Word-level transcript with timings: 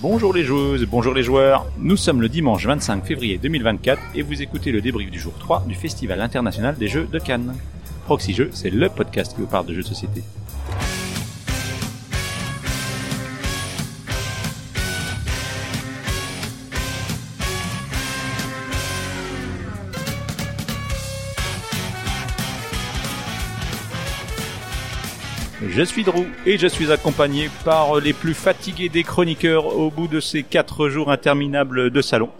Bonjour 0.00 0.32
les 0.34 0.44
joueuses, 0.44 0.84
bonjour 0.84 1.14
les 1.14 1.22
joueurs. 1.22 1.66
Nous 1.78 1.96
sommes 1.96 2.20
le 2.20 2.28
dimanche 2.28 2.66
25 2.66 3.04
février 3.04 3.38
2024 3.38 4.00
et 4.14 4.22
vous 4.22 4.42
écoutez 4.42 4.70
le 4.70 4.80
débrief 4.80 5.10
du 5.10 5.18
jour 5.18 5.32
3 5.38 5.64
du 5.66 5.74
Festival 5.74 6.20
international 6.20 6.76
des 6.76 6.88
jeux 6.88 7.08
de 7.10 7.18
Cannes. 7.18 7.56
Proxy 8.04 8.34
Jeux, 8.34 8.50
c'est 8.52 8.70
le 8.70 8.88
podcast 8.88 9.34
qui 9.34 9.40
vous 9.40 9.46
parle 9.46 9.66
de 9.66 9.72
jeux 9.74 9.82
de 9.82 9.86
société. 9.86 10.22
Je 25.74 25.82
suis 25.82 26.04
Drew 26.04 26.26
et 26.46 26.56
je 26.56 26.66
suis 26.66 26.92
accompagné 26.92 27.50
par 27.64 27.96
les 28.00 28.12
plus 28.12 28.34
fatigués 28.34 28.88
des 28.88 29.02
chroniqueurs 29.02 29.76
au 29.76 29.90
bout 29.90 30.06
de 30.06 30.20
ces 30.20 30.42
quatre 30.44 30.88
jours 30.88 31.10
interminables 31.10 31.90
de 31.90 32.00
salon. 32.00 32.30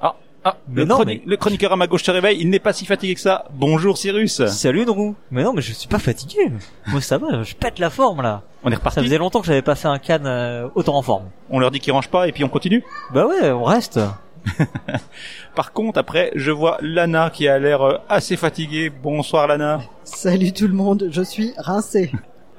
Ah, 0.00 0.16
ah, 0.44 0.56
Mais 0.68 0.82
le, 0.82 0.86
non, 0.86 0.96
chroni- 0.96 1.20
le 1.26 1.36
chroniqueur 1.36 1.72
à 1.72 1.76
ma 1.76 1.86
gauche 1.86 2.04
se 2.04 2.10
réveille, 2.10 2.38
il 2.40 2.48
n'est 2.48 2.58
pas 2.58 2.72
si 2.72 2.86
fatigué 2.86 3.14
que 3.14 3.20
ça. 3.20 3.44
Bonjour 3.52 3.98
Cyrus. 3.98 4.46
Salut 4.46 4.86
Drew 4.86 5.14
Mais 5.30 5.42
non, 5.44 5.52
mais 5.52 5.60
je 5.60 5.72
suis 5.74 5.88
pas 5.88 5.98
fatigué. 5.98 6.50
Moi 6.86 7.02
ça 7.02 7.18
va, 7.18 7.42
je 7.42 7.54
pète 7.54 7.78
la 7.78 7.90
forme 7.90 8.22
là. 8.22 8.42
On 8.62 8.68
est 8.70 8.72
Ça 8.72 8.78
reparti. 8.78 9.00
faisait 9.00 9.18
longtemps 9.18 9.40
que 9.40 9.46
j'avais 9.46 9.62
pas 9.62 9.74
fait 9.74 9.88
un 9.88 9.98
can 9.98 10.24
euh, 10.24 10.68
autant 10.74 10.96
en 10.96 11.02
forme. 11.02 11.24
On 11.50 11.58
leur 11.58 11.70
dit 11.70 11.80
qu'ils 11.80 11.92
rangent 11.92 12.08
pas 12.10 12.28
et 12.28 12.32
puis 12.32 12.44
on 12.44 12.48
continue. 12.48 12.82
Bah 13.12 13.26
ouais, 13.26 13.50
on 13.50 13.64
reste. 13.64 14.00
Par 15.54 15.72
contre, 15.74 15.98
après, 15.98 16.32
je 16.34 16.50
vois 16.50 16.78
Lana 16.80 17.28
qui 17.28 17.46
a 17.46 17.58
l'air 17.58 17.82
euh, 17.82 17.98
assez 18.08 18.36
fatiguée. 18.38 18.88
Bonsoir 18.88 19.46
Lana. 19.46 19.80
Salut 20.04 20.52
tout 20.54 20.66
le 20.66 20.72
monde, 20.72 21.08
je 21.10 21.20
suis 21.20 21.52
rincé. 21.58 22.10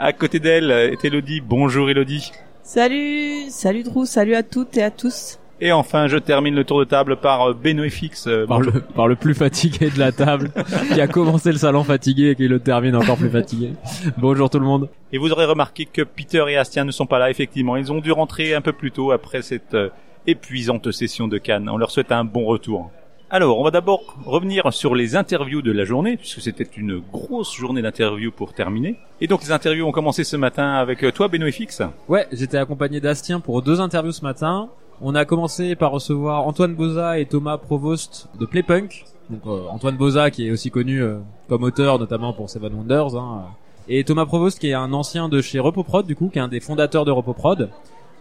À 0.03 0.13
côté 0.13 0.39
d'elle 0.39 0.71
est 0.71 1.05
Elodie. 1.05 1.41
Bonjour 1.41 1.87
Elodie. 1.87 2.31
Salut, 2.63 3.51
salut 3.51 3.83
Drew, 3.83 4.05
salut 4.05 4.33
à 4.33 4.41
toutes 4.41 4.75
et 4.75 4.81
à 4.81 4.89
tous. 4.89 5.37
Et 5.59 5.71
enfin, 5.71 6.07
je 6.07 6.17
termine 6.17 6.55
le 6.55 6.63
tour 6.63 6.79
de 6.79 6.85
table 6.85 7.17
par 7.17 7.51
euh, 7.51 7.53
Beno 7.53 7.87
FX. 7.87 8.25
Euh, 8.25 8.47
par 8.47 8.61
le, 8.61 8.71
par 8.81 9.07
le 9.07 9.15
plus 9.15 9.35
fatigué 9.35 9.91
de 9.91 9.99
la 9.99 10.11
table, 10.11 10.49
qui 10.91 10.99
a 10.99 11.05
commencé 11.05 11.51
le 11.51 11.59
salon 11.59 11.83
fatigué 11.83 12.31
et 12.31 12.35
qui 12.35 12.47
le 12.47 12.59
termine 12.59 12.95
encore 12.95 13.15
plus 13.15 13.29
fatigué. 13.29 13.73
Bonjour 14.17 14.49
tout 14.49 14.57
le 14.57 14.65
monde. 14.65 14.89
Et 15.13 15.19
vous 15.19 15.31
aurez 15.31 15.45
remarqué 15.45 15.85
que 15.85 16.01
Peter 16.01 16.43
et 16.49 16.57
Astien 16.57 16.83
ne 16.83 16.91
sont 16.91 17.05
pas 17.05 17.19
là, 17.19 17.29
effectivement. 17.29 17.77
Ils 17.77 17.91
ont 17.91 17.99
dû 17.99 18.11
rentrer 18.11 18.55
un 18.55 18.61
peu 18.61 18.73
plus 18.73 18.89
tôt 18.89 19.11
après 19.11 19.43
cette 19.43 19.75
euh, 19.75 19.89
épuisante 20.25 20.91
session 20.91 21.27
de 21.27 21.37
Cannes. 21.37 21.69
On 21.69 21.77
leur 21.77 21.91
souhaite 21.91 22.11
un 22.11 22.23
bon 22.23 22.45
retour. 22.45 22.89
Alors, 23.33 23.59
on 23.59 23.63
va 23.63 23.71
d'abord 23.71 24.17
revenir 24.25 24.73
sur 24.73 24.93
les 24.93 25.15
interviews 25.15 25.61
de 25.61 25.71
la 25.71 25.85
journée, 25.85 26.17
puisque 26.17 26.41
c'était 26.41 26.67
une 26.75 26.99
grosse 26.99 27.55
journée 27.55 27.81
d'interviews 27.81 28.29
pour 28.29 28.51
terminer. 28.51 28.97
Et 29.21 29.27
donc, 29.27 29.41
les 29.43 29.53
interviews 29.53 29.87
ont 29.87 29.93
commencé 29.93 30.25
ce 30.25 30.35
matin 30.35 30.73
avec 30.73 31.01
euh, 31.01 31.13
toi, 31.13 31.29
Beno 31.29 31.49
FX. 31.49 31.83
Ouais, 32.09 32.27
j'étais 32.33 32.57
accompagné 32.57 32.99
d'Astien 32.99 33.39
pour 33.39 33.61
deux 33.61 33.79
interviews 33.79 34.11
ce 34.11 34.23
matin. 34.23 34.67
On 34.99 35.15
a 35.15 35.23
commencé 35.23 35.77
par 35.77 35.91
recevoir 35.91 36.45
Antoine 36.45 36.75
Boza 36.75 37.19
et 37.19 37.25
Thomas 37.25 37.57
Provost 37.57 38.27
de 38.37 38.45
Playpunk. 38.45 39.05
Donc 39.29 39.41
euh, 39.47 39.65
Antoine 39.69 39.95
Boza 39.95 40.29
qui 40.29 40.49
est 40.49 40.51
aussi 40.51 40.69
connu 40.69 41.01
euh, 41.01 41.19
comme 41.47 41.63
auteur 41.63 41.99
notamment 41.99 42.33
pour 42.33 42.49
Seven 42.49 42.73
Wonders. 42.73 43.15
Hein, 43.15 43.45
et 43.87 44.03
Thomas 44.03 44.25
Provost 44.25 44.59
qui 44.59 44.67
est 44.67 44.73
un 44.73 44.91
ancien 44.91 45.29
de 45.29 45.39
chez 45.41 45.59
Repoprod 45.59 46.05
du 46.05 46.17
coup, 46.17 46.27
qui 46.27 46.37
est 46.37 46.41
un 46.41 46.49
des 46.49 46.59
fondateurs 46.59 47.05
de 47.05 47.11
Repoprod, 47.11 47.69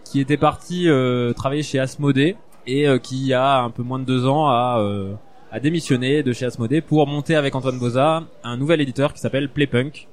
qui 0.05 0.21
était 0.21 0.37
parti 0.37 0.87
euh, 0.87 1.33
travailler 1.33 1.63
chez 1.63 1.79
Asmodée 1.79 2.37
et 2.67 2.87
euh, 2.87 2.97
qui 2.97 3.33
a 3.33 3.61
un 3.61 3.69
peu 3.69 3.83
moins 3.83 3.99
de 3.99 4.05
deux 4.05 4.27
ans 4.27 4.47
a, 4.47 4.79
euh, 4.79 5.13
a 5.51 5.59
démissionné 5.59 6.23
de 6.23 6.33
chez 6.33 6.45
Asmodée 6.45 6.81
pour 6.81 7.05
monter 7.07 7.35
avec 7.35 7.55
Antoine 7.55 7.79
Boza 7.79 8.23
un 8.43 8.57
nouvel 8.57 8.81
éditeur 8.81 9.13
qui 9.13 9.19
s'appelle 9.19 9.49
Playpunk 9.49 10.07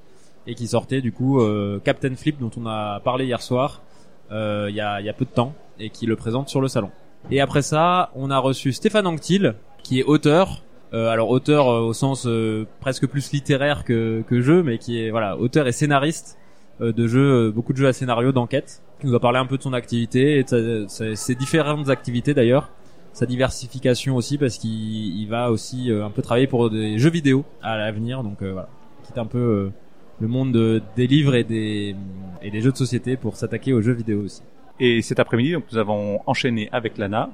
et 0.46 0.55
qui 0.55 0.66
sortait 0.66 1.00
du 1.00 1.12
coup 1.12 1.40
euh, 1.40 1.80
Captain 1.84 2.14
Flip 2.14 2.38
dont 2.38 2.50
on 2.56 2.66
a 2.66 3.00
parlé 3.00 3.27
hier 3.27 3.42
soir 3.42 3.82
il 4.30 4.74
y, 4.74 4.80
a, 4.80 5.00
y 5.00 5.08
a 5.08 5.12
peu 5.14 5.24
de 5.24 5.30
temps 5.30 5.55
et 5.78 5.88
qui 5.88 6.05
le 6.05 6.14
présente 6.14 6.50
sur 6.50 6.60
le 6.60 6.68
salon. 6.68 6.90
Et 7.30 7.40
après 7.40 7.62
ça, 7.62 8.10
on 8.14 8.30
a 8.30 8.38
reçu 8.38 8.72
Stéphane 8.72 9.06
Anctil 9.06 9.55
qui 9.83 10.00
est 10.00 10.05
auteur. 10.05 10.62
Euh, 10.94 11.08
alors 11.11 11.28
auteur 11.28 11.68
euh, 11.68 11.80
au 11.80 11.92
sens 11.92 12.27
euh, 12.27 12.67
presque 12.80 13.06
plus 13.06 13.33
littéraire 13.33 13.84
que, 13.84 14.23
que 14.27 14.40
jeu, 14.40 14.62
mais 14.62 14.78
qui 14.78 15.02
est 15.02 15.11
voilà 15.11 15.36
auteur 15.36 15.67
et 15.67 15.73
scénariste 15.73 16.39
de 16.80 17.06
jeux, 17.06 17.48
euh, 17.48 17.50
beaucoup 17.52 17.72
de 17.72 17.78
jeux 17.78 17.89
à 17.89 17.92
scénario 17.92 18.33
d'enquête. 18.33 18.83
Qui 19.00 19.06
nous 19.06 19.14
a 19.14 19.20
parlé 19.20 19.39
un 19.39 19.46
peu 19.46 19.56
de 19.56 19.62
son 19.62 19.72
activité 19.72 20.39
et 20.39 20.44
de 20.44 20.86
ses 20.89 21.34
différentes 21.36 21.89
activités 21.89 22.34
d'ailleurs, 22.34 22.70
sa 23.12 23.27
diversification 23.27 24.16
aussi 24.16 24.39
parce 24.39 24.58
qu'il 24.58 25.17
il 25.20 25.27
va 25.28 25.50
aussi 25.52 25.90
euh, 25.90 26.05
un 26.05 26.11
peu 26.11 26.20
travailler 26.22 26.46
pour 26.48 26.68
des 26.70 26.98
jeux 26.98 27.11
vidéo 27.11 27.44
à 27.62 27.77
l'avenir. 27.77 28.22
Donc 28.24 28.42
euh, 28.42 28.52
voilà, 28.52 28.68
quitte 29.05 29.18
un 29.18 29.27
peu 29.27 29.38
euh, 29.38 29.70
le 30.20 30.27
monde 30.28 30.50
de- 30.52 30.83
des 30.96 31.06
livres 31.06 31.34
et 31.36 31.44
des 31.44 31.94
et 32.42 32.50
des 32.50 32.61
jeux 32.61 32.72
de 32.72 32.77
société 32.77 33.17
pour 33.17 33.36
s'attaquer 33.36 33.72
aux 33.72 33.83
jeux 33.83 33.92
vidéo 33.92 34.22
aussi. 34.22 34.42
Et 34.80 35.00
cet 35.02 35.18
après-midi, 35.20 35.52
donc, 35.52 35.64
nous 35.72 35.78
avons 35.78 36.20
enchaîné 36.27 36.68
avec 36.72 36.98
Lana. 36.98 37.30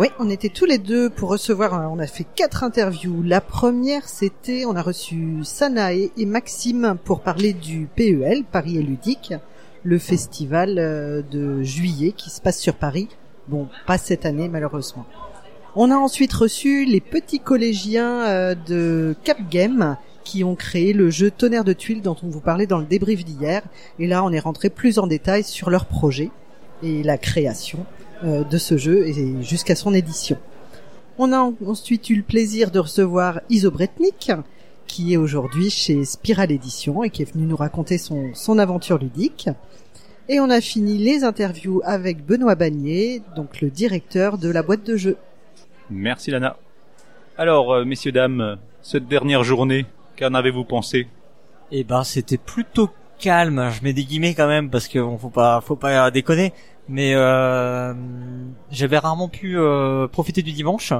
Oui, 0.00 0.08
on 0.18 0.30
était 0.30 0.48
tous 0.48 0.64
les 0.64 0.78
deux 0.78 1.10
pour 1.10 1.28
recevoir, 1.28 1.74
euh, 1.74 1.86
on 1.92 1.98
a 1.98 2.06
fait 2.06 2.24
quatre 2.24 2.64
interviews. 2.64 3.22
La 3.22 3.42
première, 3.42 4.08
c'était, 4.08 4.64
on 4.64 4.74
a 4.74 4.80
reçu 4.80 5.40
Sanae 5.42 6.08
et 6.16 6.24
Maxime 6.24 6.96
pour 7.04 7.20
parler 7.20 7.52
du 7.52 7.86
PEL, 7.94 8.44
Paris 8.50 8.78
et 8.78 8.82
Ludique, 8.82 9.34
le 9.82 9.98
festival 9.98 10.78
euh, 10.78 11.20
de 11.30 11.62
juillet 11.62 12.12
qui 12.12 12.30
se 12.30 12.40
passe 12.40 12.58
sur 12.58 12.76
Paris. 12.76 13.08
Bon, 13.48 13.68
pas 13.86 13.98
cette 13.98 14.24
année 14.24 14.48
malheureusement. 14.48 15.04
On 15.76 15.90
a 15.90 15.96
ensuite 15.96 16.32
reçu 16.32 16.86
les 16.86 17.02
petits 17.02 17.40
collégiens 17.40 18.22
euh, 18.22 18.54
de 18.54 19.14
Cap 19.22 19.50
Game 19.50 19.98
qui 20.24 20.44
ont 20.44 20.54
créé 20.54 20.94
le 20.94 21.10
jeu 21.10 21.30
Tonnerre 21.30 21.64
de 21.64 21.74
tuiles 21.74 22.00
dont 22.00 22.16
on 22.22 22.28
vous 22.30 22.40
parlait 22.40 22.66
dans 22.66 22.78
le 22.78 22.86
débrief 22.86 23.22
d'hier. 23.22 23.60
Et 23.98 24.06
là, 24.06 24.24
on 24.24 24.32
est 24.32 24.40
rentré 24.40 24.70
plus 24.70 24.98
en 24.98 25.06
détail 25.06 25.44
sur 25.44 25.68
leur 25.68 25.84
projet 25.84 26.30
et 26.82 27.02
la 27.02 27.18
création 27.18 27.84
de 28.22 28.58
ce 28.58 28.76
jeu 28.76 29.06
et 29.06 29.42
jusqu'à 29.42 29.74
son 29.74 29.94
édition. 29.94 30.36
On 31.18 31.32
a 31.32 31.52
ensuite 31.66 32.08
eu 32.10 32.16
le 32.16 32.22
plaisir 32.22 32.70
de 32.70 32.78
recevoir 32.78 33.40
Iso 33.50 33.70
Bretnik, 33.70 34.32
qui 34.86 35.12
est 35.12 35.16
aujourd'hui 35.16 35.70
chez 35.70 36.04
Spiral 36.04 36.50
Édition 36.50 37.04
et 37.04 37.10
qui 37.10 37.22
est 37.22 37.32
venu 37.32 37.46
nous 37.46 37.56
raconter 37.56 37.98
son, 37.98 38.30
son 38.34 38.58
aventure 38.58 38.98
ludique. 38.98 39.48
Et 40.28 40.40
on 40.40 40.48
a 40.48 40.60
fini 40.60 40.96
les 40.96 41.24
interviews 41.24 41.82
avec 41.84 42.24
Benoît 42.24 42.54
Bagnier, 42.54 43.22
donc 43.36 43.60
le 43.60 43.70
directeur 43.70 44.38
de 44.38 44.48
la 44.48 44.62
boîte 44.62 44.84
de 44.84 44.96
jeux. 44.96 45.16
Merci 45.90 46.30
Lana. 46.30 46.56
Alors, 47.36 47.72
euh, 47.72 47.84
messieurs, 47.84 48.12
dames, 48.12 48.58
cette 48.80 49.08
dernière 49.08 49.44
journée, 49.44 49.86
qu'en 50.18 50.34
avez-vous 50.34 50.64
pensé? 50.64 51.08
Et 51.72 51.84
ben 51.84 52.04
c'était 52.04 52.38
plutôt 52.38 52.90
calme. 53.18 53.70
Je 53.72 53.82
mets 53.84 53.92
des 53.92 54.04
guillemets 54.04 54.34
quand 54.34 54.48
même 54.48 54.70
parce 54.70 54.88
que 54.88 54.98
bon, 54.98 55.18
faut 55.18 55.30
pas, 55.30 55.60
faut 55.60 55.76
pas 55.76 56.10
déconner. 56.10 56.52
Mais 56.88 57.12
euh, 57.14 57.94
j'avais 58.70 58.98
rarement 58.98 59.28
pu 59.28 59.58
euh, 59.58 60.08
profiter 60.08 60.42
du 60.42 60.52
dimanche. 60.52 60.92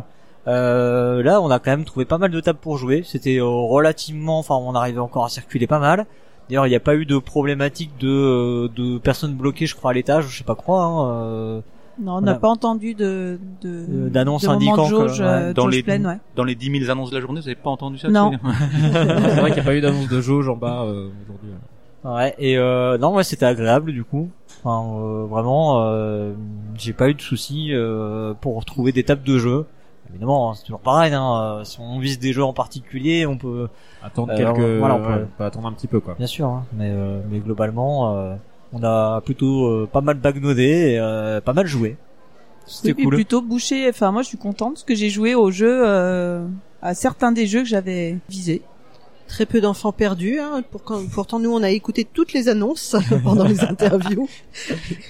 Euh, 0.47 1.23
là, 1.23 1.41
on 1.43 1.51
a 1.51 1.59
quand 1.59 1.71
même 1.71 1.85
trouvé 1.85 2.05
pas 2.05 2.19
mal 2.19 2.31
de 2.31 2.41
tables 2.41 2.59
pour 2.61 2.77
jouer. 2.79 3.03
C'était 3.05 3.39
euh, 3.39 3.45
relativement, 3.47 4.39
enfin, 4.39 4.55
on 4.55 4.75
arrivait 4.75 5.01
encore 5.01 5.25
à 5.25 5.29
circuler 5.29 5.67
pas 5.67 5.79
mal. 5.79 6.07
D'ailleurs, 6.49 6.67
il 6.67 6.71
n'y 6.71 6.77
a 6.77 6.81
pas 6.81 6.95
eu 6.97 7.07
de 7.07 7.19
problématique 7.19 7.91
de 8.01 8.09
euh, 8.09 8.69
de 8.75 8.99
personnes 8.99 9.35
bloquées, 9.35 9.67
je 9.67 9.77
crois, 9.77 9.91
à 9.91 9.95
l'étage, 9.95 10.27
je 10.29 10.39
sais 10.39 10.45
pas 10.45 10.55
quoi. 10.57 10.83
Hein, 10.83 11.11
euh, 11.11 11.61
Non, 12.03 12.15
on 12.17 12.21
n'a 12.23 12.35
pas 12.35 12.49
entendu 12.49 12.95
de 12.95 13.39
de 13.63 14.09
d'annonce 14.09 14.49
indiquant 14.49 14.85
de 14.85 14.89
jauge, 14.89 15.19
que, 15.19 15.23
ouais, 15.23 15.29
euh, 15.29 15.53
dans 15.53 15.67
les- 15.69 15.83
pleine, 15.83 16.07
ouais. 16.07 16.19
Dans 16.37 16.45
les 16.45 16.55
10 16.57 16.81
000 16.81 16.91
annonces 16.91 17.11
de 17.11 17.17
la 17.17 17.21
journée, 17.21 17.41
vous 17.41 17.47
avez 17.47 17.55
pas 17.55 17.71
entendu 17.71 17.99
ça 17.99 18.09
Non. 18.09 18.33
C'est 18.93 19.41
vrai 19.41 19.51
qu'il 19.51 19.55
n'y 19.55 19.61
a 19.61 19.65
pas 19.65 19.75
eu 19.77 19.81
d'annonce 19.81 20.09
de 20.09 20.21
jauge 20.21 20.49
en 20.49 20.57
bas 20.57 20.83
euh, 20.85 21.09
aujourd'hui. 21.25 21.51
Ouais, 22.05 22.35
et 22.39 22.57
euh, 22.57 22.97
non, 22.99 23.15
ouais, 23.15 23.25
c'était 23.25 23.47
agréable 23.47 23.93
du 23.93 24.05
coup. 24.05 24.31
Enfin, 24.65 24.99
euh, 24.99 25.25
vraiment, 25.27 25.83
euh, 25.83 26.33
j'ai 26.77 26.93
pas 26.93 27.09
eu 27.11 27.15
de 27.15 27.21
soucis 27.21 27.69
euh, 27.73 28.33
pour 28.41 28.65
trouver 28.65 28.93
des 28.93 29.05
tables 29.05 29.23
de 29.23 29.39
jeu. 29.39 29.67
Évidemment, 30.11 30.51
hein, 30.51 30.55
c'est 30.57 30.65
toujours 30.65 30.81
pareil. 30.81 31.13
Hein, 31.13 31.59
euh, 31.61 31.65
si 31.65 31.79
on 31.81 31.99
vise 31.99 32.19
des 32.19 32.33
jeux 32.33 32.43
en 32.45 32.53
particulier, 32.53 33.27
on 33.27 33.37
peut, 33.37 33.69
Attendre 34.03 34.33
Euh, 34.33 34.37
quelques, 34.37 34.79
voilà, 34.79 34.95
on 34.97 35.03
peut- 35.03 35.27
ouais, 35.39 35.47
attendre 35.47 35.69
un 35.69 35.73
petit 35.73 35.87
peu 35.87 36.01
quoi. 36.01 36.15
bien 36.17 36.27
sûr. 36.27 36.47
Hein, 36.49 36.65
mais 36.73 36.91
euh, 36.91 37.21
mais 37.31 37.39
globalement, 37.39 38.17
euh, 38.17 38.35
on 38.73 38.83
a 38.83 39.21
plutôt 39.21 39.67
euh, 39.67 39.89
pas 39.91 40.01
mal 40.01 40.17
bagnodé 40.17 40.93
et 40.95 40.99
euh, 40.99 41.41
pas 41.43 41.53
mal 41.53 41.67
joué. 41.67 41.97
C'était 42.67 42.95
Oui, 42.97 43.05
cool. 43.05 43.15
plutôt 43.17 43.43
bouché. 43.43 43.89
Enfin, 43.91 44.11
moi, 44.11 44.23
je 44.23 44.29
suis 44.29 44.39
contente 44.39 44.75
parce 44.75 44.85
que 44.85 44.95
j'ai 44.95 45.11
joué 45.11 45.35
au 45.35 45.51
jeu, 45.51 45.83
euh, 45.87 46.47
à 46.83 46.95
certains 46.95 47.31
des 47.33 47.47
jeux 47.47 47.61
que 47.61 47.69
j'avais 47.69 48.17
visés. 48.29 48.63
Très 49.31 49.47
peu 49.47 49.61
d'enfants 49.61 49.93
perdus. 49.93 50.39
Hein. 50.41 50.63
Pour- 50.71 50.83
pourtant, 51.15 51.39
nous, 51.39 51.53
on 51.53 51.63
a 51.63 51.71
écouté 51.71 52.05
toutes 52.05 52.33
les 52.33 52.49
annonces 52.49 52.97
pendant 53.25 53.45
les 53.47 53.61
interviews. 53.63 54.29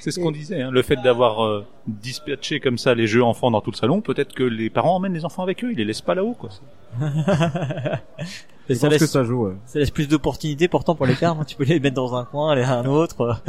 C'est 0.00 0.10
ce 0.10 0.20
qu'on 0.20 0.30
disait, 0.30 0.60
hein, 0.62 0.70
le 0.70 0.82
fait 0.82 0.96
d'avoir 0.96 1.42
euh, 1.44 1.64
dispatché 1.86 2.60
comme 2.60 2.76
ça 2.78 2.94
les 2.94 3.06
jeux 3.06 3.22
enfants 3.24 3.50
dans 3.50 3.60
tout 3.62 3.70
le 3.70 3.76
salon, 3.76 4.00
peut-être 4.02 4.34
que 4.34 4.42
les 4.44 4.68
parents 4.70 4.96
emmènent 4.96 5.14
les 5.14 5.24
enfants 5.24 5.42
avec 5.42 5.64
eux, 5.64 5.72
ils 5.72 5.78
les 5.78 5.84
laissent 5.86 6.02
pas 6.02 6.14
là-haut, 6.14 6.34
quoi. 6.38 6.50
Et 8.68 8.74
ça 8.74 8.88
pense 8.88 8.98
que 8.98 9.02
laisse, 9.04 9.10
ça 9.10 9.24
joue. 9.24 9.46
ouais. 9.46 9.54
ça 9.66 9.78
laisse 9.80 9.90
plus 9.90 10.06
d'opportunités 10.06 10.68
pourtant 10.68 10.94
pour 10.94 11.06
les 11.06 11.14
faire. 11.14 11.32
hein. 11.32 11.44
tu 11.46 11.56
peux 11.56 11.64
les 11.64 11.80
mettre 11.80 11.96
dans 11.96 12.14
un 12.14 12.24
coin, 12.24 12.52
aller 12.52 12.62
à 12.62 12.78
un 12.78 12.84
autre. 12.86 13.40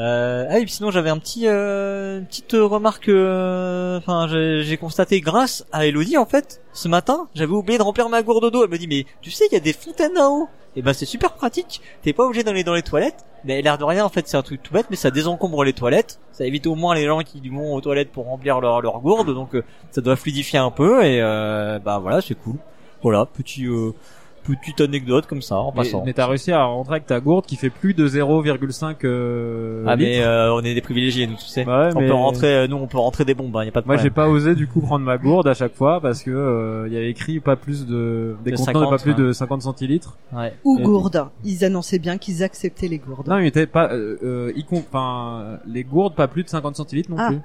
Euh, 0.00 0.46
ah 0.48 0.54
oui, 0.54 0.62
puis 0.64 0.72
sinon 0.72 0.90
j'avais 0.90 1.10
un 1.10 1.18
petit, 1.18 1.46
euh, 1.46 2.18
une 2.20 2.26
petite 2.26 2.52
remarque. 2.52 3.08
euh, 3.08 3.98
Enfin, 3.98 4.26
j'ai 4.28 4.76
constaté 4.78 5.20
grâce 5.20 5.66
à 5.72 5.84
Elodie 5.86 6.16
en 6.16 6.24
fait 6.26 6.62
ce 6.72 6.88
matin, 6.88 7.28
j'avais 7.34 7.52
oublié 7.52 7.76
de 7.78 7.82
remplir 7.82 8.08
ma 8.08 8.22
gourde 8.22 8.50
d'eau. 8.50 8.64
Elle 8.64 8.70
me 8.70 8.78
dit 8.78 8.86
mais 8.88 9.04
tu 9.20 9.30
sais 9.30 9.44
il 9.50 9.54
y 9.54 9.56
a 9.56 9.60
des 9.60 9.72
fontaines 9.74 10.16
en 10.18 10.42
haut. 10.42 10.48
et 10.76 10.82
ben 10.82 10.92
c'est 10.94 11.04
super 11.06 11.34
pratique. 11.34 11.82
T'es 12.02 12.12
pas 12.12 12.24
obligé 12.24 12.42
d'aller 12.44 12.64
dans 12.64 12.74
les 12.74 12.82
toilettes. 12.82 13.24
Mais 13.44 13.62
l'air 13.62 13.78
de 13.78 13.84
rien, 13.84 14.04
en 14.04 14.10
fait, 14.10 14.28
c'est 14.28 14.36
un 14.36 14.42
truc 14.42 14.62
tout 14.62 14.74
bête, 14.74 14.86
mais 14.90 14.96
ça 14.96 15.10
désencombre 15.10 15.64
les 15.64 15.72
toilettes. 15.72 16.20
Ça 16.30 16.44
évite 16.44 16.66
au 16.66 16.74
moins 16.74 16.94
les 16.94 17.06
gens 17.06 17.20
qui 17.20 17.40
vont 17.48 17.74
aux 17.74 17.80
toilettes 17.80 18.12
pour 18.12 18.26
remplir 18.26 18.60
leur, 18.60 18.82
leur 18.82 19.00
gourde, 19.00 19.32
donc 19.34 19.54
euh, 19.54 19.64
ça 19.90 20.00
doit 20.02 20.16
fluidifier 20.16 20.58
un 20.58 20.70
peu 20.70 21.02
et 21.04 21.20
euh, 21.22 21.78
bah 21.78 21.98
voilà, 21.98 22.20
c'est 22.20 22.34
cool. 22.34 22.56
Voilà, 23.02 23.24
petit 23.26 23.64
euh, 23.66 23.92
petite 24.42 24.80
anecdote 24.80 25.26
comme 25.26 25.42
ça 25.42 25.56
en 25.56 25.70
Mais, 25.72 25.76
passant. 25.78 26.02
mais 26.04 26.12
t'as 26.12 26.26
réussi 26.26 26.52
à 26.52 26.64
rentrer 26.64 26.94
avec 26.96 27.06
ta 27.06 27.20
gourde 27.20 27.46
qui 27.46 27.56
fait 27.56 27.70
plus 27.70 27.94
de 27.94 28.08
0,5 28.08 28.96
euh, 29.04 29.84
ah 29.86 29.96
mais 29.96 30.20
euh, 30.22 30.52
on 30.54 30.60
est 30.60 30.74
des 30.74 30.80
privilégiés 30.80 31.26
nous 31.26 31.36
tu 31.36 31.44
sais. 31.46 31.64
Ouais, 31.66 31.90
on 31.94 32.00
mais- 32.00 32.06
peut 32.06 32.12
rentrer 32.12 32.54
euh, 32.54 32.66
nous 32.66 32.76
on 32.76 32.86
peut 32.86 32.98
rentrer 32.98 33.24
des 33.24 33.34
bombes, 33.34 33.56
hein, 33.56 33.64
y 33.64 33.68
a 33.68 33.72
pas 33.72 33.80
de 33.82 33.86
Moi, 33.86 33.96
j'ai 33.96 34.10
pas 34.10 34.28
osé 34.28 34.54
du 34.54 34.66
coup 34.66 34.80
prendre 34.80 35.04
ma 35.04 35.18
gourde 35.18 35.46
à 35.48 35.54
chaque 35.54 35.74
fois 35.74 36.00
parce 36.00 36.22
que 36.22 36.30
euh, 36.30 36.86
il 36.88 36.92
y 36.92 36.96
avait 36.96 37.10
écrit 37.10 37.40
pas 37.40 37.56
plus 37.56 37.86
de 37.86 38.36
des 38.44 38.52
De 38.52 38.56
contenants 38.56 38.72
de 38.80 38.86
50, 38.86 38.90
pas 38.90 38.98
plus 39.02 39.12
ouais. 39.12 39.18
de 39.28 39.32
50 39.32 39.62
centilitres. 39.62 40.16
Ouais. 40.32 40.54
Ou 40.64 40.78
Et- 40.78 40.82
gourde. 40.82 41.26
Ils 41.44 41.64
annonçaient 41.64 41.98
bien 41.98 42.18
qu'ils 42.18 42.42
acceptaient 42.42 42.88
les 42.88 42.98
gourdes. 42.98 43.28
Non, 43.28 43.38
il 43.38 43.46
était 43.46 43.66
pas 43.66 43.92
euh, 43.92 44.16
euh, 44.22 44.52
y 44.56 44.64
enfin 44.72 45.58
les 45.66 45.84
gourdes 45.84 46.14
pas 46.14 46.28
plus 46.28 46.44
de 46.44 46.48
50 46.48 46.76
centilitres 46.76 47.10
non 47.10 47.16
Ah. 47.18 47.28
plus. 47.28 47.40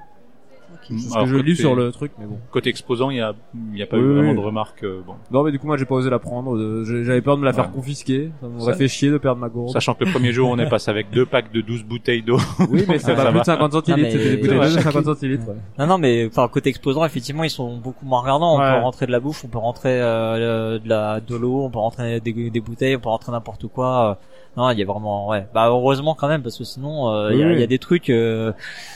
Ok. 0.90 0.98
C'est 1.00 1.08
ce 1.08 1.14
Alors, 1.14 1.24
que 1.26 1.30
je 1.32 1.36
lis 1.36 1.42
côté- 1.52 1.54
sur 1.62 1.74
le 1.74 1.92
truc, 1.92 2.12
mais 2.18 2.26
bon. 2.26 2.38
Côté 2.50 2.70
exposant, 2.70 3.10
il 3.10 3.16
y 3.16 3.20
a, 3.20 3.34
il 3.72 3.78
y 3.78 3.82
a 3.82 3.86
pas 3.86 3.96
Oui, 3.96 4.02
eu 4.02 4.14
vraiment 4.14 4.30
oui. 4.30 4.36
de 4.36 4.40
remarques. 4.40 4.84
euh, 4.84 5.00
bon. 5.06 5.14
Non, 5.30 5.42
mais 5.42 5.50
du 5.52 5.58
coup, 5.58 5.66
moi, 5.66 5.76
j'ai 5.76 5.84
pas 5.84 5.94
osé 5.96 6.10
la 6.10 6.18
prendre. 6.18 6.56
J'avais 6.84 7.20
peur 7.20 7.36
de 7.36 7.40
me 7.40 7.46
la 7.46 7.52
faire 7.52 7.66
Ouais. 7.66 7.72
confisquer. 7.74 8.30
Ça 8.40 8.48
m'aurait 8.48 8.72
Ça- 8.72 8.78
fait 8.78 8.88
chier 8.88 9.10
de 9.10 9.18
perdre 9.18 9.40
ma 9.40 9.48
gourde. 9.48 9.72
Sachant 9.72 9.94
que 9.94 10.04
le 10.04 10.10
premier 10.10 10.32
jour, 10.32 10.48
on 10.50 10.58
est 10.58 10.68
passé 10.68 10.90
avec 10.90 11.10
deux 11.10 11.26
packs 11.26 11.52
de 11.52 11.60
12 11.60 11.84
bouteilles 11.84 12.22
d'eau. 12.22 12.38
Oui, 12.70 12.84
mais 12.88 12.98
c'est 12.98 13.12
Ah, 13.12 13.14
pas 13.14 13.22
ça 13.22 13.28
plus 13.28 13.34
va. 13.34 13.40
de 13.40 13.44
50 13.46 13.72
centilitres. 13.72 14.10
C'était 14.10 14.30
des 14.30 14.36
bouteilles 14.36 14.58
de 14.60 14.64
50 14.68 14.82
chacune. 14.92 15.04
centilitres. 15.04 15.48
ouais. 15.48 15.54
Non 15.78 15.86
non 15.86 15.98
mais 15.98 16.26
enfin 16.26 16.48
côté 16.48 16.68
exposant 16.70 17.04
effectivement 17.04 17.44
ils 17.44 17.50
sont 17.50 17.76
beaucoup 17.78 18.04
moins 18.06 18.20
regardants. 18.20 18.54
On 18.56 18.58
peut 18.58 18.82
rentrer 18.82 19.06
de 19.06 19.12
la 19.12 19.20
bouffe, 19.20 19.44
on 19.44 19.48
peut 19.48 19.58
rentrer 19.58 20.00
euh, 20.00 20.78
de 20.78 20.88
la 20.88 21.20
de 21.20 21.36
l'eau, 21.36 21.62
on 21.64 21.70
peut 21.70 21.78
rentrer 21.78 22.20
des, 22.20 22.50
des 22.50 22.60
bouteilles, 22.60 22.96
on 22.96 23.00
peut 23.00 23.08
rentrer 23.08 23.32
n'importe 23.32 23.66
quoi. 23.68 24.10
euh, 24.10 24.14
Non, 24.56 24.70
il 24.70 24.78
y 24.78 24.82
a 24.82 24.86
vraiment 24.86 25.28
ouais. 25.28 25.46
Bah 25.52 25.66
heureusement 25.68 26.14
quand 26.14 26.28
même 26.28 26.42
parce 26.42 26.56
que 26.56 26.64
sinon 26.64 27.10
euh, 27.12 27.30
il 27.32 27.38
y, 27.38 27.42
a, 27.42 27.46
Oui. 27.46 27.52
il 27.54 27.60
y 27.60 27.62
a 27.62 27.66
des 27.66 27.78
trucs 27.78 28.08
euh, 28.08 28.52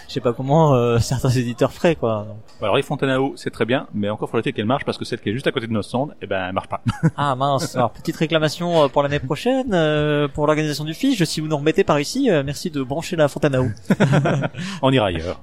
je 0.09 0.15
sais 0.15 0.21
pas 0.21 0.33
comment 0.33 0.75
euh, 0.75 0.99
certains 1.01 1.29
éditeurs 1.29 1.71
feraient 1.73 1.97
quoi. 1.97 2.25
Donc, 2.29 2.39
Alors, 2.63 2.77
les 2.77 2.83
fontaines 2.83 3.11
à 3.11 3.21
eau, 3.21 3.35
c'est 3.37 3.51
très 3.51 3.67
bien, 3.67 3.87
mais 3.93 4.09
encore 4.09 4.31
faut-il 4.31 4.53
qu'elle 4.55 4.65
marche 4.65 4.85
parce 4.87 4.97
que 4.97 5.05
celle 5.05 5.21
qui 5.21 5.29
est 5.29 5.33
juste 5.35 5.47
à 5.47 5.53
côté 5.53 5.67
de 5.67 5.73
nos 5.73 5.83
stands, 5.83 6.09
eh 6.23 6.27
ben, 6.27 6.47
elle 6.49 6.55
marche 6.55 6.69
pas. 6.69 6.81
Ah 7.17 7.35
mince, 7.37 7.77
alors 7.77 7.91
petite 7.91 8.17
réclamation 8.17 8.85
euh, 8.85 8.89
pour 8.89 9.03
l'année 9.03 9.19
prochaine 9.19 9.73
euh, 9.75 10.29
pour 10.29 10.47
l'organisation 10.47 10.85
du 10.85 10.95
fiche, 10.95 11.23
si 11.25 11.41
vous 11.43 11.49
nous 11.49 11.57
remettez 11.59 11.85
par 11.85 12.01
ici, 12.01 12.31
euh, 12.31 12.43
merci 12.45 12.71
de 12.71 12.83
brancher 12.83 13.17
la 13.17 13.29
fontaine 13.29 13.55
à 13.55 13.61
eau. 13.63 13.69
On 14.83 14.91
ira 14.93 15.07
ailleurs. 15.07 15.41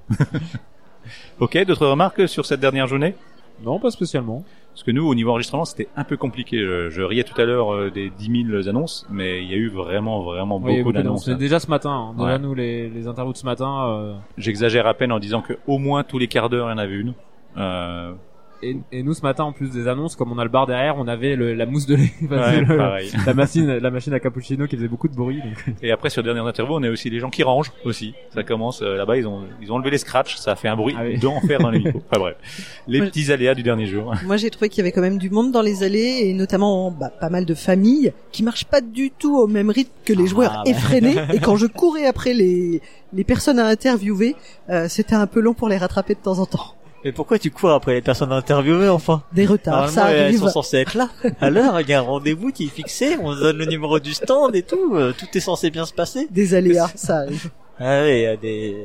ok, 1.39 1.63
d'autres 1.65 1.85
remarques 1.87 2.27
sur 2.27 2.45
cette 2.45 2.59
dernière 2.59 2.87
journée? 2.87 3.15
Non, 3.63 3.79
pas 3.79 3.91
spécialement. 3.91 4.43
Parce 4.77 4.83
que 4.83 4.91
nous, 4.91 5.07
au 5.07 5.15
niveau 5.15 5.31
enregistrement, 5.31 5.65
c'était 5.65 5.87
un 5.95 6.03
peu 6.03 6.17
compliqué. 6.17 6.59
Je, 6.59 6.91
je 6.91 7.01
riais 7.01 7.23
tout 7.23 7.39
à 7.41 7.45
l'heure 7.45 7.73
euh, 7.73 7.89
des 7.89 8.11
10 8.11 8.45
000 8.51 8.67
annonces, 8.69 9.07
mais 9.09 9.41
il 9.43 9.49
y 9.49 9.53
a 9.55 9.57
eu 9.57 9.69
vraiment, 9.69 10.21
vraiment 10.21 10.57
Oui, 10.63 10.77
beaucoup 10.77 10.91
d'annonces. 10.93 11.27
Hein. 11.27 11.35
déjà 11.35 11.59
ce 11.59 11.67
matin. 11.67 11.89
hein. 11.89 12.13
Déjà, 12.15 12.33
Ouais. 12.33 12.37
nous, 12.39 12.53
les, 12.53 12.87
les 12.87 13.07
interviews 13.07 13.33
de 13.33 13.37
ce 13.39 13.45
matin, 13.45 13.87
euh, 13.89 14.13
J'exagère 14.37 14.85
à 14.85 14.93
peine 14.93 15.11
en 15.11 15.17
disant 15.17 15.41
que 15.41 15.53
au 15.65 15.79
moins 15.79 16.03
tous 16.03 16.19
les 16.19 16.27
quarts 16.27 16.49
d'heure, 16.51 16.67
il 16.67 16.73
y 16.73 16.75
en 16.75 16.77
avait 16.77 16.93
une. 16.95 17.15
Euh, 17.57 18.13
et, 18.63 18.77
et 18.91 19.03
nous, 19.03 19.13
ce 19.13 19.21
matin, 19.21 19.43
en 19.43 19.51
plus 19.51 19.69
des 19.71 19.87
annonces, 19.87 20.15
comme 20.15 20.31
on 20.31 20.37
a 20.37 20.43
le 20.43 20.49
bar 20.49 20.65
derrière, 20.67 20.95
on 20.97 21.07
avait 21.07 21.35
le, 21.35 21.53
la 21.53 21.65
mousse 21.65 21.85
de 21.85 21.95
lait. 21.95 22.11
Ouais, 22.29 22.61
le- 22.61 22.77
pareil. 22.77 23.11
la 23.25 23.33
machine, 23.33 23.67
la 23.77 23.91
machine 23.91 24.13
à 24.13 24.19
cappuccino 24.19 24.67
qui 24.67 24.75
faisait 24.75 24.87
beaucoup 24.87 25.07
de 25.07 25.15
bruit. 25.15 25.39
Donc... 25.41 25.75
Et 25.81 25.91
après, 25.91 26.09
sur 26.09 26.23
dernière 26.23 26.45
interview, 26.45 26.75
on 26.75 26.83
a 26.83 26.89
aussi 26.89 27.09
les 27.09 27.19
gens 27.19 27.29
qui 27.29 27.43
rangent 27.43 27.71
aussi. 27.85 28.13
Ça 28.33 28.43
commence 28.43 28.81
euh, 28.81 28.95
là-bas, 28.97 29.17
ils 29.17 29.27
ont 29.27 29.41
ils 29.61 29.71
ont 29.71 29.75
enlevé 29.75 29.91
les 29.91 29.97
scratchs, 29.97 30.35
ça 30.37 30.51
a 30.51 30.55
fait 30.55 30.67
un 30.67 30.75
bruit 30.75 30.95
Ah 30.97 31.03
oui. 31.05 31.17
d'enfer 31.19 31.59
dans 31.59 31.69
les 31.69 31.79
micros. 31.79 32.01
Enfin 32.11 32.19
bref, 32.19 32.35
les 32.87 32.99
petits 33.01 33.31
aléas 33.31 33.55
du 33.55 33.63
dernier 33.63 33.85
jour. 33.85 34.13
Moi, 34.25 34.37
j'ai 34.37 34.49
trouvé 34.49 34.69
qu'il 34.69 34.79
y 34.79 34.81
avait 34.81 34.91
quand 34.91 35.01
même 35.01 35.17
du 35.17 35.29
monde 35.29 35.51
dans 35.51 35.61
les 35.61 35.83
allées 35.83 36.19
et 36.23 36.33
notamment 36.33 36.91
bah, 36.91 37.09
pas 37.09 37.29
mal 37.29 37.45
de 37.45 37.53
familles 37.53 38.13
qui 38.31 38.43
marchent 38.43 38.65
pas 38.65 38.81
du 38.81 39.11
tout 39.11 39.37
au 39.37 39.47
même 39.47 39.69
rythme 39.69 39.91
que 40.05 40.13
les 40.13 40.23
Ah, 40.23 40.27
joueurs 40.27 40.63
ouais. 40.65 40.71
effrénés. 40.71 41.15
et 41.33 41.39
quand 41.39 41.55
je 41.57 41.67
courais 41.67 42.05
après 42.05 42.33
les 42.33 42.81
les 43.13 43.23
personnes 43.23 43.57
à 43.59 43.65
interviewer, 43.67 44.35
euh, 44.69 44.87
c'était 44.89 45.15
un 45.15 45.27
peu 45.27 45.39
long 45.39 45.53
pour 45.53 45.69
les 45.69 45.77
rattraper 45.77 46.13
de 46.13 46.19
temps 46.19 46.39
en 46.39 46.45
temps. 46.45 46.73
Mais 47.03 47.11
pourquoi 47.11 47.39
tu 47.39 47.51
cours 47.51 47.71
après 47.71 47.93
les 47.93 48.01
personnes 48.01 48.31
interviewées 48.31 48.89
enfin? 48.89 49.21
Des 49.31 49.45
retards, 49.45 49.89
ça 49.89 50.01
Normalement, 50.01 50.17
elles 50.19 50.25
arrive. 50.25 50.39
sont 50.39 50.49
censées 50.49 50.77
être 50.77 50.95
là. 50.95 51.09
À 51.39 51.49
l'heure, 51.49 51.79
il 51.81 51.87
y 51.89 51.93
a 51.93 51.99
un 51.99 52.01
rendez-vous 52.03 52.51
qui 52.51 52.65
est 52.65 52.69
fixé, 52.69 53.17
on 53.21 53.33
donne 53.35 53.57
le 53.57 53.65
numéro 53.65 53.99
du 53.99 54.13
stand 54.13 54.55
et 54.55 54.63
tout, 54.63 54.95
euh, 54.95 55.13
tout 55.17 55.27
est 55.33 55.39
censé 55.39 55.69
bien 55.69 55.85
se 55.85 55.93
passer. 55.93 56.27
Des 56.31 56.53
aléas, 56.55 56.91
ça 56.95 57.17
arrive. 57.19 57.49
Ah 57.79 58.01
oui, 58.01 58.09
il 58.17 58.21
y 58.21 58.25
a 58.25 58.35
des... 58.35 58.75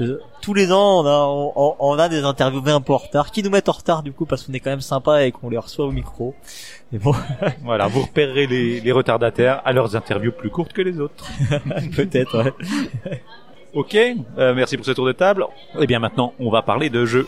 euh, 0.00 0.16
tous 0.40 0.54
les 0.54 0.72
ans, 0.72 1.04
on 1.04 1.06
a, 1.06 1.52
on, 1.54 1.76
on 1.78 1.98
a 2.00 2.08
des 2.08 2.24
interviewés 2.24 2.72
un 2.72 2.80
peu 2.80 2.92
en 2.92 2.96
retard, 2.96 3.30
qui 3.30 3.44
nous 3.44 3.50
mettent 3.50 3.68
en 3.68 3.72
retard 3.72 4.02
du 4.02 4.10
coup 4.12 4.26
parce 4.26 4.42
qu'on 4.42 4.52
est 4.54 4.58
quand 4.58 4.70
même 4.70 4.80
sympa 4.80 5.22
et 5.24 5.30
qu'on 5.30 5.48
les 5.50 5.56
reçoit 5.58 5.84
au 5.86 5.92
micro. 5.92 6.34
Mais 6.90 6.98
bon, 6.98 7.14
Voilà, 7.62 7.86
vous 7.86 8.02
repérerez 8.02 8.48
les, 8.48 8.80
les 8.80 8.90
retardataires 8.92 9.62
à 9.64 9.72
leurs 9.72 9.94
interviews 9.94 10.32
plus 10.32 10.50
courtes 10.50 10.72
que 10.72 10.82
les 10.82 10.98
autres. 10.98 11.24
peut-être. 11.94 12.42
Ouais. 13.06 13.22
Ok, 13.74 13.94
euh, 13.94 14.52
merci 14.54 14.76
pour 14.76 14.84
ce 14.84 14.90
tour 14.90 15.06
de 15.06 15.12
table. 15.12 15.46
Et 15.80 15.86
bien 15.86 15.98
maintenant, 15.98 16.34
on 16.38 16.50
va 16.50 16.60
parler 16.60 16.90
de 16.90 17.06
jeux. 17.06 17.26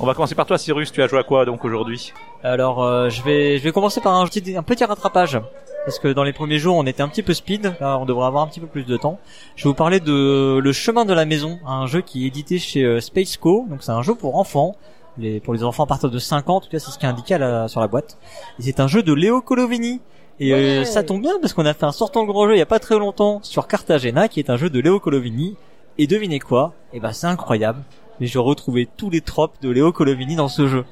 On 0.00 0.06
va 0.06 0.14
commencer 0.14 0.34
par 0.34 0.46
toi, 0.46 0.58
Cyrus. 0.58 0.90
Tu 0.90 1.00
as 1.00 1.06
joué 1.06 1.20
à 1.20 1.22
quoi 1.22 1.44
donc 1.44 1.64
aujourd'hui? 1.64 2.12
Alors, 2.42 2.82
euh, 2.82 3.08
je 3.08 3.22
vais, 3.22 3.58
je 3.58 3.62
vais 3.62 3.70
commencer 3.70 4.00
par 4.00 4.14
un 4.14 4.26
petit, 4.26 4.56
un 4.56 4.64
petit 4.64 4.84
rattrapage. 4.84 5.40
Parce 5.84 6.00
que 6.00 6.08
dans 6.08 6.24
les 6.24 6.32
premiers 6.32 6.58
jours, 6.58 6.74
on 6.74 6.86
était 6.86 7.04
un 7.04 7.08
petit 7.08 7.22
peu 7.22 7.34
speed. 7.34 7.76
Là, 7.80 7.98
on 8.00 8.04
devrait 8.04 8.26
avoir 8.26 8.42
un 8.42 8.48
petit 8.48 8.58
peu 8.58 8.66
plus 8.66 8.84
de 8.84 8.96
temps. 8.96 9.20
Je 9.54 9.62
vais 9.62 9.68
vous 9.68 9.74
parler 9.76 10.00
de 10.00 10.58
Le 10.58 10.72
Chemin 10.72 11.04
de 11.04 11.14
la 11.14 11.24
Maison, 11.24 11.60
un 11.64 11.86
jeu 11.86 12.00
qui 12.00 12.24
est 12.24 12.26
édité 12.26 12.58
chez 12.58 12.82
euh, 12.82 13.00
Spaceco. 13.00 13.66
Donc, 13.70 13.84
c'est 13.84 13.92
un 13.92 14.02
jeu 14.02 14.16
pour 14.16 14.38
enfants. 14.38 14.74
Les, 15.18 15.40
pour 15.40 15.52
les 15.54 15.62
enfants 15.62 15.84
à 15.84 15.86
partir 15.86 16.10
de 16.10 16.18
5 16.18 16.48
ans, 16.48 16.56
en 16.56 16.60
tout 16.60 16.70
cas, 16.70 16.78
c'est 16.78 16.90
ce 16.90 16.98
qui 16.98 17.04
est 17.04 17.08
indiqué 17.08 17.36
la- 17.38 17.68
sur 17.68 17.80
la 17.80 17.86
boîte. 17.88 18.16
Et 18.58 18.62
c'est 18.62 18.80
un 18.80 18.86
jeu 18.86 19.02
de 19.02 19.12
Léo 19.12 19.42
Colovini. 19.42 20.00
Et 20.40 20.54
euh, 20.54 20.84
ça 20.84 21.02
tombe 21.02 21.20
bien 21.20 21.38
parce 21.40 21.52
qu'on 21.52 21.66
a 21.66 21.74
fait 21.74 21.84
un 21.84 21.92
sortant 21.92 22.24
grand 22.24 22.46
jeu 22.48 22.54
il 22.56 22.58
y 22.58 22.62
a 22.62 22.66
pas 22.66 22.78
très 22.80 22.98
longtemps 22.98 23.40
sur 23.42 23.68
Cartagena, 23.68 24.28
qui 24.28 24.40
est 24.40 24.48
un 24.50 24.56
jeu 24.56 24.70
de 24.70 24.80
Léo 24.80 24.98
Colovini. 25.00 25.56
Et 25.98 26.06
devinez 26.06 26.38
quoi? 26.40 26.72
Eh 26.94 27.00
ben, 27.00 27.12
c'est 27.12 27.26
incroyable. 27.26 27.80
Mais 28.20 28.26
je 28.26 28.38
retrouvais 28.38 28.88
tous 28.96 29.10
les 29.10 29.20
tropes 29.20 29.54
de 29.60 29.68
Léo 29.70 29.92
Colovini 29.92 30.34
dans 30.36 30.48
ce 30.48 30.66
jeu. 30.66 30.84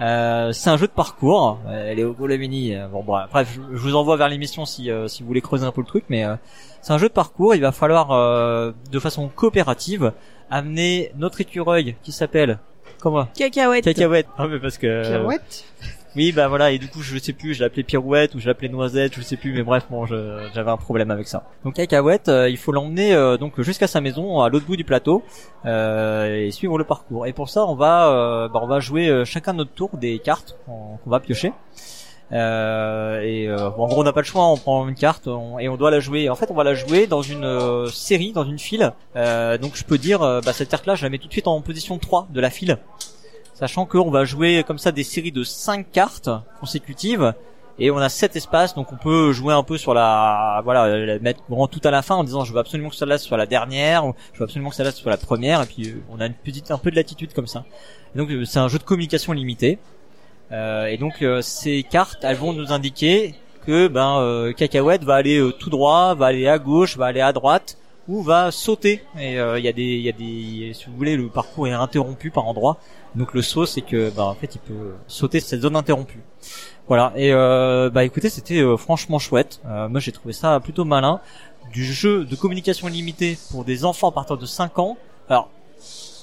Euh, 0.00 0.52
c'est 0.52 0.70
un 0.70 0.76
jeu 0.76 0.86
de 0.86 0.92
parcours. 0.92 1.58
Euh, 1.66 1.92
Léo 1.94 2.12
Colovini. 2.12 2.74
euh, 2.76 2.86
bon, 2.86 3.02
bref, 3.02 3.26
je, 3.54 3.76
je 3.76 3.82
vous 3.82 3.96
envoie 3.96 4.16
vers 4.16 4.28
l'émission 4.28 4.64
si 4.66 4.90
euh, 4.90 5.08
si 5.08 5.22
vous 5.22 5.26
voulez 5.28 5.40
creuser 5.40 5.64
un 5.66 5.72
peu 5.72 5.80
le 5.80 5.86
truc, 5.86 6.04
mais 6.08 6.24
euh, 6.24 6.36
c'est 6.82 6.92
un 6.92 6.98
jeu 6.98 7.08
de 7.08 7.12
parcours. 7.14 7.54
Il 7.54 7.62
va 7.62 7.72
falloir 7.72 8.12
euh, 8.12 8.72
de 8.92 8.98
façon 9.00 9.28
coopérative 9.34 10.12
amener 10.50 11.10
notre 11.16 11.40
écureuil 11.40 11.96
qui 12.02 12.12
s'appelle 12.12 12.58
comment 13.00 13.26
Cacahuète. 13.36 13.84
Cacahuète. 13.84 14.26
Ah 14.38 14.46
mais 14.48 14.58
parce 14.58 14.78
que 14.78 15.02
Pirouette. 15.08 15.64
oui 16.16 16.32
bah 16.32 16.48
voilà 16.48 16.70
et 16.72 16.78
du 16.78 16.88
coup 16.88 17.02
je 17.02 17.18
sais 17.18 17.32
plus 17.34 17.54
je 17.54 17.62
l'appelais 17.62 17.82
Pirouette 17.82 18.34
ou 18.34 18.40
je 18.40 18.46
l'appelais 18.48 18.68
Noisette 18.68 19.14
je 19.14 19.20
sais 19.22 19.36
plus 19.36 19.52
mais 19.52 19.62
bref 19.62 19.84
bon 19.90 20.06
je- 20.06 20.48
j'avais 20.54 20.70
un 20.70 20.76
problème 20.76 21.10
avec 21.10 21.26
ça. 21.28 21.44
Donc 21.64 21.74
Cacahuète 21.74 22.28
euh, 22.28 22.48
il 22.48 22.56
faut 22.56 22.72
l'emmener 22.72 23.14
euh, 23.14 23.36
donc 23.36 23.60
jusqu'à 23.60 23.86
sa 23.86 24.00
maison 24.00 24.40
à 24.40 24.48
l'autre 24.48 24.66
bout 24.66 24.76
du 24.76 24.84
plateau 24.84 25.22
euh, 25.66 26.46
et 26.46 26.50
suivre 26.50 26.78
le 26.78 26.84
parcours. 26.84 27.26
Et 27.26 27.32
pour 27.32 27.48
ça 27.48 27.64
on 27.66 27.74
va 27.74 28.08
euh, 28.12 28.48
bah, 28.48 28.60
on 28.62 28.66
va 28.66 28.80
jouer 28.80 29.08
euh, 29.08 29.24
chacun 29.24 29.52
notre 29.52 29.72
tour 29.72 29.90
des 29.96 30.18
cartes 30.18 30.56
qu'on 30.66 30.96
qu'on 31.04 31.10
va 31.10 31.20
piocher. 31.20 31.52
Euh, 32.32 33.20
et 33.22 33.46
euh, 33.48 33.70
bon, 33.70 33.84
en 33.84 33.86
gros 33.86 34.00
on 34.00 34.04
n'a 34.04 34.12
pas 34.12 34.20
le 34.20 34.26
choix 34.26 34.44
on 34.46 34.56
prend 34.56 34.88
une 34.88 34.96
carte 34.96 35.28
on- 35.28 35.60
et 35.60 35.68
on 35.68 35.76
doit 35.76 35.90
la 35.92 36.00
jouer. 36.00 36.28
En 36.28 36.34
fait 36.34 36.50
on 36.50 36.54
va 36.54 36.64
la 36.64 36.74
jouer 36.74 37.06
dans 37.06 37.22
une 37.22 37.44
euh, 37.44 37.86
série 37.88 38.32
dans 38.32 38.44
une 38.44 38.58
file. 38.58 38.92
Euh, 39.14 39.58
donc 39.58 39.76
je 39.76 39.84
peux 39.84 39.96
dire 39.98 40.22
euh, 40.22 40.40
bah, 40.40 40.52
cette 40.52 40.68
carte 40.68 40.86
là 40.86 40.96
je 40.96 41.04
la 41.04 41.10
mets 41.10 41.18
tout 41.18 41.28
de 41.28 41.32
suite 41.32 41.46
en 41.46 41.60
position 41.60 41.98
3 41.98 42.26
de 42.30 42.40
la 42.40 42.50
file. 42.50 42.78
Sachant 43.54 43.86
qu'on 43.86 44.10
va 44.10 44.24
jouer 44.24 44.64
comme 44.66 44.78
ça 44.78 44.90
des 44.92 45.04
séries 45.04 45.32
de 45.32 45.44
5 45.44 45.90
cartes 45.92 46.28
consécutives 46.60 47.32
et 47.78 47.90
on 47.90 47.98
a 47.98 48.08
7 48.08 48.34
espaces 48.36 48.74
donc 48.74 48.92
on 48.92 48.96
peut 48.96 49.32
jouer 49.32 49.54
un 49.54 49.62
peu 49.62 49.78
sur 49.78 49.94
la 49.94 50.60
voilà 50.64 50.88
la 51.06 51.18
mettre 51.20 51.40
vraiment 51.48 51.68
tout 51.68 51.80
à 51.84 51.90
la 51.92 52.02
fin 52.02 52.16
en 52.16 52.24
disant 52.24 52.44
je 52.44 52.52
veux 52.52 52.58
absolument 52.58 52.88
que 52.90 52.96
celle-là 52.96 53.18
soit 53.18 53.36
la 53.36 53.46
dernière 53.46 54.04
ou 54.04 54.14
je 54.32 54.38
veux 54.40 54.44
absolument 54.44 54.70
que 54.70 54.76
celle-là 54.76 54.92
soit 54.92 55.10
la 55.12 55.16
première 55.16 55.62
et 55.62 55.66
puis 55.66 55.90
euh, 55.90 56.02
on 56.10 56.20
a 56.20 56.26
une 56.26 56.34
petite 56.34 56.70
un 56.72 56.78
peu 56.78 56.90
de 56.90 56.96
latitude 56.96 57.32
comme 57.34 57.46
ça. 57.46 57.64
Donc 58.16 58.30
c'est 58.46 58.58
un 58.58 58.68
jeu 58.68 58.78
de 58.78 58.82
communication 58.84 59.32
limité 59.32 59.78
et 60.52 60.96
donc 60.98 61.22
euh, 61.22 61.42
ces 61.42 61.82
cartes 61.82 62.18
elles 62.22 62.36
vont 62.36 62.52
nous 62.52 62.72
indiquer 62.72 63.34
que 63.66 63.88
ben 63.88 64.18
euh, 64.20 64.52
cacahuète 64.52 65.02
va 65.02 65.14
aller 65.16 65.38
euh, 65.38 65.50
tout 65.50 65.70
droit 65.70 66.14
va 66.14 66.26
aller 66.26 66.46
à 66.46 66.58
gauche 66.58 66.96
va 66.96 67.06
aller 67.06 67.20
à 67.20 67.32
droite 67.32 67.78
ou 68.08 68.22
va 68.22 68.50
sauter. 68.52 69.02
Et 69.18 69.38
euh, 69.38 69.58
il 69.58 69.64
y 69.64 69.68
a 69.68 69.72
des 69.72 69.82
il 69.82 70.02
y 70.02 70.08
a 70.08 70.12
des 70.12 70.72
si 70.74 70.86
vous 70.86 70.96
voulez 70.96 71.16
le 71.16 71.28
parcours 71.28 71.66
est 71.66 71.72
interrompu 71.72 72.30
par 72.30 72.46
endroits 72.46 72.78
donc 73.14 73.34
le 73.34 73.42
saut 73.42 73.66
c'est 73.66 73.80
que 73.80 74.10
bah 74.10 74.24
en 74.24 74.34
fait 74.34 74.54
il 74.54 74.60
peut 74.60 74.94
sauter 75.08 75.40
cette 75.40 75.62
zone 75.62 75.76
interrompue. 75.76 76.22
Voilà. 76.88 77.12
Et 77.16 77.32
euh, 77.32 77.90
bah 77.90 78.04
écoutez 78.04 78.28
c'était 78.28 78.60
euh, 78.60 78.76
franchement 78.76 79.18
chouette. 79.18 79.60
Euh, 79.66 79.88
moi 79.88 80.00
j'ai 80.00 80.12
trouvé 80.12 80.32
ça 80.32 80.60
plutôt 80.60 80.84
malin. 80.84 81.20
Du 81.72 81.84
jeu 81.84 82.24
de 82.24 82.36
communication 82.36 82.86
limitée 82.86 83.36
pour 83.50 83.64
des 83.64 83.84
enfants 83.84 84.08
à 84.08 84.12
partir 84.12 84.38
de 84.38 84.46
5 84.46 84.78
ans. 84.78 84.96
Alors 85.28 85.50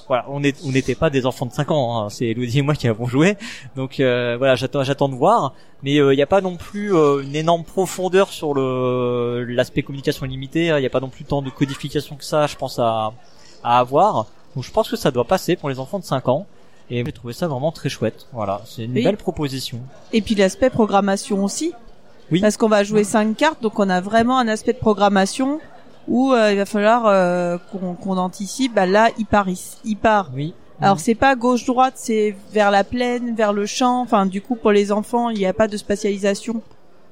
voilà 0.08 0.26
on 0.28 0.42
est 0.42 0.56
on 0.64 0.70
n'était 0.72 0.94
pas 0.94 1.10
des 1.10 1.24
enfants 1.26 1.46
de 1.46 1.52
5 1.52 1.70
ans 1.70 1.98
hein, 2.04 2.10
c'est 2.10 2.26
Elodie 2.26 2.58
et 2.58 2.62
moi 2.62 2.74
qui 2.74 2.88
avons 2.88 3.06
joué 3.06 3.36
donc 3.76 4.00
euh, 4.00 4.36
voilà 4.38 4.54
j'attends 4.54 4.84
j'attends 4.84 5.08
de 5.08 5.14
voir 5.14 5.54
mais 5.82 5.94
il 5.94 6.08
n'y 6.10 6.22
a 6.22 6.26
pas 6.26 6.40
non 6.40 6.56
plus 6.56 6.94
euh, 6.94 7.22
une 7.22 7.34
énorme 7.36 7.64
profondeur 7.64 8.28
sur 8.30 8.54
le 8.54 9.44
l'aspect 9.44 9.82
communication 9.82 10.26
limitée 10.26 10.66
il 10.66 10.76
n'y 10.80 10.86
a 10.86 10.90
pas 10.90 11.00
non 11.00 11.08
plus 11.08 11.24
tant 11.24 11.42
de 11.42 11.50
codification 11.50 12.16
que 12.16 12.24
ça 12.24 12.46
je 12.46 12.56
pense 12.56 12.78
à 12.78 13.12
à 13.62 13.78
avoir 13.78 14.26
Donc 14.54 14.62
je 14.64 14.70
pense 14.70 14.90
que 14.90 14.96
ça 14.96 15.10
doit 15.10 15.24
passer 15.24 15.56
pour 15.56 15.68
les 15.70 15.78
enfants 15.78 15.98
de 15.98 16.04
5 16.04 16.28
ans. 16.28 16.46
Et 16.90 17.02
j'ai 17.02 17.12
trouvé 17.12 17.32
ça 17.32 17.48
vraiment 17.48 17.72
très 17.72 17.88
chouette. 17.88 18.26
Voilà, 18.34 18.60
c'est 18.66 18.84
une 18.84 18.92
Oui. 18.92 19.02
belle 19.02 19.16
proposition. 19.16 19.80
Et 20.12 20.20
puis 20.20 20.34
l'aspect 20.34 20.68
programmation 20.68 21.42
aussi. 21.42 21.72
Oui. 22.30 22.40
Parce 22.42 22.58
qu'on 22.58 22.68
va 22.68 22.84
jouer 22.84 23.04
cinq 23.04 23.38
cartes, 23.38 23.62
donc 23.62 23.78
on 23.78 23.88
a 23.88 24.02
vraiment 24.02 24.38
un 24.38 24.48
aspect 24.48 24.74
de 24.74 24.78
programmation 24.78 25.60
où 26.08 26.32
euh, 26.32 26.52
il 26.52 26.56
va 26.56 26.66
falloir 26.66 27.06
euh, 27.06 27.58
qu'on 27.72 27.94
qu'on 27.94 28.16
anticipe. 28.16 28.74
Bah 28.74 28.86
là, 28.86 29.10
il 29.18 29.26
part, 29.26 29.48
ici- 29.48 29.78
il 29.84 29.96
part. 29.96 30.30
Oui. 30.34 30.54
Alors 30.80 30.98
c'est 30.98 31.14
pas 31.14 31.36
gauche 31.36 31.64
droite, 31.64 31.94
c'est 31.96 32.34
vers 32.52 32.70
la 32.70 32.84
plaine, 32.84 33.34
vers 33.34 33.52
le 33.52 33.64
champ. 33.64 34.00
Enfin, 34.00 34.26
du 34.26 34.42
coup 34.42 34.56
pour 34.56 34.72
les 34.72 34.92
enfants, 34.92 35.30
il 35.30 35.38
n'y 35.38 35.46
a 35.46 35.52
pas 35.52 35.68
de 35.68 35.76
spécialisation. 35.76 36.62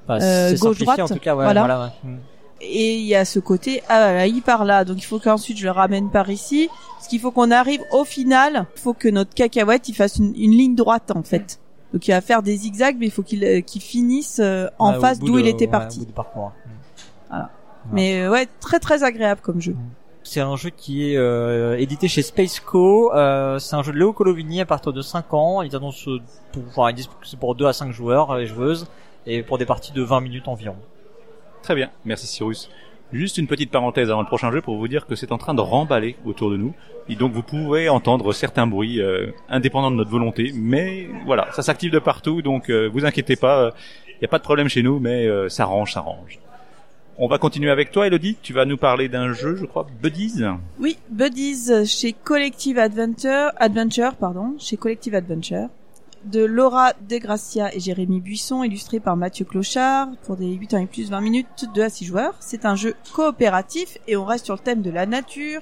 Enfin, 0.05 0.21
euh, 0.21 0.57
gauche, 0.57 0.79
droite, 0.79 0.99
en 0.99 1.07
tout 1.07 1.15
cas. 1.15 1.35
Ouais, 1.35 1.45
voilà. 1.45 1.61
voilà, 1.61 1.83
ouais. 1.85 2.09
Mm. 2.11 2.17
Et 2.61 2.95
il 2.95 3.05
y 3.05 3.15
a 3.15 3.25
ce 3.25 3.39
côté, 3.39 3.83
ah 3.89 4.13
là, 4.13 4.27
il 4.27 4.41
part 4.41 4.63
là, 4.63 4.85
donc 4.85 4.97
il 4.97 5.05
faut 5.05 5.19
qu'ensuite 5.19 5.57
je 5.57 5.65
le 5.65 5.71
ramène 5.71 6.09
par 6.09 6.29
ici. 6.29 6.69
Parce 6.97 7.07
qu'il 7.07 7.19
faut 7.19 7.31
qu'on 7.31 7.51
arrive 7.51 7.81
au 7.91 8.05
final, 8.05 8.65
il 8.75 8.79
faut 8.81 8.93
que 8.93 9.09
notre 9.09 9.33
cacahuète 9.33 9.89
il 9.89 9.93
fasse 9.95 10.17
une, 10.17 10.33
une 10.37 10.51
ligne 10.51 10.75
droite 10.75 11.11
en 11.15 11.23
fait. 11.23 11.59
Donc 11.93 12.07
il 12.07 12.11
va 12.11 12.21
faire 12.21 12.41
des 12.41 12.55
zigzags, 12.57 12.97
mais 12.99 13.07
il 13.07 13.11
faut 13.11 13.23
qu'il 13.23 13.43
euh, 13.43 13.61
qu'il 13.61 13.81
finisse 13.81 14.39
euh, 14.41 14.67
en 14.79 14.93
face 14.99 15.19
d'où 15.19 15.37
il 15.39 15.47
était 15.47 15.65
ouais, 15.65 15.71
parti. 15.71 16.07
au 17.31 17.43
Mm. 17.85 17.89
Mais 17.93 18.21
euh, 18.21 18.31
ouais, 18.31 18.47
très 18.59 18.79
très 18.79 19.03
agréable 19.03 19.41
comme 19.41 19.61
jeu. 19.61 19.75
C'est 20.23 20.39
un 20.39 20.55
jeu 20.55 20.69
qui 20.69 21.11
est 21.11 21.17
euh, 21.17 21.77
édité 21.77 22.07
chez 22.07 22.21
Space 22.21 22.59
Co. 22.59 23.13
Euh, 23.13 23.59
c'est 23.59 23.75
un 23.75 23.83
jeu 23.83 23.91
de 23.91 23.97
Léo 23.97 24.13
Colovini 24.13 24.61
à 24.61 24.65
partir 24.65 24.93
de 24.93 25.01
5 25.01 25.33
ans. 25.33 25.61
Ils 25.61 25.75
annoncent 25.75 26.09
pour, 26.53 26.63
enfin, 26.69 26.89
ils 26.91 26.95
disent 26.95 27.07
que 27.07 27.27
c'est 27.27 27.39
pour 27.39 27.55
2 27.55 27.65
à 27.65 27.73
5 27.73 27.91
joueurs 27.91 28.37
et 28.39 28.45
joueuses 28.45 28.87
et 29.25 29.43
pour 29.43 29.57
des 29.57 29.65
parties 29.65 29.91
de 29.91 30.01
20 30.01 30.21
minutes 30.21 30.47
environ. 30.47 30.77
Très 31.61 31.75
bien, 31.75 31.89
merci 32.05 32.27
Cyrus. 32.27 32.69
Juste 33.11 33.37
une 33.37 33.47
petite 33.47 33.69
parenthèse 33.69 34.09
avant 34.09 34.21
le 34.21 34.27
prochain 34.27 34.51
jeu 34.51 34.61
pour 34.61 34.77
vous 34.77 34.87
dire 34.87 35.05
que 35.05 35.15
c'est 35.15 35.31
en 35.31 35.37
train 35.37 35.53
de 35.53 35.61
remballer 35.61 36.15
autour 36.25 36.49
de 36.49 36.57
nous. 36.57 36.73
Et 37.09 37.15
donc 37.15 37.31
vous 37.33 37.43
pouvez 37.43 37.87
entendre 37.89 38.33
certains 38.33 38.65
bruits 38.65 39.01
euh, 39.01 39.27
indépendants 39.49 39.91
de 39.91 39.97
notre 39.97 40.09
volonté. 40.09 40.51
Mais 40.55 41.07
voilà, 41.25 41.47
ça 41.51 41.61
s'active 41.61 41.91
de 41.91 41.99
partout, 41.99 42.41
donc 42.41 42.69
euh, 42.69 42.89
vous 42.91 43.05
inquiétez 43.05 43.35
pas, 43.35 43.71
il 44.07 44.19
n'y 44.21 44.25
a 44.25 44.29
pas 44.29 44.39
de 44.39 44.43
problème 44.43 44.67
chez 44.67 44.81
nous, 44.81 44.99
mais 44.99 45.27
euh, 45.27 45.47
ça 45.47 45.65
range, 45.65 45.93
ça 45.93 46.01
range. 46.01 46.39
On 47.19 47.27
va 47.27 47.37
continuer 47.37 47.69
avec 47.69 47.91
toi 47.91 48.07
Elodie, 48.07 48.37
tu 48.41 48.53
vas 48.53 48.65
nous 48.65 48.77
parler 48.77 49.07
d'un 49.07 49.33
jeu, 49.33 49.55
je 49.55 49.65
crois, 49.65 49.85
Buddies. 50.01 50.41
Oui, 50.79 50.97
Buddies 51.11 51.85
chez 51.85 52.11
Collective 52.11 52.79
Adventure, 52.79 53.51
Adventure, 53.57 54.15
pardon, 54.15 54.55
chez 54.57 54.77
Collective 54.77 55.13
Adventure, 55.13 55.69
de 56.25 56.43
Laura 56.43 56.93
Degracia 57.07 57.71
et 57.75 57.79
Jérémy 57.79 58.19
Buisson, 58.19 58.63
illustré 58.63 58.99
par 58.99 59.15
Mathieu 59.15 59.45
Clochard, 59.45 60.07
pour 60.23 60.37
des 60.37 60.53
8 60.53 60.73
ans 60.73 60.79
et 60.79 60.87
plus 60.87 61.11
20 61.11 61.21
minutes, 61.21 61.65
2 61.75 61.83
à 61.83 61.89
6 61.89 62.05
joueurs. 62.05 62.35
C'est 62.39 62.65
un 62.65 62.75
jeu 62.75 62.95
coopératif 63.13 63.99
et 64.07 64.17
on 64.17 64.25
reste 64.25 64.45
sur 64.45 64.55
le 64.55 64.61
thème 64.61 64.81
de 64.81 64.89
la 64.89 65.05
nature. 65.05 65.61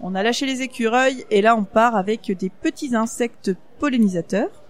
On 0.00 0.14
a 0.14 0.22
lâché 0.22 0.46
les 0.46 0.62
écureuils 0.62 1.24
et 1.30 1.42
là 1.42 1.56
on 1.56 1.64
part 1.64 1.96
avec 1.96 2.30
des 2.30 2.50
petits 2.50 2.94
insectes 2.94 3.50
pollinisateurs. 3.80 4.63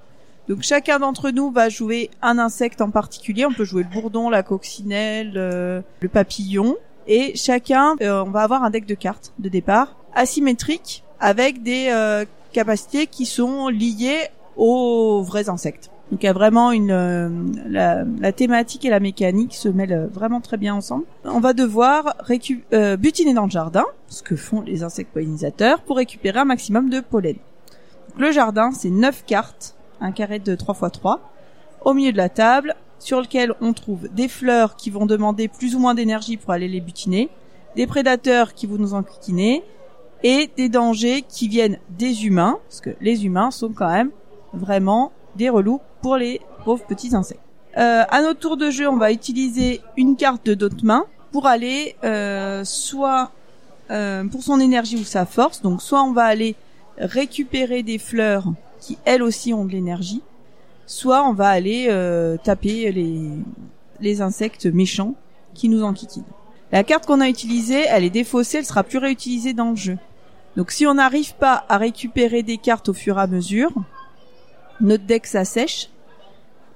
Donc 0.48 0.62
chacun 0.62 0.98
d'entre 0.98 1.30
nous 1.30 1.50
va 1.50 1.68
jouer 1.68 2.10
un 2.22 2.38
insecte 2.38 2.80
en 2.80 2.90
particulier. 2.90 3.46
On 3.46 3.52
peut 3.52 3.64
jouer 3.64 3.82
le 3.82 3.88
bourdon, 3.88 4.28
la 4.30 4.42
coccinelle, 4.42 5.32
euh, 5.36 5.80
le 6.00 6.08
papillon. 6.08 6.76
Et 7.06 7.34
chacun, 7.36 7.96
euh, 8.00 8.24
on 8.24 8.30
va 8.30 8.42
avoir 8.42 8.62
un 8.62 8.70
deck 8.70 8.86
de 8.86 8.94
cartes 8.94 9.32
de 9.38 9.48
départ 9.48 9.96
asymétrique 10.14 11.02
avec 11.20 11.62
des 11.62 11.88
euh, 11.90 12.24
capacités 12.52 13.06
qui 13.06 13.26
sont 13.26 13.68
liées 13.68 14.28
aux 14.56 15.22
vrais 15.22 15.48
insectes. 15.48 15.90
Donc 16.10 16.22
il 16.22 16.26
y 16.26 16.28
a 16.28 16.34
vraiment 16.34 16.70
une 16.70 16.90
euh, 16.90 17.28
la, 17.66 18.04
la 18.20 18.32
thématique 18.32 18.84
et 18.84 18.90
la 18.90 19.00
mécanique 19.00 19.54
se 19.54 19.68
mêlent 19.68 20.08
vraiment 20.12 20.40
très 20.40 20.56
bien 20.56 20.74
ensemble. 20.74 21.04
On 21.24 21.40
va 21.40 21.54
devoir 21.54 22.14
euh, 22.72 22.96
butiner 22.96 23.34
dans 23.34 23.44
le 23.44 23.50
jardin, 23.50 23.84
ce 24.08 24.22
que 24.22 24.36
font 24.36 24.60
les 24.60 24.82
insectes 24.82 25.12
pollinisateurs, 25.12 25.80
pour 25.80 25.96
récupérer 25.96 26.38
un 26.38 26.44
maximum 26.44 26.90
de 26.90 27.00
pollen. 27.00 27.36
Donc, 28.10 28.18
le 28.18 28.32
jardin, 28.32 28.70
c'est 28.72 28.90
9 28.90 29.24
cartes, 29.26 29.74
un 30.00 30.12
carré 30.12 30.38
de 30.38 30.54
3 30.54 30.74
x 30.74 30.92
3, 30.92 31.20
au 31.84 31.94
milieu 31.94 32.12
de 32.12 32.16
la 32.16 32.28
table, 32.28 32.74
sur 32.98 33.20
lequel 33.20 33.52
on 33.60 33.72
trouve 33.72 34.08
des 34.08 34.28
fleurs 34.28 34.76
qui 34.76 34.90
vont 34.90 35.06
demander 35.06 35.48
plus 35.48 35.74
ou 35.74 35.78
moins 35.78 35.94
d'énergie 35.94 36.36
pour 36.36 36.52
aller 36.52 36.68
les 36.68 36.80
butiner, 36.80 37.28
des 37.76 37.86
prédateurs 37.86 38.54
qui 38.54 38.66
vont 38.66 38.78
nous 38.78 38.94
enquiquiner, 38.94 39.62
et 40.22 40.50
des 40.56 40.70
dangers 40.70 41.22
qui 41.28 41.48
viennent 41.48 41.78
des 41.90 42.26
humains, 42.26 42.58
parce 42.68 42.80
que 42.80 42.90
les 43.00 43.26
humains 43.26 43.50
sont 43.50 43.70
quand 43.70 43.90
même 43.90 44.10
vraiment 44.54 45.12
des 45.36 45.50
relous 45.50 45.80
pour 46.00 46.16
les 46.16 46.40
pauvres 46.64 46.84
petits 46.86 47.14
insectes. 47.14 47.40
Euh, 47.76 48.04
à 48.08 48.22
notre 48.22 48.40
tour 48.40 48.56
de 48.56 48.70
jeu, 48.70 48.88
on 48.88 48.96
va 48.96 49.12
utiliser 49.12 49.80
une 49.96 50.16
carte 50.16 50.46
de 50.46 50.54
notre 50.54 50.84
main 50.84 51.04
pour 51.32 51.46
aller 51.46 51.96
euh, 52.04 52.64
soit 52.64 53.32
euh, 53.90 54.24
pour 54.24 54.42
son 54.42 54.60
énergie 54.60 54.96
ou 54.96 55.04
sa 55.04 55.26
force. 55.26 55.60
Donc 55.60 55.82
soit 55.82 56.02
on 56.02 56.12
va 56.12 56.24
aller 56.24 56.54
récupérer 56.98 57.82
des 57.82 57.98
fleurs 57.98 58.46
qui 58.84 58.98
elles 59.04 59.22
aussi 59.22 59.54
ont 59.54 59.64
de 59.64 59.72
l'énergie, 59.72 60.22
soit 60.86 61.26
on 61.26 61.32
va 61.32 61.48
aller 61.48 61.86
euh, 61.88 62.36
taper 62.42 62.92
les 62.92 63.30
les 64.00 64.20
insectes 64.20 64.66
méchants 64.66 65.14
qui 65.54 65.68
nous 65.68 65.82
enquiquinent. 65.82 66.24
La 66.72 66.84
carte 66.84 67.06
qu'on 67.06 67.20
a 67.20 67.28
utilisée, 67.28 67.84
elle 67.88 68.04
est 68.04 68.10
défaussée, 68.10 68.58
elle 68.58 68.64
sera 68.64 68.82
plus 68.82 68.98
réutilisée 68.98 69.52
dans 69.52 69.70
le 69.70 69.76
jeu. 69.76 69.98
Donc 70.56 70.70
si 70.70 70.86
on 70.86 70.94
n'arrive 70.94 71.34
pas 71.34 71.64
à 71.68 71.78
récupérer 71.78 72.42
des 72.42 72.58
cartes 72.58 72.88
au 72.88 72.92
fur 72.92 73.18
et 73.18 73.22
à 73.22 73.26
mesure, 73.26 73.72
notre 74.80 75.04
deck 75.04 75.26
s'assèche. 75.26 75.90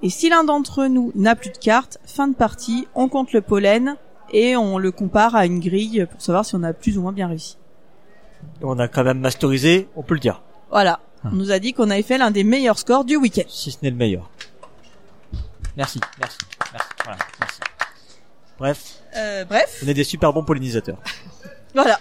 Et 0.02 0.10
si 0.10 0.28
l'un 0.28 0.44
d'entre 0.44 0.86
nous 0.86 1.12
n'a 1.14 1.34
plus 1.34 1.50
de 1.50 1.58
cartes, 1.58 1.98
fin 2.06 2.28
de 2.28 2.34
partie, 2.34 2.86
on 2.94 3.08
compte 3.08 3.32
le 3.32 3.40
pollen 3.40 3.96
et 4.32 4.56
on 4.56 4.78
le 4.78 4.92
compare 4.92 5.34
à 5.34 5.46
une 5.46 5.58
grille 5.58 6.06
pour 6.10 6.20
savoir 6.20 6.44
si 6.44 6.54
on 6.54 6.62
a 6.62 6.72
plus 6.72 6.96
ou 6.98 7.02
moins 7.02 7.12
bien 7.12 7.26
réussi. 7.26 7.56
On 8.62 8.78
a 8.78 8.86
quand 8.86 9.02
même 9.02 9.18
masterisé, 9.18 9.88
on 9.96 10.02
peut 10.02 10.14
le 10.14 10.20
dire, 10.20 10.42
Voilà. 10.70 11.00
Ah. 11.24 11.28
On 11.32 11.36
nous 11.36 11.50
a 11.50 11.58
dit 11.58 11.72
qu'on 11.72 11.90
avait 11.90 12.02
fait 12.02 12.18
l'un 12.18 12.30
des 12.30 12.44
meilleurs 12.44 12.78
scores 12.78 13.04
du 13.04 13.16
week-end. 13.16 13.42
si 13.48 13.70
ce 13.72 13.78
n'est 13.82 13.90
le 13.90 13.96
meilleur. 13.96 14.28
Merci, 15.76 16.00
merci, 16.20 16.38
merci, 16.72 16.88
voilà, 17.04 17.18
merci. 17.40 17.60
Bref, 18.58 18.94
Euh, 19.16 19.44
bref, 19.44 19.80
on 19.84 19.88
est 19.88 19.94
des 19.94 20.04
super 20.04 20.32
bons 20.32 20.44
pollinisateurs. 20.44 20.98
voilà. 21.74 22.00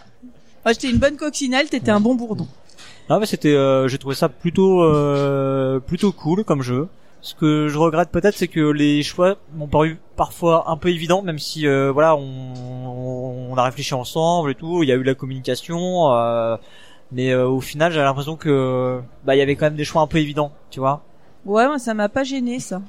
Moi 0.65 0.74
j'étais 0.74 0.89
une 0.89 0.97
bonne 0.97 1.15
coccinelle, 1.15 1.69
t'étais 1.69 1.91
un 1.91 2.00
bon 2.00 2.15
bourdon. 2.15 2.47
Non 3.09 3.19
mais 3.19 3.25
c'était, 3.25 3.53
euh, 3.53 3.88
j'ai 3.88 3.97
trouvé 3.97 4.15
ça 4.15 4.27
plutôt, 4.29 4.81
euh, 4.83 5.79
plutôt 5.79 6.12
cool 6.12 6.43
comme 6.43 6.62
jeu. 6.62 6.88
Ce 7.21 7.33
que 7.36 7.67
je 7.67 7.77
regrette 7.77 8.09
peut-être, 8.09 8.36
c'est 8.38 8.47
que 8.47 8.59
les 8.59 9.01
choix 9.03 9.38
m'ont 9.55 9.67
paru 9.67 9.97
parfois 10.15 10.69
un 10.69 10.77
peu 10.77 10.89
évidents, 10.89 11.21
même 11.21 11.39
si 11.39 11.67
euh, 11.67 11.91
voilà, 11.91 12.15
on, 12.15 13.51
on 13.51 13.55
a 13.57 13.63
réfléchi 13.63 13.93
ensemble 13.93 14.51
et 14.51 14.55
tout. 14.55 14.83
Il 14.83 14.89
y 14.89 14.91
a 14.91 14.95
eu 14.95 15.03
la 15.03 15.13
communication, 15.15 16.13
euh, 16.13 16.57
mais 17.11 17.31
euh, 17.31 17.47
au 17.47 17.61
final, 17.61 17.91
j'ai 17.91 17.99
l'impression 18.01 18.35
que 18.35 18.99
bah 19.25 19.35
il 19.35 19.39
y 19.39 19.41
avait 19.41 19.55
quand 19.55 19.65
même 19.65 19.75
des 19.75 19.83
choix 19.85 20.01
un 20.01 20.07
peu 20.07 20.17
évidents, 20.17 20.51
tu 20.69 20.79
vois. 20.79 21.03
Ouais, 21.45 21.67
moi 21.67 21.79
ça 21.79 21.93
m'a 21.93 22.09
pas 22.09 22.23
gêné 22.23 22.59
ça. 22.59 22.81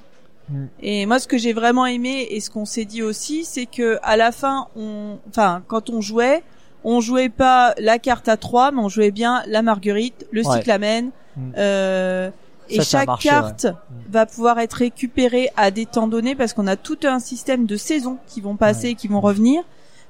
Mm. 0.48 0.64
Et 0.82 1.06
moi 1.06 1.18
ce 1.18 1.28
que 1.28 1.38
j'ai 1.38 1.52
vraiment 1.52 1.86
aimé 1.86 2.26
et 2.30 2.40
ce 2.40 2.50
qu'on 2.50 2.64
s'est 2.64 2.84
dit 2.84 3.02
aussi, 3.02 3.44
c'est 3.44 3.66
que 3.66 3.98
à 4.02 4.16
la 4.16 4.32
fin, 4.32 4.68
on, 4.76 5.18
enfin 5.28 5.62
quand 5.66 5.90
on 5.90 6.00
jouait, 6.00 6.42
on 6.84 7.00
jouait 7.00 7.28
pas 7.28 7.74
la 7.78 7.98
carte 7.98 8.28
à 8.28 8.36
3, 8.36 8.72
mais 8.72 8.80
on 8.80 8.88
jouait 8.88 9.10
bien 9.10 9.42
la 9.46 9.62
marguerite, 9.62 10.26
le 10.32 10.44
Ouais. 10.46 10.56
cyclamen. 10.56 11.10
Mm. 11.36 11.52
Euh, 11.56 12.30
et 12.70 12.76
Ça, 12.76 12.98
chaque 12.98 13.06
marché, 13.06 13.28
carte 13.30 13.66
va 14.10 14.26
pouvoir 14.26 14.58
être 14.58 14.74
récupérée 14.74 15.48
à 15.56 15.70
des 15.70 15.86
temps 15.86 16.06
donnés 16.06 16.34
parce 16.34 16.52
qu'on 16.52 16.66
a 16.66 16.76
tout 16.76 16.98
un 17.04 17.18
système 17.18 17.64
de 17.64 17.76
saisons 17.76 18.18
qui 18.26 18.40
vont 18.42 18.56
passer 18.56 18.88
et 18.88 18.94
qui 18.94 19.08
vont 19.08 19.20
revenir. 19.20 19.62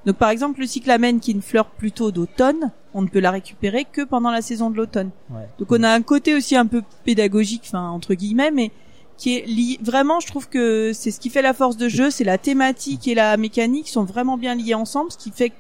Donc 0.09 0.17
par 0.17 0.31
exemple 0.31 0.61
le 0.61 0.67
cyclamen 0.67 1.21
qui 1.21 1.33
est 1.33 1.35
une 1.35 1.43
fleur 1.43 1.67
plutôt 1.67 2.11
d'automne, 2.11 2.73
on 2.95 3.03
ne 3.03 3.09
peut 3.09 3.21
la 3.21 3.31
récupérer 3.31 3.85
que 3.85 4.01
pendant 4.01 4.31
la 4.31 4.41
saison 4.41 4.71
de 4.71 4.77
l'automne. 4.79 5.11
Ouais. 5.29 5.47
Donc 5.59 5.71
on 5.71 5.83
a 5.83 5.91
un 5.91 6.01
côté 6.01 6.35
aussi 6.35 6.57
un 6.57 6.65
peu 6.65 6.83
pédagogique, 7.05 7.65
enfin 7.67 7.91
entre 7.91 8.15
guillemets, 8.15 8.51
mais 8.51 8.71
qui 9.19 9.37
est 9.37 9.47
lié. 9.47 9.79
Vraiment, 9.83 10.19
je 10.21 10.27
trouve 10.27 10.49
que 10.49 10.93
c'est 10.95 11.11
ce 11.11 11.21
qui 11.21 11.29
fait 11.29 11.43
la 11.43 11.53
force 11.53 11.77
de 11.77 11.91
jeu, 11.91 12.11
c'est 12.11 12.25
la 12.25 12.39
thématique 12.39 13.07
et 13.07 13.15
la 13.15 13.37
mécanique 13.37 13.87
sont 13.87 14.05
vraiment 14.05 14.39
bien 14.39 14.55
liés 14.55 14.73
ensemble, 14.73 15.13
ce 15.13 15.19
qui 15.19 15.31
fait 15.31 15.51
que 15.51 15.55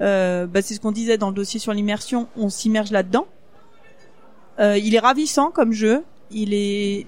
euh, 0.00 0.48
bah, 0.48 0.60
c'est 0.60 0.74
ce 0.74 0.80
qu'on 0.80 0.90
disait 0.90 1.16
dans 1.16 1.28
le 1.28 1.34
dossier 1.34 1.60
sur 1.60 1.72
l'immersion, 1.72 2.26
on 2.36 2.48
s'immerge 2.48 2.90
là-dedans. 2.90 3.28
Euh, 4.58 4.76
il 4.76 4.96
est 4.96 4.98
ravissant 4.98 5.52
comme 5.52 5.70
jeu, 5.70 6.02
il 6.32 6.52
est 6.52 7.06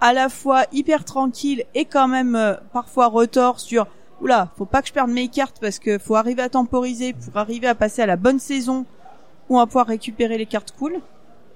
à 0.00 0.12
la 0.12 0.28
fois 0.28 0.64
hyper 0.72 1.04
tranquille 1.04 1.62
et 1.76 1.84
quand 1.84 2.08
même 2.08 2.34
euh, 2.34 2.54
parfois 2.72 3.06
retort 3.06 3.60
sur 3.60 3.86
oula, 4.22 4.50
faut 4.56 4.64
pas 4.64 4.80
que 4.82 4.88
je 4.88 4.92
perde 4.92 5.10
mes 5.10 5.28
cartes 5.28 5.58
parce 5.60 5.78
que 5.78 5.98
faut 5.98 6.14
arriver 6.14 6.42
à 6.42 6.48
temporiser 6.48 7.12
pour 7.12 7.36
arriver 7.36 7.66
à 7.66 7.74
passer 7.74 8.02
à 8.02 8.06
la 8.06 8.16
bonne 8.16 8.38
saison 8.38 8.86
où 9.48 9.56
on 9.56 9.58
va 9.58 9.66
pouvoir 9.66 9.86
récupérer 9.86 10.38
les 10.38 10.46
cartes 10.46 10.72
cool. 10.78 10.94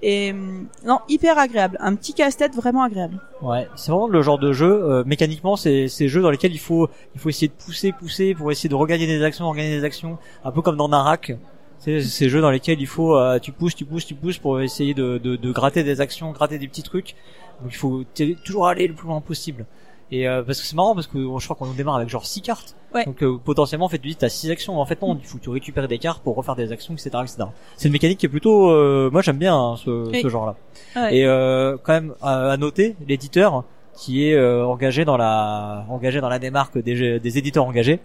Et 0.03 0.31
hum, 0.31 0.67
non, 0.85 0.99
hyper 1.09 1.39
agréable, 1.39 1.77
un 1.81 1.95
petit 1.95 2.13
casse-tête 2.13 2.53
vraiment 2.53 2.83
agréable. 2.83 3.19
Ouais, 3.41 3.67
c'est 3.75 3.89
vraiment 3.91 4.07
le 4.07 4.21
genre 4.21 4.37
de 4.37 4.53
jeu. 4.53 4.69
euh, 4.69 5.03
mécaniquement, 5.05 5.55
c'est 5.55 5.87
ces 5.87 6.07
jeux 6.07 6.21
dans 6.21 6.29
lesquels 6.29 6.53
il 6.53 6.59
faut 6.59 6.87
il 7.15 7.19
faut 7.19 7.29
essayer 7.29 7.47
de 7.47 7.53
pousser, 7.53 7.91
pousser 7.93 8.35
pour 8.35 8.51
essayer 8.51 8.69
de 8.69 8.75
regagner 8.75 9.07
des 9.07 9.23
actions, 9.23 9.49
regagner 9.49 9.75
des 9.79 9.83
actions, 9.83 10.19
un 10.43 10.51
peu 10.51 10.61
comme 10.61 10.77
dans 10.77 10.87
Narak. 10.89 11.33
C'est 11.79 12.01
ces 12.01 12.29
jeux 12.29 12.41
dans 12.41 12.51
lesquels 12.51 12.79
il 12.79 12.87
faut 12.87 13.15
euh, 13.17 13.39
tu 13.39 13.51
pousses, 13.51 13.75
tu 13.75 13.85
pousses, 13.85 14.05
tu 14.05 14.13
pousses 14.15 14.37
pour 14.37 14.61
essayer 14.61 14.93
de, 14.93 15.17
de, 15.17 15.35
de 15.35 15.51
gratter 15.51 15.83
des 15.83 15.99
actions, 16.01 16.31
gratter 16.31 16.59
des 16.59 16.67
petits 16.67 16.83
trucs. 16.83 17.15
Donc 17.61 17.71
il 17.71 17.77
faut 17.77 18.03
toujours 18.43 18.67
aller 18.67 18.87
le 18.87 18.93
plus 18.93 19.07
loin 19.07 19.21
possible. 19.21 19.65
Et 20.09 20.27
euh, 20.27 20.41
parce 20.41 20.61
que 20.61 20.65
c'est 20.65 20.75
marrant 20.75 20.95
parce 20.95 21.07
que 21.07 21.17
je 21.19 21.43
crois 21.45 21.55
qu'on 21.57 21.73
démarre 21.73 21.95
avec 21.97 22.07
genre 22.07 22.25
6 22.25 22.41
cartes. 22.41 22.75
Ouais. 22.95 23.03
Donc 23.05 23.21
euh, 23.23 23.37
potentiellement 23.43 23.87
en 23.87 23.89
fait 23.89 23.99
tu 23.99 24.07
dis 24.07 24.15
t'as 24.15 24.29
6 24.29 24.51
actions. 24.51 24.79
En 24.79 24.85
fait 24.85 25.01
non, 25.01 25.17
il 25.21 25.25
faut 25.27 25.37
que 25.37 25.43
tu 25.43 25.49
récupères 25.49 25.87
des 25.89 25.97
cartes 25.99 26.23
pour 26.23 26.35
refaire 26.35 26.55
des 26.55 26.71
actions, 26.71 26.93
etc. 26.93 27.09
etc. 27.23 27.37
C'est 27.75 27.89
une 27.89 27.91
mécanique 27.93 28.17
qui 28.19 28.25
est 28.25 28.29
plutôt... 28.29 28.69
euh, 28.69 29.09
moi 29.11 29.21
j'aime 29.21 29.37
bien 29.37 29.55
hein, 29.55 29.75
ce, 29.75 30.09
Oui. 30.09 30.21
ce 30.21 30.29
genre-là. 30.29 30.55
Ouais. 30.95 31.17
Et 31.17 31.25
euh, 31.25 31.75
quand 31.83 31.91
même 31.93 32.13
à, 32.21 32.51
à 32.51 32.57
noter 32.57 32.95
l'éditeur 33.07 33.65
qui 33.95 34.29
est 34.29 34.35
euh, 34.35 34.65
engagé 34.65 35.03
dans 35.05 35.17
la 35.17 35.85
engagé 35.89 36.21
dans 36.21 36.29
la 36.29 36.39
démarque 36.39 36.77
des, 36.77 37.19
des 37.19 37.37
éditeurs 37.37 37.65
engagés, 37.65 37.99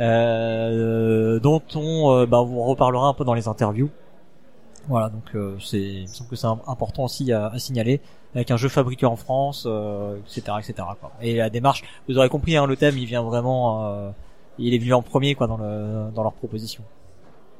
euh, 0.00 1.40
dont 1.40 1.62
on 1.74 2.26
bah, 2.26 2.40
on 2.42 2.64
reparlera 2.64 3.06
un 3.08 3.14
peu 3.14 3.24
dans 3.24 3.34
les 3.34 3.48
interviews. 3.48 3.88
Voilà, 4.88 5.08
donc 5.10 5.24
euh, 5.34 5.56
c'est, 5.60 5.80
il 5.80 6.02
me 6.02 6.06
semble 6.06 6.28
que 6.30 6.36
c'est 6.36 6.46
im- 6.46 6.60
important 6.66 7.04
aussi 7.04 7.32
à, 7.32 7.46
à 7.46 7.58
signaler 7.58 8.00
avec 8.34 8.50
un 8.50 8.56
jeu 8.56 8.68
fabriqué 8.68 9.06
en 9.06 9.16
France, 9.16 9.64
euh, 9.66 10.16
etc., 10.18 10.56
etc. 10.58 10.74
Quoi. 11.00 11.12
Et 11.20 11.36
la 11.36 11.50
démarche, 11.50 11.84
vous 12.08 12.18
aurez 12.18 12.28
compris, 12.28 12.56
hein, 12.56 12.66
le 12.66 12.76
thème, 12.76 12.98
il 12.98 13.06
vient 13.06 13.22
vraiment, 13.22 13.86
euh, 13.86 14.10
il 14.58 14.74
est 14.74 14.78
venu 14.78 14.92
en 14.94 15.02
premier 15.02 15.34
quoi 15.34 15.46
dans 15.46 15.56
le 15.58 16.10
dans 16.14 16.22
leur 16.22 16.32
proposition. 16.32 16.82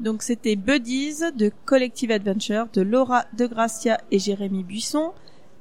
Donc 0.00 0.22
c'était 0.22 0.56
Buddies 0.56 1.20
de 1.36 1.52
Collective 1.64 2.10
Adventure 2.10 2.66
de 2.72 2.80
Laura 2.82 3.24
De 3.38 3.46
Gracia 3.46 4.00
et 4.10 4.18
Jérémy 4.18 4.64
Buisson, 4.64 5.12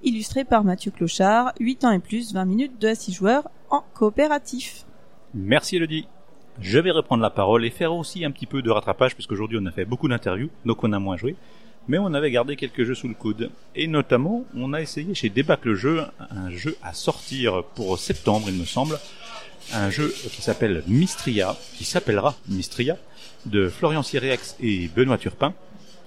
illustré 0.04 0.46
par 0.46 0.64
Mathieu 0.64 0.90
Clochard, 0.90 1.54
8 1.60 1.86
ans 1.86 1.92
et 1.92 2.00
plus, 2.00 2.34
20 2.34 2.46
minutes 2.46 2.82
de 2.82 2.88
à 2.88 2.96
6 2.96 3.12
joueurs 3.12 3.50
en 3.70 3.84
coopératif. 3.94 4.86
Merci 5.36 5.76
Elodie. 5.76 6.08
Je 6.62 6.78
vais 6.78 6.92
reprendre 6.92 7.24
la 7.24 7.32
parole 7.32 7.66
et 7.66 7.72
faire 7.72 7.92
aussi 7.92 8.24
un 8.24 8.30
petit 8.30 8.46
peu 8.46 8.62
de 8.62 8.70
rattrapage, 8.70 9.16
parce 9.16 9.26
qu'aujourd'hui 9.26 9.58
on 9.60 9.66
a 9.66 9.72
fait 9.72 9.84
beaucoup 9.84 10.08
d'interviews, 10.08 10.50
donc 10.64 10.84
on 10.84 10.94
a 10.94 11.00
moins 11.00 11.18
joué. 11.18 11.36
Mais 11.88 11.98
on 11.98 12.14
avait 12.14 12.30
gardé 12.30 12.56
quelques 12.56 12.84
jeux 12.84 12.94
sous 12.94 13.08
le 13.08 13.16
coude. 13.16 13.50
Et 13.76 13.88
notamment, 13.88 14.46
on 14.56 14.72
a 14.74 14.82
essayé 14.82 15.16
chez 15.16 15.30
Débac 15.30 15.66
le 15.66 15.74
jeu, 15.74 16.04
un 16.30 16.52
jeu 16.52 16.78
à 16.84 16.94
sortir 16.94 17.64
pour 17.76 17.98
septembre, 17.98 18.46
il 18.50 18.60
me 18.60 18.66
semble. 18.66 19.00
Un 19.74 19.90
jeu 19.90 20.14
qui 20.32 20.44
s'appelle 20.44 20.84
Mystria, 20.88 21.58
qui 21.76 21.84
s'appellera 21.84 22.36
Mystria, 22.48 22.98
de 23.48 23.68
Florian 23.68 24.04
Cyriax 24.04 24.56
et 24.62 24.88
Benoît 24.96 25.18
Turpin. 25.18 25.56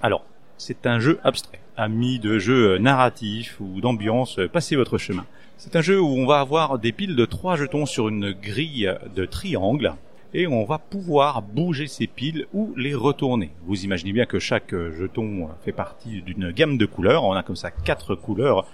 Alors, 0.02 0.24
c'est 0.56 0.86
un 0.86 1.00
jeu 1.00 1.18
abstrait, 1.24 1.60
ami 1.76 2.20
de 2.20 2.38
jeux 2.38 2.78
narratifs 2.78 3.56
ou 3.58 3.80
d'ambiance, 3.80 4.38
passez 4.52 4.76
votre 4.76 4.98
chemin. 4.98 5.26
C'est 5.58 5.74
un 5.74 5.82
jeu 5.82 6.00
où 6.00 6.06
on 6.06 6.26
va 6.26 6.38
avoir 6.38 6.78
des 6.78 6.92
piles 6.92 7.16
de 7.16 7.24
trois 7.24 7.56
jetons 7.56 7.86
sur 7.86 8.08
une 8.08 8.30
grille 8.30 8.92
de 9.16 9.24
triangle 9.24 9.94
et 10.34 10.48
on 10.48 10.64
va 10.64 10.78
pouvoir 10.78 11.42
bouger 11.42 11.86
ces 11.86 12.08
piles 12.08 12.46
ou 12.52 12.74
les 12.76 12.94
retourner. 12.94 13.52
Vous 13.66 13.84
imaginez 13.84 14.12
bien 14.12 14.26
que 14.26 14.40
chaque 14.40 14.74
jeton 14.74 15.48
fait 15.64 15.72
partie 15.72 16.22
d'une 16.22 16.50
gamme 16.50 16.76
de 16.76 16.86
couleurs. 16.86 17.22
On 17.22 17.32
a 17.32 17.44
comme 17.44 17.56
ça 17.56 17.70
quatre 17.70 18.16
couleurs 18.16 18.66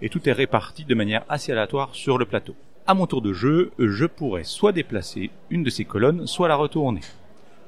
et 0.00 0.08
tout 0.08 0.26
est 0.28 0.32
réparti 0.32 0.84
de 0.84 0.94
manière 0.94 1.24
assez 1.28 1.50
aléatoire 1.50 1.90
sur 1.92 2.18
le 2.18 2.24
plateau. 2.24 2.54
À 2.86 2.94
mon 2.94 3.06
tour 3.06 3.20
de 3.20 3.32
jeu, 3.32 3.72
je 3.78 4.06
pourrais 4.06 4.44
soit 4.44 4.72
déplacer 4.72 5.30
une 5.50 5.64
de 5.64 5.70
ces 5.70 5.84
colonnes, 5.84 6.26
soit 6.28 6.48
la 6.48 6.54
retourner. 6.54 7.00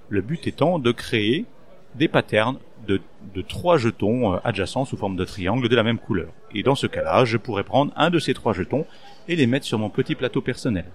Le 0.08 0.22
but 0.22 0.46
étant 0.46 0.78
de 0.78 0.92
créer 0.92 1.44
des 1.96 2.08
patterns 2.08 2.58
de, 2.86 3.00
de 3.34 3.42
trois 3.42 3.76
jetons 3.76 4.34
euh, 4.34 4.38
adjacents 4.44 4.84
sous 4.84 4.96
forme 4.96 5.16
de 5.16 5.24
triangle 5.24 5.68
de 5.68 5.76
la 5.76 5.82
même 5.82 5.98
couleur. 5.98 6.28
Et 6.54 6.62
dans 6.62 6.76
ce 6.76 6.86
cas-là, 6.86 7.24
je 7.24 7.36
pourrais 7.36 7.64
prendre 7.64 7.92
un 7.96 8.10
de 8.10 8.18
ces 8.20 8.32
trois 8.32 8.52
jetons 8.52 8.86
et 9.28 9.36
les 9.36 9.46
mettre 9.46 9.66
sur 9.66 9.78
mon 9.78 9.90
petit 9.90 10.14
plateau 10.14 10.40
personnel. 10.40 10.86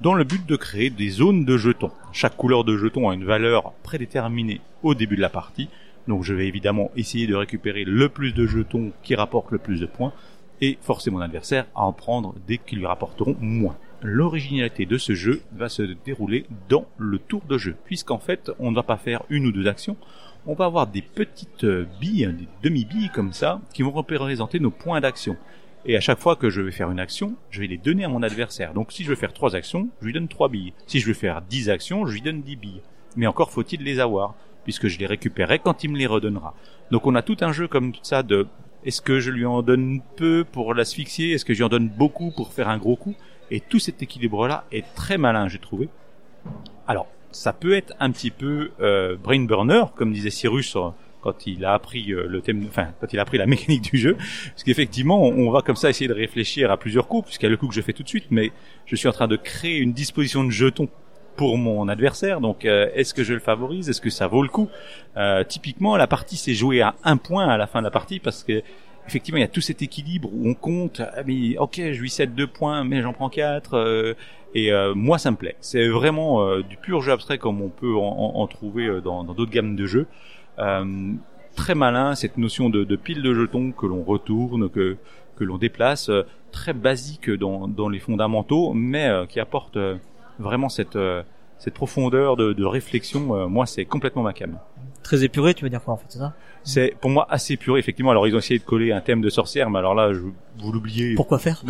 Dans 0.00 0.14
le 0.14 0.24
but 0.24 0.46
de 0.46 0.56
créer 0.56 0.88
des 0.88 1.10
zones 1.10 1.44
de 1.44 1.58
jetons. 1.58 1.90
Chaque 2.10 2.34
couleur 2.34 2.64
de 2.64 2.74
jeton 2.78 3.10
a 3.10 3.14
une 3.14 3.26
valeur 3.26 3.72
prédéterminée 3.82 4.62
au 4.82 4.94
début 4.94 5.16
de 5.16 5.20
la 5.20 5.28
partie. 5.28 5.68
Donc 6.08 6.24
je 6.24 6.32
vais 6.32 6.48
évidemment 6.48 6.90
essayer 6.96 7.26
de 7.26 7.34
récupérer 7.34 7.84
le 7.84 8.08
plus 8.08 8.32
de 8.32 8.46
jetons 8.46 8.92
qui 9.02 9.14
rapportent 9.14 9.50
le 9.50 9.58
plus 9.58 9.78
de 9.78 9.84
points 9.84 10.14
et 10.62 10.78
forcer 10.80 11.10
mon 11.10 11.20
adversaire 11.20 11.66
à 11.74 11.84
en 11.84 11.92
prendre 11.92 12.34
des 12.48 12.56
qui 12.56 12.76
lui 12.76 12.86
rapporteront 12.86 13.36
moins. 13.40 13.76
L'originalité 14.00 14.86
de 14.86 14.96
ce 14.96 15.14
jeu 15.14 15.42
va 15.52 15.68
se 15.68 15.82
dérouler 15.82 16.46
dans 16.70 16.86
le 16.96 17.18
tour 17.18 17.42
de 17.46 17.58
jeu, 17.58 17.76
puisqu'en 17.84 18.18
fait 18.18 18.50
on 18.58 18.70
ne 18.70 18.76
va 18.76 18.82
pas 18.82 18.96
faire 18.96 19.24
une 19.28 19.44
ou 19.44 19.52
deux 19.52 19.66
actions, 19.66 19.98
on 20.46 20.54
va 20.54 20.64
avoir 20.64 20.86
des 20.86 21.02
petites 21.02 21.66
billes, 22.00 22.34
des 22.38 22.48
demi-billes 22.62 23.10
comme 23.10 23.34
ça, 23.34 23.60
qui 23.74 23.82
vont 23.82 23.90
représenter 23.90 24.60
nos 24.60 24.70
points 24.70 25.02
d'action. 25.02 25.36
Et 25.86 25.96
à 25.96 26.00
chaque 26.00 26.18
fois 26.18 26.36
que 26.36 26.50
je 26.50 26.60
vais 26.60 26.72
faire 26.72 26.90
une 26.90 27.00
action, 27.00 27.34
je 27.50 27.60
vais 27.60 27.66
les 27.66 27.78
donner 27.78 28.04
à 28.04 28.08
mon 28.08 28.22
adversaire. 28.22 28.74
Donc 28.74 28.92
si 28.92 29.02
je 29.02 29.08
veux 29.08 29.14
faire 29.14 29.32
trois 29.32 29.56
actions, 29.56 29.88
je 30.00 30.06
lui 30.06 30.12
donne 30.12 30.28
trois 30.28 30.48
billes. 30.48 30.74
Si 30.86 31.00
je 31.00 31.06
veux 31.06 31.14
faire 31.14 31.40
dix 31.42 31.70
actions, 31.70 32.06
je 32.06 32.12
lui 32.12 32.20
donne 32.20 32.42
dix 32.42 32.56
billes. 32.56 32.82
Mais 33.16 33.26
encore 33.26 33.50
faut-il 33.50 33.82
les 33.82 33.98
avoir, 33.98 34.34
puisque 34.64 34.88
je 34.88 34.98
les 34.98 35.06
récupérerai 35.06 35.58
quand 35.58 35.82
il 35.82 35.90
me 35.90 35.96
les 35.96 36.06
redonnera. 36.06 36.54
Donc 36.90 37.06
on 37.06 37.14
a 37.14 37.22
tout 37.22 37.38
un 37.40 37.52
jeu 37.52 37.66
comme 37.66 37.92
ça 38.02 38.22
de 38.22 38.46
est-ce 38.84 39.00
que 39.00 39.20
je 39.20 39.30
lui 39.30 39.46
en 39.46 39.62
donne 39.62 40.00
peu 40.16 40.44
pour 40.50 40.74
l'asphyxier, 40.74 41.32
est-ce 41.32 41.44
que 41.44 41.54
je 41.54 41.58
lui 41.58 41.64
en 41.64 41.68
donne 41.68 41.88
beaucoup 41.88 42.30
pour 42.30 42.52
faire 42.52 42.68
un 42.68 42.78
gros 42.78 42.96
coup? 42.96 43.14
Et 43.50 43.60
tout 43.60 43.78
cet 43.78 44.02
équilibre-là 44.02 44.64
est 44.72 44.86
très 44.94 45.18
malin, 45.18 45.48
j'ai 45.48 45.58
trouvé. 45.58 45.88
Alors, 46.86 47.06
ça 47.32 47.52
peut 47.52 47.74
être 47.74 47.94
un 48.00 48.10
petit 48.10 48.30
peu 48.30 48.70
euh, 48.80 49.16
brain 49.16 49.44
burner, 49.44 49.84
comme 49.96 50.12
disait 50.12 50.30
Cyrus 50.30 50.76
euh, 50.76 50.90
quand 51.20 51.46
il 51.46 51.64
a 51.64 51.74
appris 51.74 52.12
euh, 52.12 52.26
le 52.28 52.40
thème, 52.40 52.64
enfin 52.68 52.88
quand 53.00 53.12
il 53.12 53.18
a 53.18 53.22
appris 53.22 53.38
la 53.38 53.46
mécanique 53.54 53.82
du 53.92 53.98
jeu, 53.98 54.16
parce 54.16 54.62
qu'effectivement, 54.64 55.22
on, 55.22 55.50
va 55.50 55.62
comme 55.62 55.76
ça 55.76 55.90
essayer 55.90 56.08
de 56.08 56.14
réfléchir 56.14 56.70
à 56.70 56.76
plusieurs 56.76 57.08
coups, 57.08 57.26
puisqu'il 57.26 57.46
y 57.46 57.48
a 57.48 57.50
le 57.50 57.56
coup 57.56 57.68
que 57.68 57.74
je 57.74 57.80
fais 57.80 57.92
tout 57.92 58.02
de 58.02 58.08
suite, 58.08 58.26
mais 58.30 58.52
je 58.86 58.96
suis 58.96 59.08
en 59.08 59.12
train 59.12 59.28
de 59.28 59.36
créer 59.36 59.78
une 59.78 59.92
disposition 59.92 60.44
de 60.44 60.50
jetons 60.50 60.88
pour 61.36 61.56
mon 61.56 61.88
adversaire. 61.88 62.40
Donc, 62.40 62.64
euh, 62.64 62.88
est-ce 62.94 63.14
que 63.14 63.24
je 63.24 63.32
le 63.32 63.40
favorise? 63.40 63.88
Est-ce 63.88 64.00
que 64.00 64.10
ça 64.10 64.26
vaut 64.26 64.42
le 64.42 64.48
coup? 64.48 64.68
Euh, 65.16 65.42
Typiquement, 65.44 65.96
la 65.96 66.06
partie 66.06 66.36
s'est 66.36 66.54
jouée 66.54 66.82
à 66.82 66.94
un 67.04 67.16
point 67.16 67.48
à 67.48 67.56
la 67.56 67.66
fin 67.66 67.78
de 67.80 67.84
la 67.84 67.90
partie 67.90 68.18
parce 68.18 68.44
que 68.44 68.62
effectivement, 69.06 69.38
il 69.38 69.40
y 69.40 69.44
a 69.44 69.48
tout 69.48 69.60
cet 69.62 69.80
équilibre 69.82 70.28
où 70.32 70.48
on 70.48 70.54
compte. 70.54 71.00
Ah, 71.00 71.22
mais 71.26 71.56
ok, 71.56 71.76
je 71.76 72.00
lui 72.00 72.10
cède 72.10 72.34
deux 72.34 72.46
points, 72.46 72.84
mais 72.84 73.00
j'en 73.02 73.12
prends 73.12 73.30
quatre. 73.30 73.74
euh, 73.74 74.14
et 74.54 74.72
euh, 74.72 74.94
moi, 74.94 75.16
ça 75.18 75.30
me 75.30 75.36
plaît. 75.36 75.56
C'est 75.60 75.88
vraiment 75.88 76.42
euh, 76.42 76.62
du 76.62 76.76
pur 76.76 77.00
jeu 77.00 77.12
abstrait 77.12 77.38
comme 77.38 77.62
on 77.62 77.68
peut 77.68 77.94
en, 77.96 78.00
en- 78.02 78.40
en 78.40 78.46
trouver 78.48 79.00
dans 79.02 79.22
d'autres 79.24 79.50
gammes 79.50 79.76
de 79.76 79.86
jeux. 79.86 80.06
Euh, 80.60 81.14
très 81.56 81.74
malin 81.74 82.14
cette 82.14 82.38
notion 82.38 82.70
de, 82.70 82.84
de 82.84 82.96
pile 82.96 83.22
de 83.22 83.34
jetons 83.34 83.72
que 83.72 83.86
l'on 83.86 84.02
retourne, 84.02 84.68
que 84.70 84.96
que 85.36 85.44
l'on 85.44 85.56
déplace, 85.56 86.10
euh, 86.10 86.22
très 86.52 86.74
basique 86.74 87.30
dans 87.30 87.66
dans 87.66 87.88
les 87.88 87.98
fondamentaux, 87.98 88.72
mais 88.74 89.08
euh, 89.08 89.26
qui 89.26 89.40
apporte 89.40 89.76
euh, 89.76 89.96
vraiment 90.38 90.68
cette 90.68 90.98
cette 91.58 91.74
profondeur 91.74 92.36
de, 92.36 92.54
de 92.54 92.64
réflexion. 92.64 93.48
moi, 93.50 93.66
c'est 93.66 93.84
complètement 93.84 94.22
ma 94.22 94.32
cam. 94.32 94.58
Très 95.02 95.24
épuré, 95.24 95.52
tu 95.52 95.64
veux 95.64 95.68
dire 95.70 95.82
quoi 95.82 95.94
en 95.94 95.96
fait, 95.98 96.06
c'est 96.08 96.18
ça? 96.18 96.34
C'est 96.62 96.94
pour 97.00 97.10
moi 97.10 97.26
assez 97.28 97.58
pur, 97.58 97.76
effectivement. 97.76 98.10
Alors 98.10 98.26
ils 98.26 98.34
ont 98.34 98.38
essayé 98.38 98.58
de 98.58 98.64
coller 98.64 98.92
un 98.92 99.00
thème 99.02 99.20
de 99.20 99.28
sorcière, 99.28 99.68
mais 99.68 99.78
alors 99.78 99.94
là, 99.94 100.12
je, 100.14 100.20
vous 100.20 100.72
l'oubliez. 100.72 101.14
Pourquoi 101.14 101.38
faire? 101.38 101.62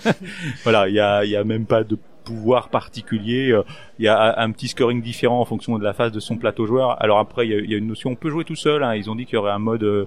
Voilà, 0.64 0.88
il 0.88 0.94
y 0.94 1.00
a, 1.00 1.24
y 1.24 1.36
a 1.36 1.44
même 1.44 1.66
pas 1.66 1.84
de 1.84 1.98
pouvoir 2.24 2.68
particulier. 2.68 3.50
euh, 3.50 3.62
Il 3.98 4.04
y 4.04 4.08
a 4.08 4.40
un 4.40 4.50
petit 4.50 4.68
scoring 4.68 5.02
différent 5.02 5.40
en 5.40 5.44
fonction 5.44 5.78
de 5.78 5.84
la 5.84 5.92
phase 5.92 6.12
de 6.12 6.20
son 6.20 6.36
plateau 6.36 6.66
joueur. 6.66 7.00
Alors 7.02 7.18
après, 7.18 7.46
il 7.46 7.70
y 7.70 7.74
a, 7.74 7.78
une 7.78 7.86
notion, 7.86 8.10
on 8.10 8.16
peut 8.16 8.30
jouer 8.30 8.44
tout 8.44 8.56
seul. 8.56 8.82
hein. 8.82 8.94
Ils 8.94 9.10
ont 9.10 9.14
dit 9.14 9.26
qu'il 9.26 9.34
y 9.34 9.38
aurait 9.38 9.52
un 9.52 9.58
mode 9.58 9.84
euh, 9.84 10.06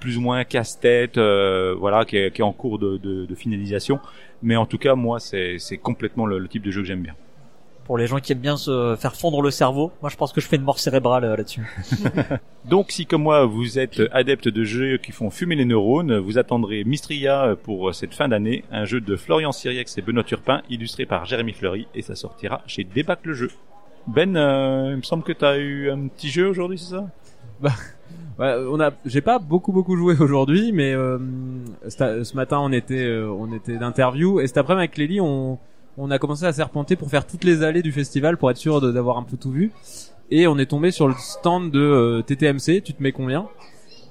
plus 0.00 0.18
ou 0.18 0.20
moins 0.20 0.44
casse-tête, 0.44 1.18
euh, 1.18 1.74
voilà, 1.78 2.04
qui 2.04 2.16
est, 2.16 2.40
en 2.40 2.52
cours 2.52 2.78
de, 2.78 3.34
finalisation. 3.34 3.98
Mais 4.42 4.56
en 4.56 4.66
tout 4.66 4.78
cas, 4.78 4.94
moi, 4.94 5.18
c'est 5.20 5.78
complètement 5.82 6.26
le 6.26 6.46
type 6.48 6.62
de 6.62 6.70
jeu 6.70 6.82
que 6.82 6.86
j'aime 6.86 7.02
bien. 7.02 7.14
Pour 7.86 7.98
les 7.98 8.06
gens 8.06 8.18
qui 8.18 8.32
aiment 8.32 8.38
bien 8.38 8.56
se 8.56 8.96
faire 8.98 9.14
fondre 9.14 9.40
le 9.42 9.50
cerveau, 9.50 9.92
moi 10.02 10.10
je 10.10 10.16
pense 10.16 10.32
que 10.32 10.40
je 10.40 10.48
fais 10.48 10.56
une 10.56 10.62
mort 10.62 10.78
cérébrale 10.78 11.24
euh, 11.24 11.36
là-dessus. 11.36 11.64
Donc, 12.64 12.90
si 12.90 13.06
comme 13.06 13.22
moi, 13.22 13.44
vous 13.44 13.78
êtes 13.78 14.02
adepte 14.12 14.48
de 14.48 14.64
jeux 14.64 14.98
qui 14.98 15.12
font 15.12 15.30
fumer 15.30 15.54
les 15.54 15.64
neurones, 15.64 16.18
vous 16.18 16.36
attendrez 16.36 16.82
Mystria 16.84 17.54
pour 17.62 17.94
cette 17.94 18.12
fin 18.12 18.26
d'année, 18.26 18.64
un 18.72 18.84
jeu 18.84 19.00
de 19.00 19.14
Florian 19.14 19.52
Siriex 19.52 19.96
et 19.98 20.02
Benoît 20.02 20.24
Turpin, 20.24 20.62
illustré 20.68 21.06
par 21.06 21.24
Jérémy 21.26 21.52
Fleury, 21.52 21.86
et 21.94 22.02
ça 22.02 22.16
sortira 22.16 22.62
chez 22.66 22.82
Débac 22.82 23.20
le 23.24 23.34
jeu. 23.34 23.50
Ben, 24.06 24.36
euh, 24.36 24.90
il 24.92 24.96
me 24.98 25.02
semble 25.02 25.24
que 25.24 25.32
tu 25.32 25.44
as 25.44 25.58
eu 25.58 25.90
un 25.90 26.06
petit 26.08 26.28
jeu 26.28 26.48
aujourd'hui, 26.48 26.78
c'est 26.78 26.94
ça? 26.94 27.06
Ouais, 28.38 28.54
on 28.70 28.78
a, 28.80 28.90
j'ai 29.06 29.22
pas 29.22 29.38
beaucoup 29.38 29.72
beaucoup 29.72 29.96
joué 29.96 30.14
aujourd'hui, 30.20 30.70
mais 30.70 30.92
euh, 30.92 31.18
ce 31.88 32.36
matin 32.36 32.58
on 32.60 32.70
était 32.70 33.06
euh, 33.06 33.30
on 33.30 33.50
était 33.50 33.78
d'interview 33.78 34.40
et 34.40 34.46
cet 34.46 34.58
après-midi 34.58 34.82
avec 34.82 34.98
Lélie 34.98 35.20
on 35.22 35.58
on 35.98 36.10
a 36.10 36.18
commencé 36.18 36.44
à 36.44 36.52
serpenter 36.52 36.96
pour 36.96 37.08
faire 37.10 37.26
toutes 37.26 37.44
les 37.44 37.62
allées 37.62 37.82
du 37.82 37.92
festival 37.92 38.36
pour 38.36 38.50
être 38.50 38.56
sûr 38.56 38.80
d'avoir 38.92 39.18
un 39.18 39.22
peu 39.22 39.36
tout 39.36 39.50
vu 39.50 39.72
et 40.30 40.46
on 40.46 40.58
est 40.58 40.66
tombé 40.66 40.90
sur 40.90 41.08
le 41.08 41.14
stand 41.18 41.70
de 41.70 41.80
euh, 41.80 42.22
TTMC. 42.22 42.82
Tu 42.82 42.92
te 42.92 43.02
mets 43.02 43.12
combien? 43.12 43.48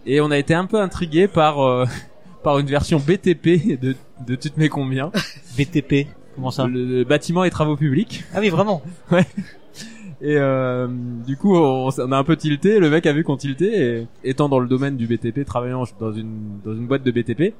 Et 0.05 0.21
on 0.21 0.31
a 0.31 0.37
été 0.37 0.53
un 0.53 0.65
peu 0.65 0.79
intrigué 0.79 1.27
par 1.27 1.59
euh, 1.59 1.85
par 2.43 2.59
une 2.59 2.67
version 2.67 2.99
BTP 2.99 3.79
de 3.79 3.95
de 4.25 4.35
tu 4.35 4.49
te 4.51 4.59
mets 4.59 4.69
combien? 4.69 5.11
BTP, 5.57 6.07
comment 6.35 6.51
ça? 6.51 6.67
Le, 6.67 6.85
le 6.85 7.03
bâtiment 7.03 7.43
et 7.43 7.49
travaux 7.49 7.75
publics. 7.75 8.23
Ah 8.33 8.39
oui, 8.39 8.49
vraiment. 8.49 8.81
Et 10.21 10.37
euh, 10.37 10.87
du 11.27 11.35
coup, 11.35 11.57
on, 11.57 11.89
on 11.97 12.11
a 12.11 12.17
un 12.17 12.23
peu 12.23 12.37
tilté. 12.37 12.79
Le 12.79 12.89
mec 12.89 13.05
a 13.05 13.11
vu 13.11 13.23
qu'on 13.25 13.35
tiltait. 13.35 14.07
Et 14.23 14.29
étant 14.29 14.47
dans 14.47 14.59
le 14.59 14.67
domaine 14.67 14.95
du 14.95 15.07
BTP, 15.07 15.43
travaillant 15.45 15.83
dans 15.99 16.13
une 16.13 16.59
dans 16.63 16.73
une 16.73 16.87
boîte 16.87 17.03
de 17.03 17.11
BTP, 17.11 17.53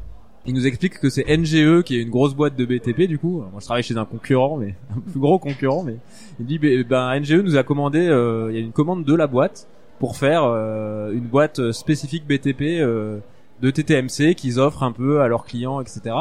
il 0.47 0.53
nous 0.53 0.67
explique 0.67 0.99
que 0.99 1.10
c'est 1.10 1.25
NGE 1.25 1.84
qui 1.84 1.97
est 1.97 2.01
une 2.01 2.10
grosse 2.10 2.36
boîte 2.36 2.55
de 2.55 2.65
BTP. 2.65 3.08
Du 3.08 3.17
coup, 3.17 3.43
moi 3.51 3.60
je 3.60 3.65
travaille 3.65 3.84
chez 3.84 3.97
un 3.97 4.05
concurrent, 4.05 4.58
mais 4.58 4.75
un 4.95 4.99
plus 4.99 5.19
gros 5.19 5.39
concurrent. 5.39 5.84
Mais 5.84 5.97
il 6.39 6.45
dit, 6.45 6.60
ben 6.60 6.84
ben, 6.84 7.19
NGE 7.19 7.41
nous 7.43 7.58
a 7.58 7.63
commandé. 7.63 8.08
euh, 8.08 8.49
Il 8.51 8.55
y 8.55 8.58
a 8.58 8.62
une 8.62 8.71
commande 8.71 9.03
de 9.03 9.15
la 9.15 9.27
boîte 9.27 9.67
pour 9.99 10.17
faire 10.17 10.43
euh, 10.43 11.12
une 11.12 11.25
boîte 11.25 11.71
spécifique 11.71 12.27
BTP 12.27 12.62
euh, 12.62 13.19
de 13.62 13.71
TTMC 13.71 14.36
qu'ils 14.36 14.60
offrent 14.60 14.84
un 14.84 14.91
peu 14.91 15.21
à 15.21 15.27
leurs 15.27 15.45
clients, 15.45 15.81
etc. 15.81 16.15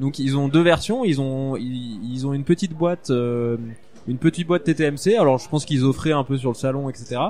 Donc 0.00 0.18
ils 0.18 0.36
ont 0.36 0.48
deux 0.48 0.62
versions. 0.62 1.04
Ils 1.04 1.20
ont 1.20 1.52
ont 1.52 2.32
une 2.32 2.44
petite 2.44 2.72
boîte 2.72 3.10
une 3.10 4.18
petite 4.18 4.46
boîte 4.46 4.64
TTMC. 4.64 5.16
Alors 5.18 5.38
je 5.38 5.48
pense 5.48 5.64
qu'ils 5.64 5.84
offraient 5.84 6.12
un 6.12 6.24
peu 6.24 6.36
sur 6.36 6.50
le 6.50 6.56
salon, 6.56 6.88
etc. 6.88 7.20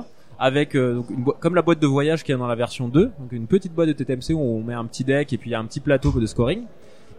Avec 0.43 0.73
euh, 0.73 1.03
comme 1.39 1.53
la 1.53 1.61
boîte 1.61 1.79
de 1.79 1.85
voyage 1.85 2.23
qui 2.23 2.31
est 2.31 2.35
dans 2.35 2.47
la 2.47 2.55
version 2.55 2.87
2, 2.87 3.11
donc 3.19 3.31
une 3.31 3.45
petite 3.45 3.73
boîte 3.73 3.89
de 3.89 3.93
TTMC 3.93 4.33
où 4.33 4.39
on 4.39 4.63
met 4.63 4.73
un 4.73 4.85
petit 4.85 5.03
deck 5.03 5.31
et 5.31 5.37
puis 5.37 5.51
il 5.51 5.53
y 5.53 5.55
a 5.55 5.59
un 5.59 5.65
petit 5.65 5.79
plateau 5.79 6.11
de 6.11 6.25
scoring. 6.25 6.63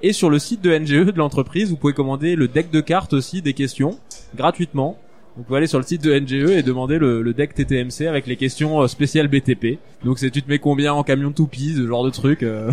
Et 0.02 0.12
sur 0.12 0.28
le 0.28 0.40
site 0.40 0.60
de 0.60 0.76
NGE 0.76 1.12
de 1.12 1.18
l'entreprise, 1.18 1.70
vous 1.70 1.76
pouvez 1.76 1.92
commander 1.92 2.34
le 2.34 2.48
deck 2.48 2.72
de 2.72 2.80
cartes 2.80 3.12
aussi 3.12 3.40
des 3.40 3.54
questions 3.54 3.96
gratuitement. 4.34 4.98
Donc 5.34 5.38
vous 5.38 5.42
pouvez 5.44 5.58
aller 5.58 5.66
sur 5.66 5.78
le 5.78 5.84
site 5.84 6.02
de 6.04 6.12
NGE 6.18 6.50
et 6.50 6.62
demander 6.62 6.98
le, 6.98 7.22
le 7.22 7.32
deck 7.32 7.54
TTMC 7.54 8.06
avec 8.06 8.26
les 8.26 8.36
questions 8.36 8.82
euh, 8.82 8.86
spéciales 8.86 9.28
BTP. 9.28 9.78
Donc 10.04 10.18
c'est 10.18 10.30
tu 10.30 10.42
te 10.42 10.50
mets 10.50 10.58
combien 10.58 10.92
en 10.92 11.02
camion 11.04 11.32
toupie, 11.32 11.74
ce 11.74 11.86
genre 11.86 12.04
de 12.04 12.10
truc. 12.10 12.42
euh. 12.42 12.70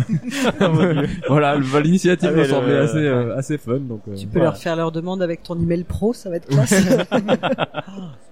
voilà, 1.28 1.56
le- 1.56 1.80
l'initiative 1.80 2.28
Ah 2.30 2.36
me 2.36 2.42
le- 2.42 2.48
semblait 2.48 2.76
assez 2.76 2.96
euh, 2.98 3.34
assez 3.36 3.56
fun. 3.56 3.78
Donc 3.78 4.02
euh, 4.08 4.14
Tu 4.14 4.26
peux 4.26 4.32
Voilà. 4.40 4.50
leur 4.50 4.58
faire 4.58 4.76
leur 4.76 4.92
demande 4.92 5.22
avec 5.22 5.42
ton 5.42 5.58
email 5.58 5.84
pro, 5.84 6.12
ça 6.12 6.28
va 6.28 6.36
être 6.36 6.48
classe. 6.48 6.74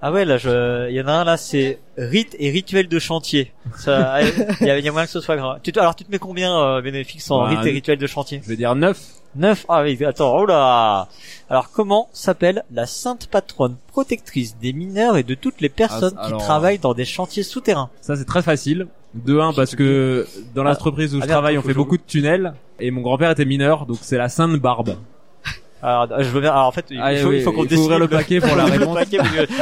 Ah 0.03 0.13
ouais, 0.13 0.25
là, 0.25 0.37
je, 0.37 0.91
il 0.91 0.95
y 0.95 1.01
en 1.01 1.07
a 1.09 1.13
un 1.13 1.25
là, 1.25 1.37
c'est 1.37 1.79
rite 1.97 2.37
et 2.39 2.51
rituel 2.51 2.87
de 2.89 2.99
chantier. 2.99 3.53
Ça, 3.77 4.21
il 4.61 4.67
y 4.67 4.71
a, 4.71 4.79
il 4.79 4.85
y 4.85 4.89
a 4.89 4.93
moyen 4.93 5.07
que 5.07 5.13
ce 5.13 5.21
soit 5.21 5.37
grave. 5.37 5.59
Alors, 5.77 5.97
tu 5.97 6.05
te 6.05 6.11
mets 6.11 6.19
combien, 6.19 6.57
euh, 6.61 6.81
bénéfice 6.83 7.31
en 7.31 7.41
Bah, 7.43 7.49
rite 7.49 7.67
et 7.67 7.71
rituel 7.71 7.99
de 7.99 8.07
chantier? 8.07 8.41
je 8.45 8.49
vais 8.49 8.57
dire 8.57 8.75
9. 8.75 8.99
9 9.37 9.67
Ah 9.69 9.83
oui, 9.83 10.03
attends, 10.05 10.37
oh 10.39 10.47
là 10.47 11.09
Alors, 11.51 11.71
comment 11.71 12.09
s'appelle 12.13 12.65
la 12.73 12.87
sainte 12.87 13.27
patronne 13.29 13.77
protectrice 13.89 14.57
des 14.59 14.73
mineurs 14.73 15.17
et 15.17 15.23
de 15.23 15.35
toutes 15.35 15.61
les 15.61 15.69
personnes 15.69 16.15
Ah, 16.19 16.27
qui 16.27 16.37
travaillent 16.39 16.79
dans 16.79 16.95
des 16.95 17.05
chantiers 17.05 17.43
souterrains? 17.43 17.91
Ça 18.01 18.17
c'est 18.17 18.25
très 18.25 18.43
facile. 18.43 18.87
De 19.15 19.39
un 19.39 19.53
parce 19.53 19.75
que 19.75 20.27
dans 20.55 20.65
l'entreprise 20.65 21.15
où 21.15 21.19
Ah, 21.19 21.21
je 21.23 21.27
merde, 21.27 21.31
travaille 21.31 21.59
on 21.59 21.63
fait 21.63 21.75
beaucoup 21.75 21.97
de 21.97 22.03
tunnels 22.07 22.55
et 22.79 22.91
mon 22.91 23.01
grand-père 23.01 23.31
était 23.31 23.45
mineur 23.47 23.87
donc 23.87 23.99
c'est 24.03 24.19
la 24.19 24.29
Sainte 24.29 24.57
Barbe. 24.61 24.97
Alors, 25.81 26.09
je 26.23 26.29
veux 26.31 26.41
bien, 26.41 26.51
alors 26.51 26.67
en 26.67 26.73
fait, 26.73 26.87
il 26.91 26.99
Ah, 27.01 27.15
faut, 27.17 27.29
oui, 27.29 27.37
il 27.37 27.43
faut 27.43 27.53
qu'on 27.53 27.65
ouvrir 27.65 28.01
le 28.01 28.09
paquet 28.09 28.41
pour 28.41 28.57
la 28.57 28.65
réponse. 28.67 28.99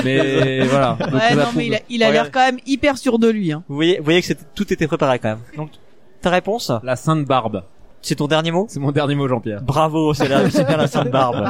Mais 0.02 0.64
voilà. 0.66 0.96
Donc, 0.98 1.12
Ouais, 1.12 1.34
non, 1.34 1.42
mais 1.54 1.82
il 1.90 2.02
a, 2.02 2.10
l'air 2.10 2.30
quand 2.30 2.40
même 2.40 2.58
hyper 2.66 2.96
sûr 2.96 3.18
de 3.18 3.28
lui. 3.28 3.52
Hein. 3.52 3.62
Vous 3.68 3.74
voyez, 3.74 3.98
vous 3.98 4.04
voyez 4.04 4.22
que 4.22 4.32
tout 4.54 4.72
était 4.72 4.86
préparé 4.86 5.18
quand 5.18 5.28
même. 5.28 5.40
Donc, 5.56 5.70
ta 6.22 6.30
réponse, 6.30 6.72
La 6.82 6.96
Sainte 6.96 7.26
Barbe. 7.26 7.62
C'est 8.06 8.14
ton 8.16 8.26
dernier 8.26 8.50
mot? 8.52 8.66
C'est 8.68 8.80
mon 8.80 8.92
dernier 8.92 9.14
mot 9.14 9.26
Jean-Pierre. 9.28 9.62
Bravo, 9.62 10.14
c'est 10.14 10.28
la- 10.28 10.48
c'est 10.50 10.64
bien 10.66 10.76
la 10.76 10.86
sainte 10.86 11.10
barbe. 11.10 11.44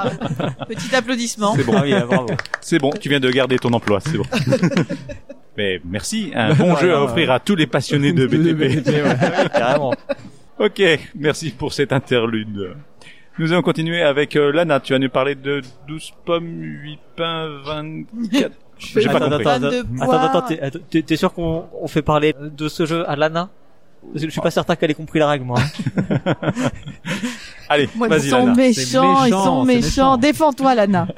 Petit 0.68 0.94
applaudissement. 0.94 1.54
C'est 1.54 1.64
bon. 1.64 1.74
Ah 1.76 1.82
oui, 1.82 1.94
bravo. 2.06 2.26
C'est 2.60 2.78
bon, 2.78 2.90
tu 2.90 3.08
viens 3.08 3.20
de 3.20 3.30
garder 3.30 3.58
ton 3.58 3.72
emploi, 3.72 4.00
c'est 4.00 4.16
bon. 4.18 4.24
Mais 5.56 5.80
merci, 5.84 6.32
un 6.34 6.54
bon 6.54 6.76
jeu 6.76 6.94
à 6.94 7.02
offrir 7.02 7.30
à 7.30 7.40
tous 7.40 7.54
les 7.56 7.66
passionnés 7.66 8.12
de 8.12 8.26
BTP. 8.26 8.84
Carrément. 9.52 9.94
ok, 10.58 10.82
merci 11.14 11.50
pour 11.50 11.72
cette 11.72 11.92
interlude. 11.92 12.74
Nous 13.38 13.52
allons 13.52 13.62
continuer 13.62 14.02
avec 14.02 14.36
euh, 14.36 14.50
Lana. 14.52 14.80
Tu 14.80 14.92
vas 14.92 14.98
nous 14.98 15.08
parler 15.10 15.34
de 15.34 15.62
12 15.88 16.12
pommes, 16.24 16.46
8 16.48 16.98
pains, 17.16 17.48
24... 17.64 18.52
J'ai 18.78 19.06
pas 19.06 19.12
Attends, 19.16 19.30
compris. 19.30 19.34
attends, 19.34 19.44
Fan 19.50 19.62
de 19.62 19.66
attends, 19.68 19.88
bois. 19.88 20.04
attends, 20.04 20.38
attends, 20.38 20.42
t'es- 20.48 20.60
attends, 20.60 20.78
t'es 20.90 21.02
t'es 21.02 21.16
sûr 21.16 21.32
qu'on 21.32 21.64
on 21.80 21.88
fait 21.88 22.02
parler 22.02 22.34
de 22.38 22.68
ce 22.68 22.84
jeu 22.84 23.08
à 23.08 23.16
Lana? 23.16 23.48
Parce 24.02 24.22
que 24.22 24.26
je 24.28 24.30
suis 24.32 24.40
pas 24.40 24.50
certain 24.50 24.76
qu'elle 24.76 24.90
ait 24.90 24.94
compris 24.94 25.18
la 25.18 25.28
règle, 25.28 25.44
moi. 25.44 25.59
hein. 25.61 26.32
Allez, 27.68 27.88
Moi, 27.96 28.09
vas-y 28.09 28.26
Ils 28.26 28.30
sont 28.30 28.38
Lana. 28.38 28.54
méchants, 28.54 29.24
ils 29.24 29.30
sont 29.32 29.64
méchants. 29.64 29.64
méchant. 29.64 30.16
Défends-toi, 30.16 30.74
Lana. 30.74 31.09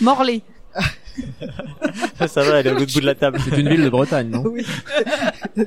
Morley. 0.00 0.42
Ça 2.26 2.42
va, 2.42 2.58
elle 2.58 2.66
est 2.66 2.70
à 2.70 2.72
l'autre 2.72 2.92
bout 2.92 3.00
de 3.00 3.06
la 3.06 3.14
table. 3.14 3.38
C'est 3.44 3.58
une 3.58 3.68
ville 3.68 3.84
de 3.84 3.88
Bretagne, 3.88 4.28
non 4.30 4.42
oui. 4.46 4.66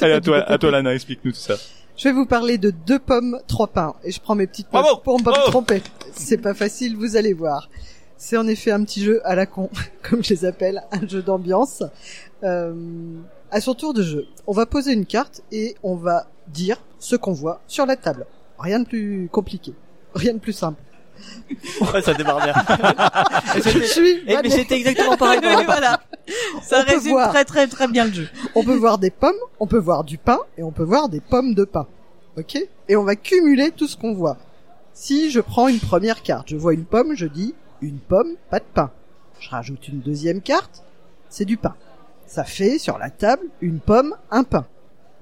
Allez, 0.00 0.12
à 0.12 0.20
toi, 0.20 0.38
à 0.42 0.58
toi 0.58 0.70
Lana, 0.70 0.94
explique-nous 0.94 1.32
tout 1.32 1.38
ça. 1.38 1.54
Je 1.96 2.04
vais 2.04 2.12
vous 2.12 2.26
parler 2.26 2.58
de 2.58 2.70
deux 2.70 2.98
pommes, 2.98 3.38
trois 3.46 3.68
pains. 3.68 3.94
Et 4.04 4.10
je 4.12 4.20
prends 4.20 4.34
mes 4.34 4.46
petites 4.46 4.72
notes 4.72 5.02
pour 5.02 5.18
ne 5.18 5.24
pas 5.24 5.30
me 5.30 5.50
tromper. 5.50 5.82
C'est 6.12 6.38
pas 6.38 6.52
facile, 6.54 6.96
vous 6.96 7.16
allez 7.16 7.32
voir. 7.32 7.68
C'est 8.16 8.36
en 8.36 8.46
effet 8.46 8.70
un 8.70 8.84
petit 8.84 9.02
jeu 9.04 9.20
à 9.24 9.34
la 9.34 9.46
con, 9.46 9.70
comme 10.08 10.22
je 10.22 10.30
les 10.30 10.44
appelle, 10.44 10.82
un 10.92 11.06
jeu 11.06 11.22
d'ambiance. 11.22 11.82
Euh, 12.42 12.74
à 13.54 13.60
son 13.60 13.74
tour 13.74 13.94
de 13.94 14.02
jeu, 14.02 14.26
on 14.48 14.52
va 14.52 14.66
poser 14.66 14.92
une 14.92 15.06
carte 15.06 15.42
et 15.52 15.76
on 15.84 15.94
va 15.94 16.26
dire 16.48 16.76
ce 16.98 17.14
qu'on 17.14 17.32
voit 17.32 17.60
sur 17.68 17.86
la 17.86 17.94
table. 17.94 18.26
Rien 18.58 18.80
de 18.80 18.84
plus 18.84 19.28
compliqué. 19.30 19.72
Rien 20.12 20.34
de 20.34 20.40
plus 20.40 20.52
simple. 20.52 20.82
Ouais, 21.80 22.02
ça 22.02 22.14
démarre 22.14 22.42
bien. 22.42 22.54
Je 23.54 23.84
suis 23.84 24.22
Eh, 24.26 24.36
mais 24.42 24.50
c'était 24.50 24.74
exactement 24.74 25.16
pareil 25.16 25.38
Oui, 25.40 25.64
voilà. 25.64 26.00
Ça 26.62 26.80
On 26.80 26.84
peut 26.84 26.90
résume 26.94 27.12
voir. 27.12 27.28
très 27.30 27.44
très 27.44 27.68
très 27.68 27.86
bien 27.86 28.06
le 28.06 28.12
jeu. 28.12 28.28
On 28.56 28.64
peut 28.64 28.74
voir 28.74 28.98
des 28.98 29.10
pommes, 29.10 29.32
on 29.60 29.68
peut 29.68 29.78
voir 29.78 30.02
du 30.02 30.18
pain 30.18 30.40
et 30.58 30.64
on 30.64 30.72
peut 30.72 30.82
voir 30.82 31.08
des 31.08 31.20
pommes 31.20 31.54
de 31.54 31.64
pain. 31.64 31.86
Ok? 32.36 32.56
Et 32.88 32.96
on 32.96 33.04
va 33.04 33.14
cumuler 33.14 33.70
tout 33.70 33.86
ce 33.86 33.96
qu'on 33.96 34.14
voit. 34.14 34.36
Si 34.92 35.30
je 35.30 35.38
prends 35.40 35.68
une 35.68 35.78
première 35.78 36.22
carte, 36.24 36.48
je 36.48 36.56
vois 36.56 36.74
une 36.74 36.84
pomme, 36.84 37.14
je 37.14 37.26
dis 37.26 37.54
une 37.80 38.00
pomme, 38.00 38.34
pas 38.50 38.58
de 38.58 38.64
pain. 38.74 38.90
Je 39.38 39.48
rajoute 39.48 39.86
une 39.86 40.00
deuxième 40.00 40.40
carte, 40.40 40.82
c'est 41.28 41.44
du 41.44 41.56
pain. 41.56 41.76
Ça 42.26 42.44
fait 42.44 42.78
sur 42.78 42.98
la 42.98 43.10
table 43.10 43.46
une 43.60 43.80
pomme, 43.80 44.14
un 44.30 44.44
pain. 44.44 44.66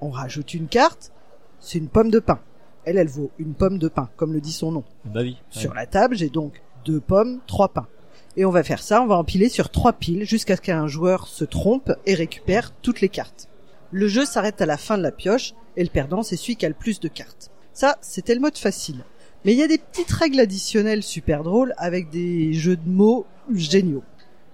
On 0.01 0.09
rajoute 0.09 0.53
une 0.53 0.67
carte, 0.67 1.11
c'est 1.59 1.77
une 1.77 1.87
pomme 1.87 2.11
de 2.11 2.19
pain. 2.19 2.39
Elle, 2.85 2.97
elle 2.97 3.07
vaut 3.07 3.31
une 3.39 3.53
pomme 3.53 3.77
de 3.77 3.87
pain, 3.87 4.09
comme 4.17 4.33
le 4.33 4.41
dit 4.41 4.51
son 4.51 4.71
nom. 4.71 4.83
Bah 5.05 5.21
oui. 5.21 5.37
Sur 5.49 5.73
la 5.73 5.85
table, 5.85 6.17
j'ai 6.17 6.29
donc 6.29 6.61
deux 6.85 6.99
pommes, 6.99 7.39
trois 7.47 7.69
pains. 7.69 7.87
Et 8.35 8.45
on 8.45 8.51
va 8.51 8.63
faire 8.63 8.81
ça, 8.81 9.01
on 9.01 9.07
va 9.07 9.15
empiler 9.15 9.47
sur 9.47 9.69
trois 9.69 9.93
piles 9.93 10.25
jusqu'à 10.25 10.55
ce 10.55 10.61
qu'un 10.61 10.87
joueur 10.87 11.27
se 11.27 11.45
trompe 11.45 11.91
et 12.05 12.15
récupère 12.15 12.71
toutes 12.81 12.99
les 12.99 13.09
cartes. 13.09 13.47
Le 13.91 14.07
jeu 14.07 14.25
s'arrête 14.25 14.59
à 14.59 14.65
la 14.65 14.77
fin 14.77 14.97
de 14.97 15.03
la 15.03 15.11
pioche 15.11 15.53
et 15.77 15.83
le 15.83 15.89
perdant 15.89 16.23
c'est 16.23 16.35
celui 16.35 16.55
qui 16.55 16.65
a 16.65 16.69
le 16.69 16.75
plus 16.75 16.99
de 16.99 17.07
cartes. 17.07 17.51
Ça, 17.73 17.97
c'était 18.01 18.33
le 18.33 18.41
mode 18.41 18.57
facile. 18.57 19.03
Mais 19.45 19.53
il 19.53 19.59
y 19.59 19.63
a 19.63 19.67
des 19.67 19.77
petites 19.77 20.11
règles 20.11 20.39
additionnelles 20.39 21.03
super 21.03 21.43
drôles 21.43 21.73
avec 21.77 22.09
des 22.09 22.53
jeux 22.53 22.77
de 22.77 22.89
mots 22.89 23.25
géniaux. 23.53 24.03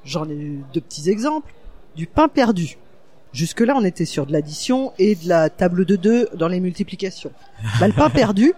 J'en 0.03 0.27
ai 0.29 0.59
deux 0.73 0.81
petits 0.81 1.09
exemples. 1.09 1.53
Du 1.95 2.07
pain 2.07 2.27
perdu. 2.27 2.77
Jusque-là, 3.31 3.73
on 3.75 3.83
était 3.83 4.05
sur 4.05 4.25
de 4.25 4.31
l'addition 4.31 4.93
et 4.97 5.15
de 5.15 5.27
la 5.27 5.49
table 5.49 5.85
de 5.85 5.95
deux 5.95 6.29
dans 6.33 6.47
les 6.47 6.59
multiplications. 6.59 7.31
Bah, 7.79 7.87
le 7.87 7.93
pain 7.93 8.09
perdu, 8.09 8.53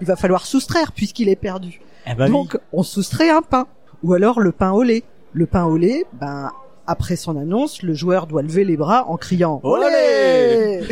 il 0.00 0.06
va 0.06 0.16
falloir 0.16 0.46
soustraire 0.46 0.92
puisqu'il 0.92 1.28
est 1.28 1.36
perdu. 1.36 1.80
Eh 2.06 2.10
oui. 2.18 2.28
Donc, 2.28 2.58
on 2.72 2.82
soustrait 2.82 3.30
un 3.30 3.42
pain. 3.42 3.66
Ou 4.02 4.14
alors 4.14 4.40
le 4.40 4.52
pain 4.52 4.72
au 4.72 4.82
lait. 4.82 5.04
Le 5.32 5.46
pain 5.46 5.64
au 5.64 5.76
lait, 5.76 6.04
ben, 6.14 6.50
après 6.86 7.14
son 7.14 7.36
annonce, 7.36 7.82
le 7.82 7.94
joueur 7.94 8.26
doit 8.26 8.42
lever 8.42 8.64
les 8.64 8.76
bras 8.76 9.06
en 9.08 9.16
criant 9.16 9.60
Olé 9.62 10.82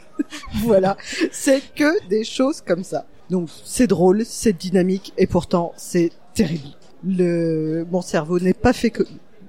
Voilà. 0.62 0.96
C'est 1.32 1.62
que 1.74 2.06
des 2.08 2.22
choses 2.22 2.60
comme 2.60 2.84
ça. 2.84 3.06
Donc, 3.30 3.48
c'est 3.64 3.86
drôle, 3.86 4.24
c'est 4.24 4.52
dynamique, 4.52 5.12
et 5.18 5.26
pourtant, 5.26 5.72
c'est 5.76 6.10
terrible. 6.34 6.68
Le, 7.06 7.84
mon 7.90 8.00
cerveau 8.00 8.38
n'est 8.38 8.54
pas 8.54 8.72
fait 8.72 8.90
que, 8.90 9.02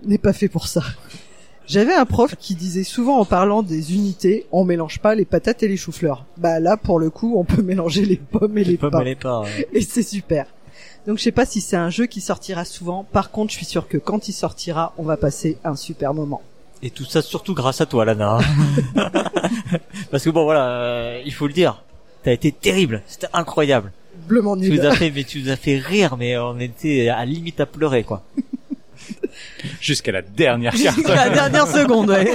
n'est 0.03 0.17
pas 0.17 0.33
fait 0.33 0.49
pour 0.49 0.67
ça. 0.67 0.81
J'avais 1.69 1.93
un 1.93 2.05
prof 2.05 2.33
qui 2.39 2.55
disait 2.55 2.83
souvent 2.83 3.19
en 3.19 3.25
parlant 3.25 3.61
des 3.61 3.93
unités, 3.93 4.47
on 4.51 4.65
mélange 4.65 4.97
pas 4.97 5.13
les 5.13 5.23
patates 5.23 5.61
et 5.61 5.67
les 5.67 5.77
choux-fleurs. 5.77 6.25
Bah 6.37 6.59
là, 6.59 6.77
pour 6.77 6.97
le 6.97 7.11
coup, 7.11 7.35
on 7.37 7.43
peut 7.43 7.61
mélanger 7.63 8.05
les 8.05 8.15
pommes 8.15 8.57
et 8.57 8.63
les, 8.63 8.75
pommes 8.75 8.89
pains 8.89 9.01
et 9.01 9.05
les 9.05 9.15
pains, 9.15 9.41
ouais. 9.43 9.67
et 9.71 9.81
c'est 9.81 10.01
super. 10.01 10.47
Donc 11.05 11.19
je 11.19 11.23
sais 11.23 11.31
pas 11.31 11.45
si 11.45 11.61
c'est 11.61 11.77
un 11.77 11.91
jeu 11.91 12.07
qui 12.07 12.21
sortira 12.21 12.65
souvent. 12.65 13.03
Par 13.03 13.29
contre, 13.29 13.51
je 13.51 13.57
suis 13.57 13.67
sûr 13.67 13.87
que 13.87 13.99
quand 13.99 14.27
il 14.27 14.33
sortira, 14.33 14.93
on 14.97 15.03
va 15.03 15.15
passer 15.15 15.57
un 15.63 15.75
super 15.75 16.15
moment. 16.15 16.41
Et 16.81 16.89
tout 16.89 17.05
ça 17.05 17.21
surtout 17.21 17.53
grâce 17.53 17.81
à 17.81 17.85
toi, 17.85 18.03
Lana. 18.03 18.39
Parce 20.11 20.23
que 20.23 20.31
bon, 20.31 20.45
voilà, 20.45 20.69
euh, 20.69 21.21
il 21.23 21.33
faut 21.33 21.45
le 21.45 21.53
dire. 21.53 21.83
T'as 22.23 22.31
été 22.31 22.51
terrible. 22.51 23.03
C'était 23.05 23.27
incroyable. 23.31 23.91
Bleument 24.27 24.57
Tu 24.57 24.71
nul. 24.71 24.79
nous 24.79 24.85
as 24.87 24.95
fait, 24.95 25.11
mais 25.11 25.23
tu 25.23 25.43
nous 25.43 25.49
as 25.49 25.55
fait 25.55 25.77
rire, 25.77 26.17
mais 26.17 26.35
on 26.37 26.59
était 26.59 27.09
à 27.09 27.23
limite 27.25 27.59
à 27.59 27.67
pleurer, 27.67 28.03
quoi. 28.03 28.23
Jusqu'à 29.81 30.11
la 30.11 30.21
dernière 30.21 30.73
carte. 30.73 30.95
Jusqu'à 30.95 31.15
la 31.15 31.29
dernière 31.29 31.67
seconde, 31.67 32.09
ouais. 32.09 32.33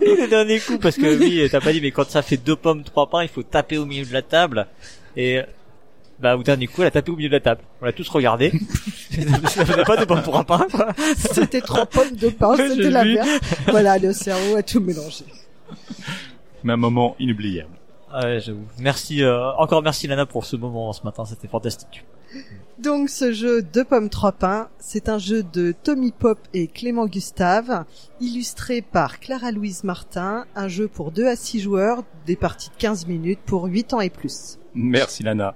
Et 0.00 0.16
le 0.20 0.28
dernier 0.28 0.60
coup, 0.60 0.78
parce 0.78 0.96
que 0.96 1.18
oui, 1.18 1.46
t'as 1.50 1.60
pas 1.60 1.72
dit, 1.72 1.80
mais 1.80 1.90
quand 1.90 2.08
ça 2.08 2.22
fait 2.22 2.36
deux 2.36 2.56
pommes, 2.56 2.82
trois 2.82 3.08
pains, 3.08 3.22
il 3.22 3.28
faut 3.28 3.42
taper 3.42 3.78
au 3.78 3.86
milieu 3.86 4.04
de 4.04 4.12
la 4.12 4.22
table. 4.22 4.66
Et 5.16 5.40
bah 6.18 6.36
au 6.36 6.42
dernier 6.42 6.66
coup, 6.66 6.82
elle 6.82 6.88
a 6.88 6.90
tapé 6.90 7.10
au 7.10 7.16
milieu 7.16 7.28
de 7.28 7.34
la 7.34 7.40
table. 7.40 7.62
On 7.80 7.86
l'a 7.86 7.92
tous 7.92 8.08
regardé. 8.08 8.50
ça 9.48 9.64
faisait 9.64 9.84
pas 9.84 9.96
de 9.96 10.04
pommes 10.04 10.22
pour 10.22 10.36
un 10.36 10.44
pain, 10.44 10.66
quoi. 10.70 10.88
C'était 11.16 11.60
trois 11.60 11.86
pommes 11.86 12.14
de 12.14 12.28
pain, 12.28 12.56
c'était 12.56 12.90
la 12.90 13.04
merde. 13.04 13.28
Voilà, 13.68 13.98
le 13.98 14.12
cerveau 14.12 14.56
a 14.56 14.62
tout 14.62 14.80
mélangé. 14.80 15.24
Mais 16.62 16.74
un 16.74 16.76
moment 16.76 17.16
inoubliable. 17.18 17.70
Ah 18.12 18.24
ouais, 18.24 18.40
j'avoue. 18.40 18.66
Merci, 18.78 19.22
euh, 19.22 19.52
encore 19.52 19.82
merci 19.82 20.08
Lana 20.08 20.26
pour 20.26 20.44
ce 20.44 20.56
moment 20.56 20.92
ce 20.92 21.04
matin, 21.04 21.24
c'était 21.24 21.48
fantastique. 21.48 22.04
Donc 22.78 23.10
ce 23.10 23.32
jeu 23.32 23.62
Deux 23.62 23.84
pommes 23.84 24.08
trois 24.08 24.32
pains, 24.32 24.68
c'est 24.78 25.08
un 25.08 25.18
jeu 25.18 25.42
de 25.42 25.72
Tommy 25.72 26.12
Pop 26.12 26.38
et 26.54 26.66
Clément 26.66 27.06
Gustave, 27.06 27.84
illustré 28.20 28.80
par 28.80 29.20
Clara 29.20 29.52
Louise 29.52 29.84
Martin, 29.84 30.46
un 30.54 30.68
jeu 30.68 30.88
pour 30.88 31.10
2 31.10 31.26
à 31.26 31.36
6 31.36 31.60
joueurs, 31.60 32.02
des 32.26 32.36
parties 32.36 32.70
de 32.70 32.76
15 32.76 33.06
minutes 33.06 33.40
pour 33.44 33.64
8 33.64 33.94
ans 33.94 34.00
et 34.00 34.10
plus. 34.10 34.58
Merci 34.74 35.22
Lana. 35.22 35.54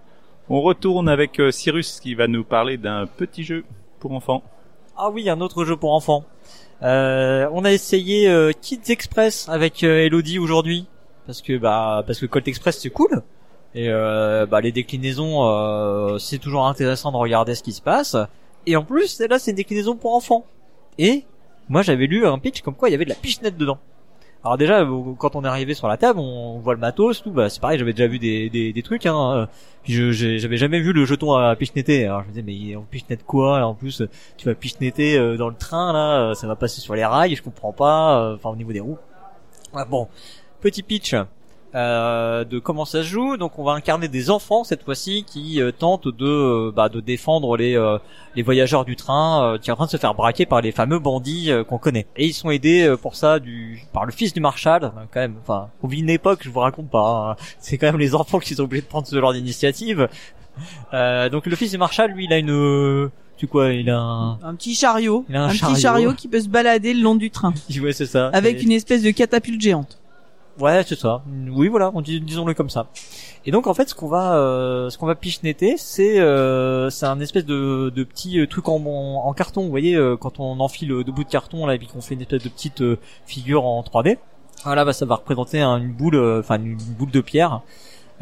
On 0.50 0.60
retourne 0.60 1.08
avec 1.08 1.40
euh, 1.40 1.50
Cyrus 1.50 2.00
qui 2.00 2.14
va 2.14 2.28
nous 2.28 2.44
parler 2.44 2.76
d'un 2.76 3.06
petit 3.06 3.44
jeu 3.44 3.64
pour 4.00 4.12
enfants. 4.12 4.42
Ah 4.96 5.10
oui, 5.10 5.30
un 5.30 5.40
autre 5.40 5.64
jeu 5.64 5.76
pour 5.76 5.94
enfants. 5.94 6.24
Euh, 6.82 7.48
on 7.52 7.64
a 7.64 7.72
essayé 7.72 8.28
euh, 8.28 8.52
Kids 8.52 8.92
Express 8.92 9.48
avec 9.48 9.82
euh, 9.82 10.04
Elodie 10.04 10.38
aujourd'hui 10.38 10.86
parce 11.26 11.40
que 11.40 11.56
bah 11.56 12.02
parce 12.06 12.20
que 12.20 12.26
Colt 12.26 12.46
Express 12.46 12.80
c'est 12.80 12.90
cool. 12.90 13.22
Et 13.74 13.88
euh, 13.88 14.46
bah, 14.46 14.60
les 14.60 14.72
déclinaisons, 14.72 15.44
euh, 15.44 16.18
c'est 16.18 16.38
toujours 16.38 16.66
intéressant 16.66 17.10
de 17.10 17.16
regarder 17.16 17.54
ce 17.54 17.62
qui 17.62 17.72
se 17.72 17.82
passe. 17.82 18.16
Et 18.66 18.76
en 18.76 18.84
plus, 18.84 19.20
là, 19.20 19.38
c'est 19.38 19.50
une 19.50 19.56
déclinaison 19.56 19.96
pour 19.96 20.14
enfants. 20.14 20.44
Et 20.98 21.24
moi, 21.68 21.82
j'avais 21.82 22.06
lu 22.06 22.26
un 22.26 22.38
pitch 22.38 22.62
comme 22.62 22.74
quoi 22.74 22.88
il 22.88 22.92
y 22.92 22.94
avait 22.94 23.04
de 23.04 23.10
la 23.10 23.16
pichenette 23.16 23.56
dedans. 23.56 23.78
Alors 24.44 24.58
déjà, 24.58 24.86
quand 25.18 25.36
on 25.36 25.44
est 25.44 25.48
arrivé 25.48 25.72
sur 25.72 25.88
la 25.88 25.96
table, 25.96 26.20
on 26.20 26.58
voit 26.58 26.74
le 26.74 26.80
matos, 26.80 27.22
tout. 27.22 27.30
Bah, 27.30 27.48
c'est 27.48 27.60
pareil, 27.60 27.78
j'avais 27.78 27.94
déjà 27.94 28.06
vu 28.06 28.18
des, 28.18 28.50
des, 28.50 28.74
des 28.74 28.82
trucs. 28.82 29.06
Hein. 29.06 29.48
J'avais 29.86 30.56
jamais 30.58 30.80
vu 30.80 30.92
le 30.92 31.06
jeton 31.06 31.32
à 31.32 31.56
pichenetter. 31.56 32.04
Alors 32.04 32.22
je 32.22 32.26
me 32.28 32.32
disais, 32.32 32.42
mais 32.42 32.76
on 32.76 32.82
pichenette 32.82 33.24
quoi 33.24 33.58
là, 33.58 33.66
En 33.66 33.74
plus, 33.74 34.02
tu 34.36 34.46
vas 34.46 34.54
pichenetter 34.54 35.16
euh, 35.16 35.38
dans 35.38 35.48
le 35.48 35.54
train 35.54 35.94
là, 35.94 36.34
ça 36.34 36.46
va 36.46 36.56
passer 36.56 36.82
sur 36.82 36.94
les 36.94 37.06
rails. 37.06 37.34
Je 37.34 37.42
comprends 37.42 37.72
pas. 37.72 38.34
Enfin, 38.34 38.50
au 38.50 38.56
niveau 38.56 38.72
des 38.72 38.80
roues. 38.80 38.98
Ouais, 39.72 39.84
bon, 39.88 40.08
petit 40.60 40.82
pitch 40.82 41.14
euh, 41.74 42.44
de 42.44 42.58
comment 42.58 42.84
ça 42.84 43.02
se 43.02 43.08
joue. 43.08 43.36
Donc 43.36 43.58
on 43.58 43.64
va 43.64 43.72
incarner 43.72 44.08
des 44.08 44.30
enfants 44.30 44.62
cette 44.64 44.84
fois-ci 44.84 45.24
qui 45.26 45.60
euh, 45.60 45.72
tentent 45.72 46.06
de 46.08 46.24
euh, 46.26 46.72
bah, 46.74 46.88
de 46.88 47.00
défendre 47.00 47.56
les 47.56 47.76
euh, 47.76 47.98
les 48.36 48.42
voyageurs 48.42 48.84
du 48.84 48.96
train 48.96 49.44
euh, 49.54 49.58
qui 49.58 49.70
est 49.70 49.72
en 49.72 49.76
train 49.76 49.86
de 49.86 49.90
se 49.90 49.96
faire 49.96 50.14
braquer 50.14 50.46
par 50.46 50.60
les 50.60 50.72
fameux 50.72 50.98
bandits 50.98 51.50
euh, 51.50 51.64
qu'on 51.64 51.78
connaît. 51.78 52.06
Et 52.16 52.26
ils 52.26 52.32
sont 52.32 52.50
aidés 52.50 52.84
euh, 52.86 52.96
pour 52.96 53.16
ça 53.16 53.38
du 53.40 53.82
par 53.92 54.04
le 54.04 54.12
fils 54.12 54.32
du 54.32 54.40
marshal. 54.40 54.92
Quand 55.12 55.20
même, 55.20 55.36
enfin, 55.42 55.68
on 55.82 55.88
vit 55.88 56.00
une 56.00 56.10
époque, 56.10 56.40
je 56.42 56.50
vous 56.50 56.60
raconte 56.60 56.90
pas. 56.90 57.36
hein. 57.38 57.44
C'est 57.58 57.76
quand 57.78 57.86
même 57.86 57.98
les 57.98 58.14
enfants 58.14 58.38
qui 58.38 58.54
sont 58.54 58.62
obligés 58.62 58.82
de 58.82 58.86
prendre 58.88 59.06
ce 59.06 59.18
genre 59.20 59.32
d'initiative. 59.32 60.08
Euh, 60.92 61.28
donc 61.28 61.46
le 61.46 61.56
fils 61.56 61.70
du 61.72 61.78
marshal, 61.78 62.12
lui, 62.12 62.26
il 62.26 62.32
a 62.32 62.38
une 62.38 62.50
euh, 62.50 63.10
tu 63.36 63.48
quoi, 63.48 63.72
il 63.72 63.90
a 63.90 63.98
un 63.98 64.38
Un 64.44 64.54
petit 64.54 64.76
chariot, 64.76 65.24
Il 65.28 65.34
a 65.34 65.44
un 65.46 65.48
petit 65.48 65.58
chariot. 65.58 65.76
chariot 65.76 66.12
qui 66.14 66.28
peut 66.28 66.40
se 66.40 66.48
balader 66.48 66.94
le 66.94 67.02
long 67.02 67.16
du 67.16 67.30
train 67.32 67.52
ouais, 67.82 67.92
c'est 67.92 68.06
ça. 68.06 68.28
avec 68.32 68.62
une 68.62 68.70
espèce 68.70 69.02
de 69.02 69.10
catapulte 69.10 69.60
géante. 69.60 69.98
Ouais, 70.60 70.82
c'est 70.86 70.98
ça. 70.98 71.22
Oui, 71.50 71.68
voilà, 71.68 71.90
on 71.94 72.00
dit, 72.00 72.20
disons-le 72.20 72.54
comme 72.54 72.70
ça. 72.70 72.86
Et 73.46 73.50
donc 73.50 73.66
en 73.66 73.74
fait, 73.74 73.88
ce 73.88 73.94
qu'on 73.94 74.06
va, 74.08 74.34
euh, 74.36 74.88
ce 74.88 74.96
qu'on 74.98 75.06
va 75.06 75.14
pichenetter, 75.16 75.76
c'est, 75.76 76.20
euh, 76.20 76.90
c'est 76.90 77.06
un 77.06 77.18
espèce 77.20 77.44
de, 77.44 77.90
de 77.94 78.04
petit 78.04 78.38
euh, 78.40 78.46
truc 78.46 78.68
en, 78.68 78.76
en, 78.86 79.32
carton. 79.34 79.62
Vous 79.64 79.70
voyez, 79.70 79.96
euh, 79.96 80.16
quand 80.16 80.38
on 80.40 80.60
enfile 80.60 80.88
deux 81.04 81.12
bouts 81.12 81.24
de 81.24 81.28
carton 81.28 81.66
là, 81.66 81.74
et 81.74 81.78
puis 81.78 81.88
qu'on 81.88 82.00
fait 82.00 82.14
une 82.14 82.20
espèce 82.22 82.42
de 82.44 82.48
petite 82.48 82.80
euh, 82.82 82.98
figure 83.26 83.64
en 83.66 83.82
3D. 83.82 84.18
Voilà, 84.64 84.84
bah 84.84 84.92
ça 84.92 85.04
va 85.04 85.16
représenter 85.16 85.60
un- 85.60 85.76
une 85.78 85.92
boule, 85.92 86.14
euh, 86.14 86.40
enfin 86.40 86.56
une, 86.58 86.76
boule 86.76 87.10
de 87.10 87.20
pierre. 87.20 87.60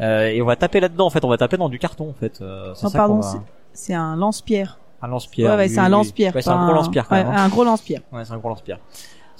Euh, 0.01 0.27
et 0.27 0.41
on 0.41 0.45
va 0.45 0.55
taper 0.55 0.79
là-dedans. 0.79 1.05
En 1.05 1.09
fait, 1.11 1.23
on 1.23 1.29
va 1.29 1.37
taper 1.37 1.55
dans 1.57 1.69
du 1.69 1.77
carton. 1.79 2.09
En 2.09 2.13
fait, 2.13 2.41
euh, 2.41 2.73
c'est 2.75 2.83
Non, 2.85 2.89
ça 2.89 2.97
pardon, 2.97 3.19
va- 3.19 3.43
C'est 3.73 3.93
un 3.93 4.15
lance-pierre. 4.15 4.79
un 5.01 5.07
lance-pierre. 5.07 5.51
Ouais, 5.51 5.57
ouais, 5.57 5.63
oui, 5.67 5.73
c'est 5.73 5.79
un 5.79 5.85
oui. 5.85 5.91
lance-pierre. 5.91 6.35
Ouais, 6.35 6.41
c'est 6.41 6.49
un 6.49 6.65
gros 6.65 6.73
lance-pierre 6.73 7.07
quand 7.07 7.15
ouais, 7.15 7.23
même. 7.23 7.33
hein. 7.33 7.43
Un 7.45 7.49
gros 7.49 7.63
lance-pierre. 7.63 8.01
Ouais, 8.11 8.25
c'est 8.25 8.33
un 8.33 8.37
gros 8.39 8.49
lance-pierre. 8.49 8.79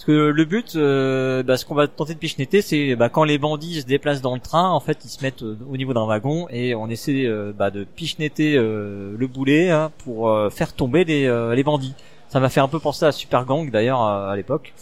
Parce 0.04 0.18
que 0.18 0.32
le 0.32 0.44
but, 0.44 0.76
euh, 0.76 1.44
bah, 1.44 1.56
ce 1.56 1.64
qu'on 1.64 1.76
va 1.76 1.88
tenter 1.88 2.14
de 2.14 2.20
pichenetter, 2.20 2.62
c'est 2.62 2.94
bah, 2.98 3.08
quand 3.08 3.24
les 3.24 3.38
bandits 3.38 3.80
se 3.80 3.86
déplacent 3.86 4.20
dans 4.20 4.34
le 4.36 4.42
train, 4.42 4.70
en 4.70 4.82
fait, 4.82 4.98
ils 5.06 5.10
se 5.10 5.24
mettent 5.24 5.44
euh, 5.44 5.58
au 5.72 5.78
niveau 5.78 5.94
d'un 5.94 6.06
wagon 6.06 6.46
et 6.50 6.76
on 6.76 6.90
essaie 6.90 7.26
euh, 7.26 7.54
bah, 7.58 7.72
de 7.72 7.86
pichenetter 7.86 8.58
euh, 8.58 9.16
le 9.18 9.28
boulet 9.28 9.70
hein, 9.70 9.94
pour 10.00 10.30
faire 10.52 10.74
tomber 10.74 11.06
les, 11.06 11.54
les 11.56 11.64
bandits. 11.64 11.96
Ça 12.28 12.42
m'a 12.42 12.50
fait 12.50 12.60
un 12.60 12.68
peu 12.68 12.80
penser 12.80 13.06
à 13.06 13.14
Super 13.14 13.46
Gang 13.46 13.72
d'ailleurs 13.72 14.02
à, 14.02 14.36
l'époque. 14.36 14.74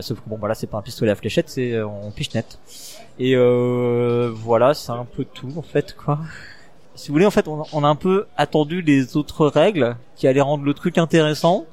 Sauf 0.00 0.18
que 0.18 0.28
bon, 0.28 0.36
voilà, 0.36 0.56
c'est 0.56 0.66
pas 0.66 0.78
un 0.78 0.82
pistolet 0.82 1.12
à 1.12 1.14
fléchette, 1.14 1.48
c'est 1.48 1.80
on 1.80 2.10
pichenette. 2.10 2.58
Et 3.20 3.36
voilà, 3.36 4.74
c'est 4.74 4.90
un 4.90 5.04
peu 5.04 5.24
tout 5.24 5.52
en 5.58 5.62
fait, 5.62 5.94
quoi. 5.94 6.18
Si 6.96 7.08
vous 7.08 7.14
voulez, 7.14 7.26
en 7.26 7.30
fait, 7.30 7.46
on, 7.46 7.62
on 7.72 7.84
a 7.84 7.88
un 7.88 7.94
peu 7.94 8.26
attendu 8.36 8.82
les 8.82 9.16
autres 9.16 9.46
règles 9.46 9.94
qui 10.16 10.26
allaient 10.26 10.40
rendre 10.40 10.64
le 10.64 10.74
truc 10.74 10.98
intéressant 10.98 11.66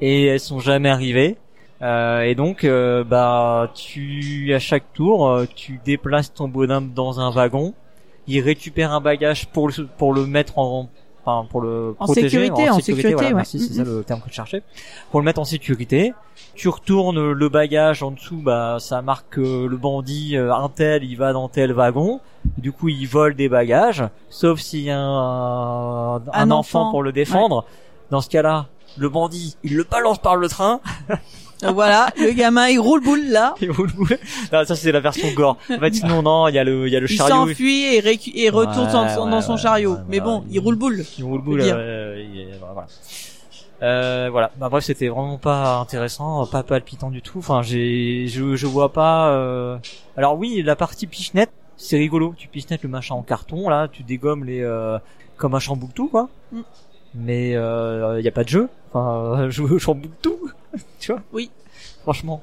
et 0.00 0.24
elles 0.24 0.40
sont 0.40 0.58
jamais 0.58 0.88
arrivées. 0.88 1.36
Euh, 1.82 2.22
et 2.22 2.34
donc, 2.34 2.64
euh, 2.64 3.04
bah, 3.04 3.70
tu 3.74 4.52
à 4.54 4.58
chaque 4.58 4.92
tour, 4.92 5.28
euh, 5.28 5.46
tu 5.54 5.80
déplaces 5.84 6.32
ton 6.32 6.48
bonhomme 6.48 6.92
dans 6.92 7.20
un 7.20 7.30
wagon. 7.30 7.74
Il 8.26 8.40
récupère 8.40 8.92
un 8.92 9.00
bagage 9.00 9.46
pour 9.46 9.68
le 9.68 9.86
pour 9.96 10.12
le 10.12 10.26
mettre 10.26 10.58
en 10.58 10.88
enfin 11.24 11.46
pour 11.48 11.60
le 11.60 11.94
En 11.98 12.04
protéger 12.06 12.28
sécurité, 12.28 12.68
en 12.70 12.80
sécurité, 12.80 13.12
voilà, 13.14 13.28
ouais. 13.28 13.34
merci, 13.34 13.58
c'est 13.60 13.74
ça 13.74 13.84
le 13.84 14.02
terme 14.02 14.20
que 14.20 14.28
je 14.28 14.34
cherchais. 14.34 14.62
Pour 15.10 15.20
le 15.20 15.24
mettre 15.24 15.40
en 15.40 15.44
sécurité, 15.44 16.12
tu 16.54 16.68
retournes 16.68 17.32
le 17.32 17.48
bagage 17.48 18.02
en 18.02 18.10
dessous, 18.10 18.42
bah 18.42 18.76
ça 18.80 19.00
marque 19.00 19.34
que 19.34 19.66
le 19.66 19.76
bandit 19.76 20.36
euh, 20.36 20.52
un 20.52 20.68
tel, 20.68 21.04
il 21.04 21.16
va 21.16 21.32
dans 21.32 21.48
tel 21.48 21.72
wagon. 21.72 22.20
Du 22.58 22.72
coup, 22.72 22.88
il 22.88 23.06
vole 23.06 23.34
des 23.34 23.48
bagages, 23.48 24.04
sauf 24.30 24.58
s'il 24.60 24.82
y 24.82 24.90
a 24.90 24.98
un, 24.98 26.16
un 26.16 26.22
Un 26.32 26.50
enfant 26.50 26.80
enfant. 26.80 26.90
pour 26.90 27.02
le 27.02 27.12
défendre. 27.12 27.64
Dans 28.10 28.20
ce 28.20 28.28
cas-là, 28.30 28.66
le 28.96 29.08
bandit, 29.08 29.56
il 29.64 29.76
le 29.76 29.84
balance 29.84 30.18
par 30.18 30.36
le 30.36 30.48
train. 30.48 30.80
Voilà, 31.62 32.10
le 32.16 32.30
gamin 32.32 32.68
il 32.68 32.78
roule 32.78 33.02
boule 33.02 33.24
là, 33.28 33.54
Il 33.60 33.70
roule 33.72 33.90
boule. 33.92 34.16
Non, 34.52 34.64
ça 34.64 34.76
c'est 34.76 34.92
la 34.92 35.00
version 35.00 35.28
gore. 35.34 35.56
En 35.70 35.78
fait, 35.78 35.94
sinon 35.94 36.22
non, 36.22 36.46
il 36.48 36.54
y 36.54 36.58
a 36.58 36.64
le, 36.64 36.86
il 36.86 36.92
y 36.92 36.96
a 36.96 37.00
le 37.00 37.10
il 37.10 37.16
chariot. 37.16 37.48
s'enfuit 37.48 37.84
et, 37.96 38.00
récu- 38.00 38.32
et 38.34 38.48
retourne 38.48 38.86
Ouais, 38.86 38.92
dans, 38.92 39.08
son- 39.08 39.24
ouais, 39.24 39.30
dans 39.30 39.40
son 39.40 39.52
ouais, 39.54 39.58
chariot. 39.58 39.96
Mais 40.08 40.20
bon, 40.20 40.44
il 40.50 40.60
roule 40.60 40.76
boule. 40.76 41.04
Il 41.18 41.24
roule 41.24 41.40
boule. 41.42 41.60
euh, 41.62 42.22
il 42.32 42.48
voilà. 42.60 42.86
Euh, 43.82 44.28
voilà. 44.30 44.50
Bah, 44.56 44.68
bref, 44.68 44.84
c'était 44.84 45.08
vraiment 45.08 45.38
pas 45.38 45.76
intéressant, 45.78 46.46
pas 46.46 46.62
palpitant 46.62 47.10
du 47.10 47.22
tout. 47.22 47.38
Enfin, 47.38 47.62
j'ai, 47.62 48.26
je, 48.28 48.56
je 48.56 48.66
vois 48.66 48.92
pas. 48.92 49.30
Euh... 49.30 49.78
Alors 50.16 50.36
oui, 50.38 50.62
la 50.62 50.74
partie 50.76 51.06
pichenette, 51.06 51.50
c'est 51.76 51.96
rigolo. 51.96 52.34
Tu 52.36 52.48
pichenettes 52.48 52.82
le 52.82 52.88
machin 52.88 53.14
en 53.14 53.22
carton, 53.22 53.68
là, 53.68 53.86
tu 53.90 54.02
dégommes 54.02 54.44
les, 54.44 54.62
euh, 54.62 54.98
comme 55.36 55.54
un 55.54 55.60
chamboule-tout, 55.60 56.08
quoi. 56.08 56.28
Mm. 56.52 56.60
Mais 57.14 57.50
il 57.50 57.56
euh, 57.56 58.20
y 58.20 58.28
a 58.28 58.32
pas 58.32 58.44
de 58.44 58.48
jeu. 58.48 58.68
Enfin, 58.92 59.48
jouer 59.50 59.70
au 59.70 59.78
chamboule-tout, 59.78 60.50
tu 60.98 61.12
vois. 61.12 61.22
Oui. 61.32 61.50
Franchement. 62.02 62.42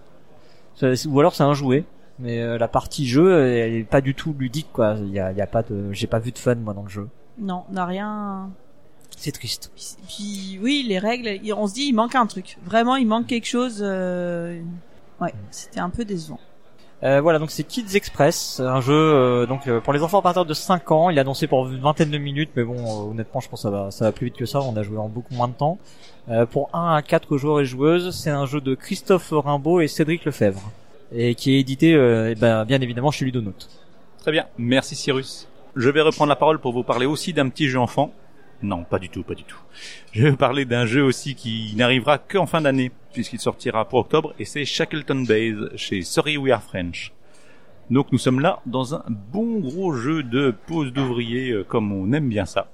Ou 0.82 1.20
alors 1.20 1.36
c'est 1.36 1.44
un 1.44 1.54
jouet. 1.54 1.84
Mais 2.20 2.42
euh, 2.42 2.58
la 2.58 2.68
partie 2.70 3.06
jeu, 3.08 3.46
elle 3.46 3.74
est 3.74 3.84
pas 3.84 4.02
du 4.02 4.16
tout 4.16 4.34
ludique, 4.38 4.70
quoi. 4.72 4.96
Il 5.00 5.12
y 5.12 5.20
a, 5.20 5.32
y 5.34 5.42
a 5.42 5.48
pas 5.48 5.64
de, 5.64 5.92
j'ai 5.92 6.08
pas 6.08 6.20
vu 6.20 6.32
de 6.32 6.38
fun 6.38 6.56
moi 6.56 6.74
dans 6.74 6.84
le 6.84 6.90
jeu. 6.90 7.10
Non, 7.38 7.64
on 7.70 7.74
n'a 7.74 7.86
rien. 7.86 8.50
C'est 9.18 9.32
triste. 9.32 9.72
Puis, 9.76 9.96
puis, 10.08 10.60
oui, 10.62 10.86
les 10.88 11.00
règles, 11.00 11.40
on 11.54 11.68
se 11.68 11.74
dit 11.74 11.84
il 11.84 11.94
manque 11.94 12.16
un 12.16 12.26
truc. 12.26 12.58
Vraiment, 12.64 12.96
il 12.96 13.08
manque 13.08 13.28
quelque 13.28 13.48
chose. 13.48 13.80
euh, 13.82 14.62
Ouais, 15.22 15.34
c'était 15.52 15.80
un 15.80 15.90
peu 15.90 16.04
décevant. 16.04 16.40
Euh, 17.04 17.20
voilà, 17.22 17.40
donc 17.40 17.52
c'est 17.52 17.64
Kids 17.64 17.96
Express, 17.96 18.62
un 18.62 18.80
jeu 18.80 18.94
euh, 18.94 19.46
donc 19.46 19.68
euh, 19.68 19.82
pour 19.82 19.92
les 19.92 20.02
enfants 20.02 20.20
à 20.20 20.22
partir 20.22 20.46
de 20.46 20.54
5 20.54 20.92
ans. 20.92 21.10
Il 21.10 21.18
est 21.18 21.22
annoncé 21.22 21.46
pour 21.46 21.68
une 21.68 21.80
vingtaine 21.80 22.10
de 22.10 22.18
minutes, 22.18 22.52
mais 22.56 22.64
bon, 22.64 22.78
euh, 22.78 23.12
honnêtement, 23.12 23.42
je 23.42 23.50
pense 23.50 23.60
que 23.60 23.64
ça 23.64 23.70
va, 23.70 23.92
ça 23.92 24.06
va 24.06 24.12
plus 24.12 24.26
vite 24.26 24.38
que 24.38 24.46
ça. 24.46 24.62
On 24.62 24.76
a 24.78 24.84
joué 24.84 24.98
en 24.98 25.10
beaucoup 25.10 25.34
moins 25.34 25.48
de 25.48 25.54
temps. 25.54 25.78
Euh, 26.30 26.46
pour 26.46 26.70
1 26.74 26.96
à 26.96 27.02
4 27.02 27.38
joueurs 27.38 27.60
et 27.60 27.66
joueuses, 27.66 28.16
c'est 28.16 28.30
un 28.30 28.46
jeu 28.46 28.62
de 28.62 28.76
Christophe 28.76 29.30
Rimbaud 29.32 29.82
et 29.82 29.88
Cédric 29.88 30.26
Lefebvre, 30.26 30.72
et 31.14 31.36
qui 31.36 31.56
est 31.56 31.60
édité, 31.60 31.92
eh 31.92 32.36
ben, 32.36 32.66
bien 32.66 32.82
évidemment, 32.82 33.12
chez 33.12 33.26
Ludonote. 33.26 33.70
Très 34.20 34.32
bien, 34.32 34.46
merci 34.58 34.96
Cyrus. 34.96 35.48
Je 35.76 35.90
vais 35.90 36.02
reprendre 36.02 36.30
la 36.30 36.36
parole 36.36 36.60
pour 36.60 36.72
vous 36.72 36.84
parler 36.84 37.06
aussi 37.06 37.34
d'un 37.34 37.50
petit 37.50 37.68
jeu 37.68 37.80
enfant. 37.80 38.12
Non, 38.62 38.84
pas 38.84 39.00
du 39.00 39.10
tout, 39.10 39.24
pas 39.24 39.36
du 39.36 39.44
tout. 39.44 39.60
Je 40.14 40.24
vais 40.24 40.36
parler 40.36 40.66
d'un 40.66 40.86
jeu 40.86 41.04
aussi 41.04 41.36
qui 41.36 41.74
n'arrivera 41.76 42.18
qu'en 42.18 42.46
fin 42.46 42.62
d'année, 42.62 42.92
puisqu'il 43.14 43.40
sortira 43.40 43.86
pour 43.86 44.00
octobre, 44.00 44.34
et 44.40 44.46
c'est 44.46 44.66
Shackleton 44.66 45.26
Base 45.28 45.76
chez 45.76 46.02
Sorry 46.02 46.38
We 46.38 46.52
Are 46.52 46.64
French. 46.64 47.12
Donc 47.90 48.12
nous 48.12 48.18
sommes 48.18 48.40
là 48.40 48.62
dans 48.66 48.96
un 48.96 49.04
bon 49.08 49.60
gros 49.60 49.94
jeu 49.94 50.24
de 50.24 50.54
pose 50.68 50.92
d'ouvrier, 50.92 51.52
euh, 51.52 51.64
comme 51.64 51.92
on 51.92 52.12
aime 52.14 52.30
bien 52.30 52.46
ça. 52.46 52.68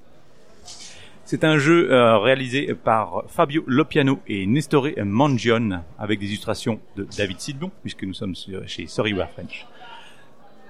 C'est 1.25 1.43
un 1.43 1.57
jeu 1.57 1.91
euh, 1.91 2.17
réalisé 2.17 2.73
par 2.73 3.23
Fabio 3.27 3.63
Lopiano 3.67 4.19
et 4.27 4.45
Nestore 4.45 4.87
Mangione, 5.03 5.83
avec 5.97 6.19
des 6.19 6.27
illustrations 6.27 6.79
de 6.95 7.07
David 7.17 7.39
Sidbon, 7.39 7.71
puisque 7.81 8.03
nous 8.03 8.13
sommes 8.13 8.35
chez 8.67 8.87
Sorry 8.87 9.13
We 9.13 9.21
Are 9.21 9.29
French. 9.29 9.65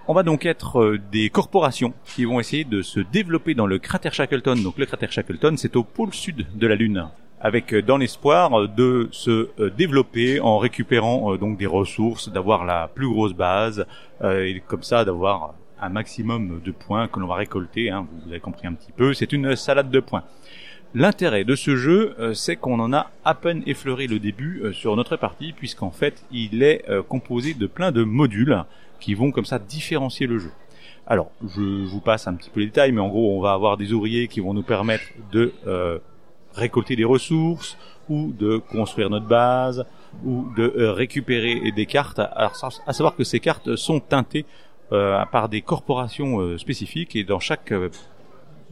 On 0.08 0.14
va 0.16 0.24
donc 0.24 0.48
être 0.48 0.82
euh, 0.82 1.00
des 1.12 1.30
corporations 1.30 1.94
qui 2.06 2.26
vont 2.26 2.40
essayer 2.40 2.64
de 2.64 2.82
se 2.82 3.00
développer 3.00 3.54
dans 3.54 3.68
le 3.68 3.78
cratère 3.78 4.14
Shackleton. 4.14 4.56
Donc 4.56 4.80
le 4.80 4.88
cratère 4.88 5.12
Shackleton, 5.12 5.56
c'est 5.58 5.76
au 5.76 5.84
pôle 5.84 6.12
sud 6.12 6.48
de 6.56 6.68
la 6.68 6.74
Lune, 6.74 7.08
avec 7.40 7.72
euh, 7.72 7.84
dans 7.84 7.98
l'espoir 7.98 8.68
de 8.68 9.10
se 9.12 9.50
euh, 9.60 9.70
développer 9.70 10.40
en 10.40 10.58
récupérant 10.58 11.36
donc 11.36 11.60
des 11.60 11.68
ressources, 11.68 12.30
d'avoir 12.30 12.66
la 12.66 12.88
plus 12.88 13.08
grosse 13.08 13.34
base 13.34 13.86
et 14.24 14.62
comme 14.68 14.84
ça 14.84 15.06
d'avoir 15.06 15.54
un 15.80 15.90
maximum 15.90 16.62
de 16.64 16.72
points 16.72 17.08
que 17.08 17.20
l'on 17.20 17.28
va 17.28 17.36
récolter. 17.36 17.92
hein. 17.92 18.08
vous 18.26 18.32
avez 18.32 18.40
compris 18.40 18.68
un 18.68 18.74
petit 18.74 18.92
peu, 18.92 19.14
c'est 19.14 19.32
une 19.32 19.56
salade 19.56 19.92
de 19.92 20.00
points. 20.00 20.24
L'intérêt 20.94 21.44
de 21.44 21.56
ce 21.56 21.76
jeu, 21.76 22.16
c'est 22.34 22.56
qu'on 22.56 22.80
en 22.80 22.92
a 22.94 23.10
à 23.24 23.34
peine 23.34 23.64
effleuré 23.66 24.08
le 24.08 24.20
début 24.20 24.62
sur 24.74 24.96
notre 24.96 25.16
partie, 25.16 25.54
puisqu'en 25.54 25.90
fait, 25.90 26.24
il 26.32 26.62
est 26.62 26.86
composé 27.08 27.54
de 27.56 27.66
plein 27.66 27.92
de 27.92 28.04
modules 28.04 28.64
qui 29.02 29.14
vont 29.16 29.32
comme 29.32 29.46
ça 29.46 29.60
différencier 29.60 30.28
le 30.28 30.40
jeu. 30.40 30.52
Alors, 31.06 31.32
je 31.46 31.86
vous 31.86 32.00
passe 32.00 32.28
un 32.28 32.36
petit 32.36 32.50
peu 32.50 32.62
les 32.62 32.68
détails, 32.68 32.94
mais 32.94 33.02
en 33.02 33.10
gros, 33.10 33.38
on 33.38 33.42
va 33.42 33.52
avoir 33.52 33.76
des 33.76 33.92
ouvriers 33.92 34.28
qui 34.30 34.40
vont 34.40 34.54
nous 34.54 34.64
permettre 34.64 35.04
de 35.32 35.52
euh, 35.68 36.00
récolter 36.54 36.96
des 36.96 37.04
ressources 37.04 37.78
ou 38.08 38.32
de 38.32 38.58
construire 38.58 39.10
notre 39.10 39.26
base 39.26 39.86
ou 40.24 40.48
de 40.56 40.74
euh, 40.78 40.94
récupérer 40.94 41.72
des 41.72 41.86
cartes. 41.86 42.20
Alors, 42.20 42.54
à 42.86 42.94
savoir 42.94 43.16
que 43.16 43.24
ces 43.24 43.40
cartes 43.40 43.76
sont 43.76 44.00
teintées 44.00 44.46
euh, 44.94 45.26
par 45.26 45.50
des 45.50 45.62
corporations 45.62 46.58
spécifiques 46.58 47.16
et 47.16 47.24
dans 47.24 47.40
chaque 47.40 47.74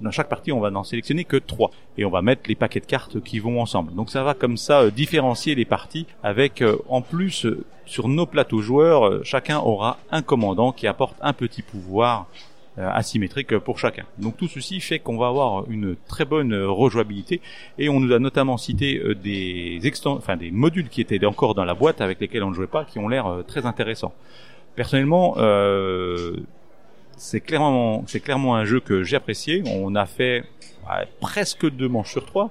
dans 0.01 0.11
chaque 0.11 0.29
partie, 0.29 0.51
on 0.51 0.59
va 0.59 0.71
n'en 0.71 0.83
sélectionner 0.83 1.23
que 1.23 1.37
trois 1.37 1.71
et 1.97 2.05
on 2.05 2.09
va 2.09 2.21
mettre 2.21 2.43
les 2.47 2.55
paquets 2.55 2.79
de 2.79 2.85
cartes 2.85 3.21
qui 3.21 3.39
vont 3.39 3.61
ensemble. 3.61 3.93
Donc 3.95 4.09
ça 4.09 4.23
va 4.23 4.33
comme 4.33 4.57
ça 4.57 4.81
euh, 4.81 4.91
différencier 4.91 5.55
les 5.55 5.65
parties 5.65 6.05
avec 6.23 6.61
euh, 6.61 6.77
en 6.87 7.01
plus 7.01 7.45
euh, 7.45 7.65
sur 7.85 8.07
nos 8.07 8.25
plateaux 8.25 8.61
joueurs, 8.61 9.25
chacun 9.25 9.57
aura 9.57 9.97
un 10.11 10.21
commandant 10.21 10.71
qui 10.71 10.85
apporte 10.85 11.15
un 11.21 11.33
petit 11.33 11.63
pouvoir 11.63 12.27
asymétrique 12.77 13.57
pour 13.57 13.79
chacun. 13.79 14.05
Donc 14.19 14.37
tout 14.37 14.47
ceci 14.47 14.79
fait 14.79 14.99
qu'on 14.99 15.17
va 15.17 15.27
avoir 15.27 15.67
une 15.71 15.95
très 16.07 16.23
bonne 16.23 16.53
rejouabilité 16.53 17.41
et 17.79 17.89
on 17.89 17.99
nous 17.99 18.13
a 18.13 18.19
notamment 18.19 18.57
cité 18.57 19.01
des 19.23 19.81
enfin 20.05 20.37
des 20.37 20.51
modules 20.51 20.87
qui 20.87 21.01
étaient 21.01 21.25
encore 21.25 21.55
dans 21.55 21.65
la 21.65 21.73
boîte 21.73 21.99
avec 21.99 22.21
lesquels 22.21 22.43
on 22.43 22.51
ne 22.51 22.55
jouait 22.55 22.67
pas, 22.67 22.85
qui 22.85 22.99
ont 22.99 23.07
l'air 23.07 23.39
très 23.47 23.65
intéressants. 23.65 24.13
Personnellement, 24.79 25.35
euh, 25.39 26.37
c'est 27.19 27.41
clairement 27.41 28.03
c'est 28.07 28.21
clairement 28.21 28.55
un 28.55 28.65
jeu 28.65 28.79
que 28.79 29.03
j'ai 29.03 29.17
apprécié. 29.17 29.61
On 29.67 29.93
a 29.95 30.05
fait 30.05 30.43
presque 31.19 31.69
deux 31.69 31.87
manches 31.87 32.11
sur 32.11 32.25
trois. 32.25 32.49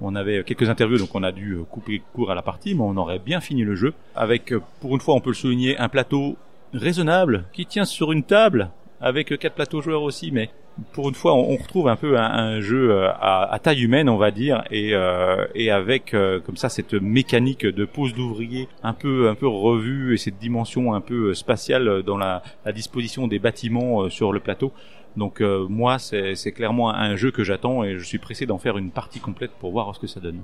On 0.00 0.16
avait 0.16 0.42
quelques 0.44 0.68
interviews, 0.68 0.96
donc 0.96 1.14
on 1.14 1.22
a 1.22 1.30
dû 1.30 1.58
couper 1.70 2.02
court 2.14 2.30
à 2.30 2.34
la 2.34 2.40
partie, 2.40 2.74
mais 2.74 2.80
on 2.82 2.96
aurait 2.96 3.18
bien 3.18 3.40
fini 3.40 3.62
le 3.62 3.74
jeu. 3.76 3.92
Avec, 4.16 4.54
pour 4.80 4.94
une 4.94 5.00
fois, 5.00 5.14
on 5.14 5.20
peut 5.20 5.30
le 5.30 5.34
souligner, 5.34 5.76
un 5.78 5.90
plateau 5.90 6.36
raisonnable 6.72 7.44
qui 7.52 7.66
tient 7.66 7.84
sur 7.84 8.10
une 8.10 8.22
table 8.22 8.70
avec 9.02 9.38
quatre 9.38 9.54
plateaux 9.54 9.82
joueurs 9.82 10.02
aussi, 10.02 10.30
mais 10.30 10.48
pour 10.92 11.08
une 11.08 11.14
fois, 11.14 11.34
on, 11.34 11.56
retrouve 11.56 11.88
un 11.88 11.96
peu 11.96 12.18
un, 12.18 12.60
jeu 12.60 12.90
euh, 12.90 13.10
à, 13.20 13.58
taille 13.62 13.82
humaine, 13.82 14.08
on 14.08 14.16
va 14.16 14.30
dire, 14.30 14.64
et, 14.70 14.94
euh, 14.94 15.46
et 15.54 15.70
avec 15.70 16.14
euh, 16.14 16.40
comme 16.40 16.56
ça 16.56 16.68
cette 16.68 16.94
mécanique 16.94 17.66
de 17.66 17.84
pose 17.84 18.14
d'ouvrier 18.14 18.68
un 18.82 18.92
peu 18.92 19.28
un 19.28 19.34
peu 19.34 19.46
revue 19.46 20.14
et 20.14 20.16
cette 20.16 20.38
dimension 20.38 20.94
un 20.94 21.00
peu 21.00 21.34
spatiale 21.34 22.02
dans 22.02 22.16
la, 22.16 22.42
la 22.64 22.72
disposition 22.72 23.26
des 23.26 23.38
bâtiments 23.38 24.08
sur 24.08 24.32
le 24.32 24.40
plateau. 24.40 24.72
Donc 25.16 25.40
moi, 25.40 25.98
c'est 25.98 26.52
clairement 26.52 26.90
un 26.90 27.16
jeu 27.16 27.30
que 27.30 27.42
j'attends 27.42 27.82
et 27.82 27.98
je 27.98 28.04
suis 28.04 28.18
pressé 28.18 28.46
d'en 28.46 28.58
faire 28.58 28.78
une 28.78 28.90
partie 28.90 29.18
complète 29.18 29.50
pour 29.58 29.72
voir 29.72 29.94
ce 29.94 30.00
que 30.00 30.06
ça 30.06 30.20
donne. 30.20 30.40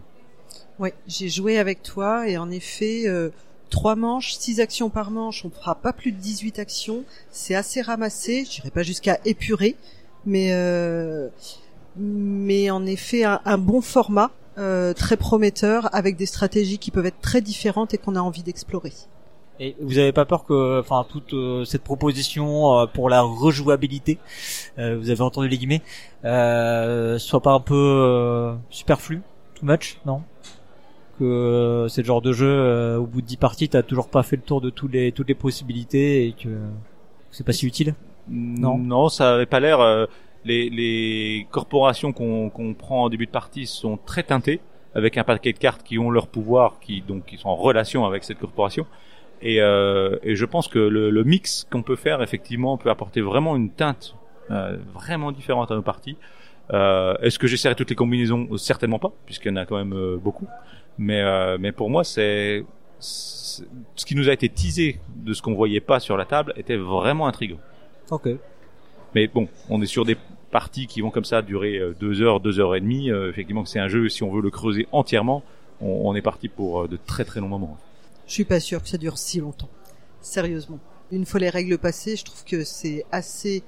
Oui, 0.79 0.91
j'ai 1.07 1.29
joué 1.29 1.59
avec 1.59 1.83
toi 1.83 2.29
et 2.29 2.37
en 2.37 2.51
effet, 2.51 3.05
trois 3.71 3.97
manches, 3.97 4.35
six 4.35 4.61
actions 4.61 4.91
par 4.91 5.11
manche, 5.11 5.45
on 5.45 5.51
fera 5.51 5.77
pas 5.77 5.93
plus 5.93 6.13
de 6.13 6.19
18 6.19 6.59
actions. 6.59 7.05
C'est 7.31 7.55
assez 7.55 7.81
ramassé, 7.81 8.45
je 8.45 8.51
dirais 8.57 8.71
pas 8.71 8.83
jusqu'à 8.83 9.19
épurer, 9.25 9.77
mais 10.27 10.49
euh, 10.53 11.29
mais 11.97 12.71
en 12.71 12.85
effet 12.85 13.25
un, 13.25 13.59
bon 13.59 13.81
format, 13.81 14.31
euh, 14.59 14.93
très 14.93 15.17
prometteur, 15.17 15.89
avec 15.95 16.17
des 16.17 16.27
stratégies 16.27 16.79
qui 16.79 16.91
peuvent 16.91 17.07
être 17.07 17.21
très 17.21 17.41
différentes 17.41 17.95
et 17.95 17.99
qu'on 17.99 18.17
a 18.17 18.21
envie 18.21 18.43
d'explorer. 18.43 18.93
Et 19.59 19.75
vous 19.81 19.97
avez 19.97 20.13
pas 20.13 20.27
peur 20.27 20.45
que, 20.45 20.81
enfin, 20.81 21.07
toute 21.09 21.33
euh, 21.33 21.65
cette 21.65 21.83
proposition 21.83 22.87
pour 22.93 23.09
la 23.09 23.23
rejouabilité, 23.23 24.19
vous 24.77 25.09
avez 25.09 25.23
entendu 25.23 25.49
les 25.49 25.57
guillemets, 25.57 25.81
soit 27.19 27.41
pas 27.41 27.53
un 27.53 27.61
peu 27.61 28.55
superflu, 28.69 29.23
too 29.55 29.65
much, 29.65 29.99
non? 30.05 30.23
Que 31.19 31.87
c'est 31.89 32.03
le 32.03 32.07
genre 32.07 32.21
de 32.21 32.35
jeu 32.35 32.99
au 32.99 33.07
bout 33.07 33.23
de 33.23 33.27
10 33.27 33.39
parties 33.39 33.71
t'as 33.71 33.83
toujours 33.83 34.09
pas 34.09 34.23
fait 34.23 34.37
le 34.37 34.43
tour 34.43 34.61
de 34.61 34.69
tous 34.69 34.87
les 34.87 35.13
toutes 35.13 35.29
les 35.29 35.35
possibilités 35.35 36.27
et 36.27 36.33
que 36.33 36.51
c'est 37.31 37.45
pas 37.45 37.55
si 37.55 37.67
utile? 37.67 37.95
Non. 38.29 38.79
Non 38.79 39.09
ça 39.09 39.35
avait 39.35 39.47
pas 39.47 39.61
l'air 39.61 39.81
euh, 39.81 40.07
les, 40.45 40.71
les 40.71 41.47
corporations 41.51 42.13
qu'on 42.13 42.51
qu'on 42.51 42.75
prend 42.75 43.05
en 43.05 43.09
début 43.09 43.27
de 43.27 43.31
partie 43.31 43.67
sont 43.67 43.99
très 44.05 44.23
teintées 44.23 44.61
avec 44.95 45.19
un 45.19 45.25
paquet 45.25 45.53
de 45.53 45.59
cartes 45.59 45.83
qui 45.83 45.99
ont 45.99 46.11
leur 46.11 46.27
pouvoir 46.27 46.79
qui 46.81 47.03
donc 47.03 47.27
qui 47.27 47.37
sont 47.37 47.49
en 47.49 47.57
relation 47.57 48.05
avec 48.05 48.25
cette 48.25 48.39
corporation. 48.39 48.87
Et, 49.43 49.61
euh, 49.61 50.17
et 50.23 50.35
je 50.35 50.47
pense 50.47 50.67
que 50.67 50.79
le, 50.79 51.11
le 51.11 51.25
mix 51.25 51.67
qu'on 51.71 51.83
peut 51.83 51.97
faire 51.97 52.23
effectivement 52.23 52.79
peut 52.79 52.89
apporter 52.89 53.21
vraiment 53.21 53.55
une 53.55 53.71
teinte 53.71 54.15
euh, 54.51 54.79
vraiment 54.95 55.31
différente 55.31 55.71
à 55.71 55.75
nos 55.75 55.83
parties. 55.83 56.17
Euh, 56.73 57.15
est-ce 57.21 57.39
que 57.39 57.47
j'essaierai 57.47 57.75
toutes 57.75 57.91
les 57.91 57.97
combinaisons? 57.97 58.57
Certainement 58.57 58.99
pas 58.99 59.13
puisqu'il 59.27 59.49
y 59.49 59.53
en 59.53 59.57
a 59.57 59.67
quand 59.67 59.77
même 59.77 59.93
euh, 59.93 60.17
beaucoup. 60.17 60.47
Mais, 60.97 61.23
mais 61.59 61.73
pour 61.73 61.91
moi, 61.91 62.05
c'est 62.05 62.65
ce 62.99 63.63
qui 64.07 64.15
nous 64.15 64.31
a 64.31 64.33
été 64.33 64.49
teasé 64.49 64.99
de 65.15 65.35
ce 65.35 65.43
qu'on 65.43 65.53
voyait 65.53 65.83
pas 65.83 66.01
sur 66.01 66.17
la 66.17 66.25
table 66.25 66.55
était 66.57 66.79
vraiment 66.79 67.27
intriguant. 67.27 67.59
Ok. 68.11 68.29
Mais 69.15 69.27
bon, 69.29 69.49
on 69.69 69.81
est 69.83 69.87
sur 69.87 70.05
des 70.05 70.17
parties 70.51 70.87
qui 70.87 71.01
vont 71.01 71.11
comme 71.11 71.25
ça 71.25 71.43
durer 71.43 71.79
euh, 71.79 71.95
deux 71.99 72.23
heures, 72.23 72.41
deux 72.41 72.61
heures 72.61 72.75
et 72.75 72.81
demie. 72.81 73.11
Euh, 73.11 73.31
effectivement, 73.31 73.65
c'est 73.65 73.81
un 73.81 73.89
jeu. 73.89 74.09
Si 74.09 74.23
on 74.23 74.33
veut 74.33 74.43
le 74.43 74.51
creuser 74.51 74.87
entièrement, 74.93 75.43
on, 75.81 76.03
on 76.05 76.15
est 76.15 76.23
parti 76.23 76.49
pour 76.49 76.89
de 76.89 76.97
très 76.97 77.25
très 77.25 77.41
longs 77.41 77.49
moments. 77.49 77.77
Je 78.27 78.33
suis 78.33 78.45
pas 78.45 78.61
sûr 78.61 78.83
que 78.83 78.89
ça 78.89 78.99
dure 78.99 79.19
si 79.19 79.41
longtemps. 79.41 79.69
Sérieusement. 80.21 80.79
Une 81.13 81.25
fois 81.25 81.39
les 81.39 81.51
règles 81.51 81.79
passées, 81.79 82.17
je 82.17 82.25
trouve 82.25 82.45
que 82.45 82.65
c'est 82.65 83.05
assez 83.13 83.63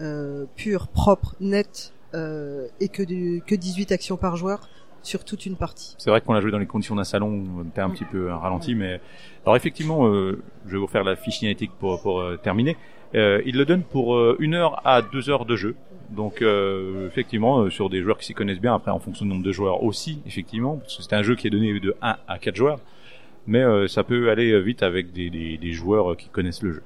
euh, 0.00 0.46
pur, 0.56 0.88
propre, 0.88 1.36
net, 1.40 1.92
euh, 2.14 2.66
et 2.80 2.88
que, 2.88 3.02
du, 3.02 3.42
que 3.46 3.54
18 3.54 3.92
actions 3.92 4.16
par 4.16 4.36
joueur 4.36 4.68
sur 5.02 5.24
toute 5.24 5.46
une 5.46 5.56
partie. 5.56 5.94
C'est 5.98 6.10
vrai 6.10 6.20
qu'on 6.20 6.32
l'a 6.32 6.40
joué 6.40 6.50
dans 6.50 6.58
les 6.58 6.66
conditions 6.66 6.96
d'un 6.96 7.04
salon, 7.04 7.44
on 7.58 7.64
était 7.68 7.80
un 7.80 7.90
petit 7.90 8.04
peu 8.04 8.30
ralenti, 8.32 8.74
mais 8.74 9.00
alors 9.44 9.56
effectivement, 9.56 10.08
euh, 10.08 10.42
je 10.66 10.72
vais 10.72 10.78
vous 10.78 10.86
faire 10.86 11.04
la 11.04 11.16
fiche 11.16 11.38
cinétique 11.38 11.70
pour, 11.78 12.02
pour 12.02 12.20
euh, 12.20 12.36
terminer. 12.36 12.76
Euh, 13.14 13.42
il 13.44 13.56
le 13.56 13.64
donne 13.64 13.82
pour 13.82 14.14
euh, 14.14 14.36
une 14.38 14.54
heure 14.54 14.86
à 14.86 15.02
deux 15.02 15.30
heures 15.30 15.44
de 15.44 15.56
jeu. 15.56 15.74
Donc 16.10 16.42
effectivement, 17.06 17.70
sur 17.70 17.88
des 17.88 18.02
joueurs 18.02 18.18
qui 18.18 18.26
s'y 18.26 18.34
connaissent 18.34 18.60
bien, 18.60 18.74
après 18.74 18.90
en 18.90 18.98
fonction 18.98 19.24
du 19.24 19.30
nombre 19.30 19.44
de 19.44 19.52
joueurs 19.52 19.84
aussi, 19.84 20.20
effectivement, 20.26 20.76
parce 20.76 20.96
que 20.96 21.04
c'est 21.04 21.14
un 21.14 21.22
jeu 21.22 21.36
qui 21.36 21.46
est 21.46 21.50
donné 21.50 21.78
de 21.78 21.94
1 22.02 22.16
à 22.26 22.38
4 22.40 22.56
joueurs, 22.56 22.80
mais 23.46 23.62
ça 23.86 24.02
peut 24.02 24.28
aller 24.28 24.60
vite 24.60 24.82
avec 24.82 25.12
des, 25.12 25.30
des, 25.30 25.56
des 25.56 25.72
joueurs 25.72 26.16
qui 26.16 26.28
connaissent 26.28 26.64
le 26.64 26.72
jeu. 26.72 26.82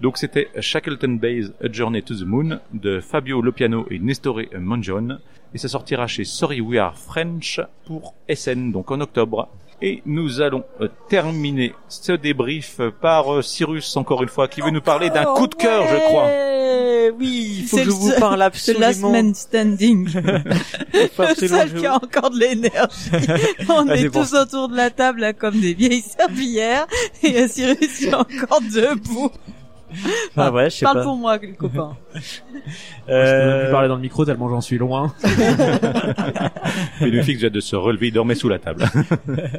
Donc 0.00 0.16
c'était 0.16 0.48
Shackleton 0.60 1.18
Base 1.20 1.54
A 1.60 1.72
Journey 1.72 2.02
to 2.02 2.14
the 2.14 2.24
Moon 2.24 2.60
de 2.72 3.00
Fabio 3.00 3.42
Lopiano 3.42 3.84
et 3.90 3.98
Nestore 3.98 4.42
Monjon 4.60 5.18
et 5.54 5.58
ça 5.58 5.68
sortira 5.68 6.06
chez 6.06 6.24
Sorry 6.24 6.60
We 6.60 6.78
Are 6.78 6.96
French 6.96 7.60
pour 7.86 8.14
SN 8.32 8.72
donc 8.72 8.90
en 8.90 9.00
octobre. 9.00 9.48
Et 9.82 10.02
nous 10.06 10.40
allons 10.40 10.64
euh, 10.80 10.88
terminer 11.08 11.74
ce 11.88 12.12
débrief 12.12 12.80
par 13.00 13.34
euh, 13.34 13.42
Cyrus 13.42 13.96
encore 13.96 14.22
une 14.22 14.28
fois 14.28 14.48
qui 14.48 14.62
veut 14.62 14.70
nous 14.70 14.80
parler 14.80 15.10
d'un 15.10 15.24
coup 15.24 15.46
de 15.46 15.54
cœur 15.54 15.86
je 15.86 15.96
crois. 15.96 16.28
Oui, 17.18 17.58
il 17.60 17.66
faut 17.66 17.76
que 17.76 17.84
je 17.84 17.90
vous 17.90 18.12
parle 18.18 18.42
absolument. 18.42 18.86
The 18.86 18.88
Last 18.88 19.02
Man 19.02 19.34
Standing. 19.34 20.08
le 20.94 21.48
seul 21.48 21.74
qui 21.74 21.86
a 21.86 21.94
encore 21.94 22.30
de 22.30 22.38
l'énergie. 22.38 23.10
On 23.68 23.88
est, 23.88 24.10
tous 24.10 24.34
autour 24.34 24.68
de 24.68 24.76
la 24.76 24.90
table 24.90 25.20
là, 25.20 25.32
comme 25.32 25.60
des 25.60 25.74
vieilles 25.74 26.02
serpillères 26.02 26.86
et 27.22 27.46
Cyrus 27.48 28.02
est 28.02 28.14
encore 28.14 28.60
debout. 28.62 29.30
Ah 30.36 30.50
ouais, 30.50 30.70
je 30.70 30.76
sais 30.76 30.84
Parle 30.84 30.98
pas. 30.98 31.04
pour 31.04 31.16
moi, 31.16 31.38
copain. 31.38 31.96
Euh... 33.08 33.24
Je 33.24 33.30
peux 33.30 33.46
même 33.46 33.62
plus 33.62 33.72
parler 33.72 33.88
dans 33.88 33.94
le 33.94 34.00
micro 34.00 34.24
tellement 34.24 34.48
j'en 34.48 34.60
suis 34.60 34.78
loin. 34.78 35.14
Mais 37.00 37.08
le 37.08 37.22
fixe 37.22 37.42
de 37.42 37.60
se 37.60 37.76
relever, 37.76 38.08
il 38.08 38.12
dormait 38.12 38.34
sous 38.34 38.48
la 38.48 38.58
table. 38.58 38.84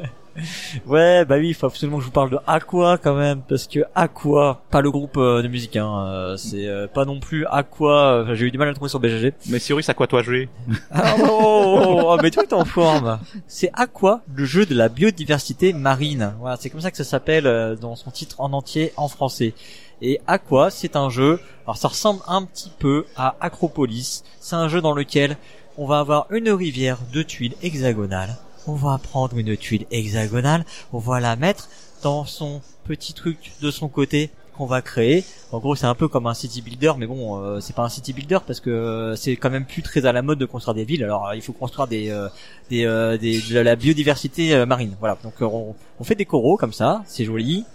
ouais, 0.88 1.26
bah 1.26 1.38
oui, 1.38 1.50
il 1.50 1.54
faut 1.54 1.66
absolument 1.66 1.98
que 1.98 2.04
je 2.04 2.08
vous 2.08 2.14
parle 2.14 2.30
de 2.30 2.40
Aqua 2.48 2.98
quand 2.98 3.16
même, 3.16 3.42
parce 3.48 3.68
que 3.68 3.80
Aqua, 3.96 4.62
pas 4.70 4.82
le 4.82 4.92
groupe 4.92 5.18
euh, 5.18 5.42
de 5.42 5.48
musique, 5.48 5.76
hein, 5.78 6.06
euh, 6.08 6.38
c'est 6.38 6.68
euh, 6.68 6.88
pas 6.88 7.06
non 7.06 7.20
plus 7.20 7.46
Aqua. 7.46 8.26
J'ai 8.34 8.46
eu 8.46 8.52
du 8.52 8.58
mal 8.58 8.68
à 8.68 8.72
le 8.72 8.76
trouver 8.76 8.90
sur 8.90 9.00
BGG. 9.00 9.34
Mais 9.50 9.60
Cyrus, 9.60 9.90
à 9.90 9.94
quoi 9.94 10.08
toi 10.08 10.22
jouer? 10.22 10.50
Ah, 10.92 11.16
oh, 11.20 11.26
oh, 11.30 11.86
oh, 11.88 12.02
oh, 12.06 12.18
mais 12.22 12.32
toi 12.32 12.44
t'es 12.44 12.54
en 12.54 12.66
forme. 12.66 13.20
C'est 13.48 13.72
Aqua, 13.74 14.22
le 14.36 14.46
jeu 14.46 14.66
de 14.66 14.76
la 14.76 14.90
biodiversité 14.90 15.74
marine. 15.74 16.34
Voilà, 16.40 16.58
c'est 16.60 16.70
comme 16.70 16.82
ça 16.82 16.92
que 16.92 16.98
ça 16.98 17.04
s'appelle 17.04 17.78
dans 17.80 17.96
son 17.96 18.12
titre 18.12 18.40
en 18.40 18.54
entier 18.54 18.94
en 18.98 19.08
français. 19.08 19.54
Et 20.02 20.20
Aqua, 20.28 20.70
c'est 20.70 20.96
un 20.96 21.10
jeu, 21.10 21.40
alors 21.68 21.76
ça 21.76 21.90
ressemble 21.90 22.22
un 22.28 22.46
petit 22.46 22.72
peu 22.80 23.06
à 23.18 23.36
Acropolis. 23.42 24.24
C'est 24.40 24.56
un 24.56 24.70
jeu 24.70 24.80
dans 24.80 24.94
lequel 24.94 25.36
on 25.78 25.86
va 25.86 26.00
avoir 26.00 26.28
une 26.32 26.50
rivière 26.50 27.00
de 27.12 27.22
tuiles 27.22 27.56
hexagonales. 27.62 28.38
On 28.68 28.76
va 28.76 28.98
prendre 28.98 29.38
une 29.38 29.58
tuile 29.58 29.86
hexagonale, 29.92 30.66
on 30.94 31.00
va 31.00 31.20
la 31.20 31.36
mettre 31.36 31.68
dans 32.04 32.24
son 32.24 32.62
petit 32.86 33.14
truc 33.14 33.52
de 33.62 33.70
son 33.70 33.90
côté 33.90 34.30
qu'on 34.58 34.66
va 34.66 34.82
créer. 34.82 35.26
En 35.52 35.60
gros, 35.60 35.76
c'est 35.76 35.86
un 35.86 35.94
peu 35.94 36.08
comme 36.08 36.26
un 36.26 36.34
city 36.34 36.62
builder, 36.62 36.94
mais 36.98 37.06
bon, 37.06 37.44
euh, 37.44 37.60
c'est 37.60 37.76
pas 37.76 37.84
un 37.84 37.90
city 37.90 38.14
builder 38.14 38.40
parce 38.48 38.62
que 38.62 38.70
euh, 38.70 39.16
c'est 39.18 39.36
quand 39.36 39.50
même 39.50 39.66
plus 39.66 39.84
très 39.84 40.06
à 40.06 40.14
la 40.14 40.22
mode 40.22 40.40
de 40.40 40.46
construire 40.46 40.74
des 40.74 40.86
villes. 40.86 41.04
Alors, 41.04 41.34
il 41.36 41.42
faut 41.42 41.54
construire 41.54 41.88
des, 41.88 42.10
euh, 42.10 42.30
des, 42.70 42.86
des 43.20 43.42
de 43.42 43.60
la 43.60 43.76
biodiversité 43.76 44.66
marine. 44.66 44.96
Voilà. 45.02 45.18
Donc, 45.22 45.34
on, 45.42 45.76
on, 46.00 46.04
fait 46.06 46.16
des 46.16 46.26
coraux 46.26 46.56
comme 46.56 46.74
ça, 46.74 47.04
c'est 47.08 47.26
joli. 47.26 47.66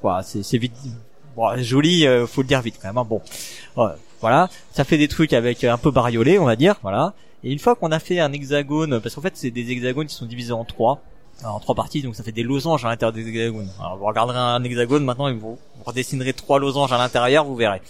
Voilà, 0.00 0.22
c'est 0.22 0.58
vite 0.58 0.74
bon, 1.36 1.62
joli, 1.62 2.06
euh, 2.06 2.26
faut 2.26 2.42
le 2.42 2.48
dire 2.48 2.62
vite 2.62 2.76
quand 2.80 2.88
même. 2.88 2.98
Hein. 2.98 3.06
Bon, 3.08 3.20
voilà, 4.20 4.48
ça 4.72 4.84
fait 4.84 4.98
des 4.98 5.08
trucs 5.08 5.32
avec 5.32 5.62
euh, 5.62 5.72
un 5.72 5.78
peu 5.78 5.90
bariolé, 5.90 6.38
on 6.38 6.46
va 6.46 6.56
dire, 6.56 6.76
voilà. 6.82 7.12
Et 7.44 7.52
une 7.52 7.58
fois 7.58 7.76
qu'on 7.76 7.92
a 7.92 7.98
fait 7.98 8.18
un 8.18 8.32
hexagone, 8.32 8.98
parce 9.00 9.14
qu'en 9.14 9.20
fait 9.20 9.36
c'est 9.36 9.50
des 9.50 9.70
hexagones 9.70 10.06
qui 10.06 10.14
sont 10.14 10.26
divisés 10.26 10.52
en 10.52 10.64
trois, 10.64 11.00
en 11.44 11.60
trois 11.60 11.74
parties, 11.74 12.02
donc 12.02 12.16
ça 12.16 12.24
fait 12.24 12.32
des 12.32 12.42
losanges 12.42 12.84
à 12.84 12.88
l'intérieur 12.88 13.12
des 13.12 13.28
hexagones. 13.28 13.68
Alors 13.78 13.98
vous 13.98 14.06
regarderez 14.06 14.38
un 14.38 14.64
hexagone 14.64 15.04
maintenant, 15.04 15.32
vous, 15.34 15.38
vous 15.38 15.84
redessinerez 15.84 16.32
trois 16.32 16.58
losanges 16.58 16.92
à 16.92 16.98
l'intérieur, 16.98 17.44
vous 17.44 17.54
verrez. 17.54 17.82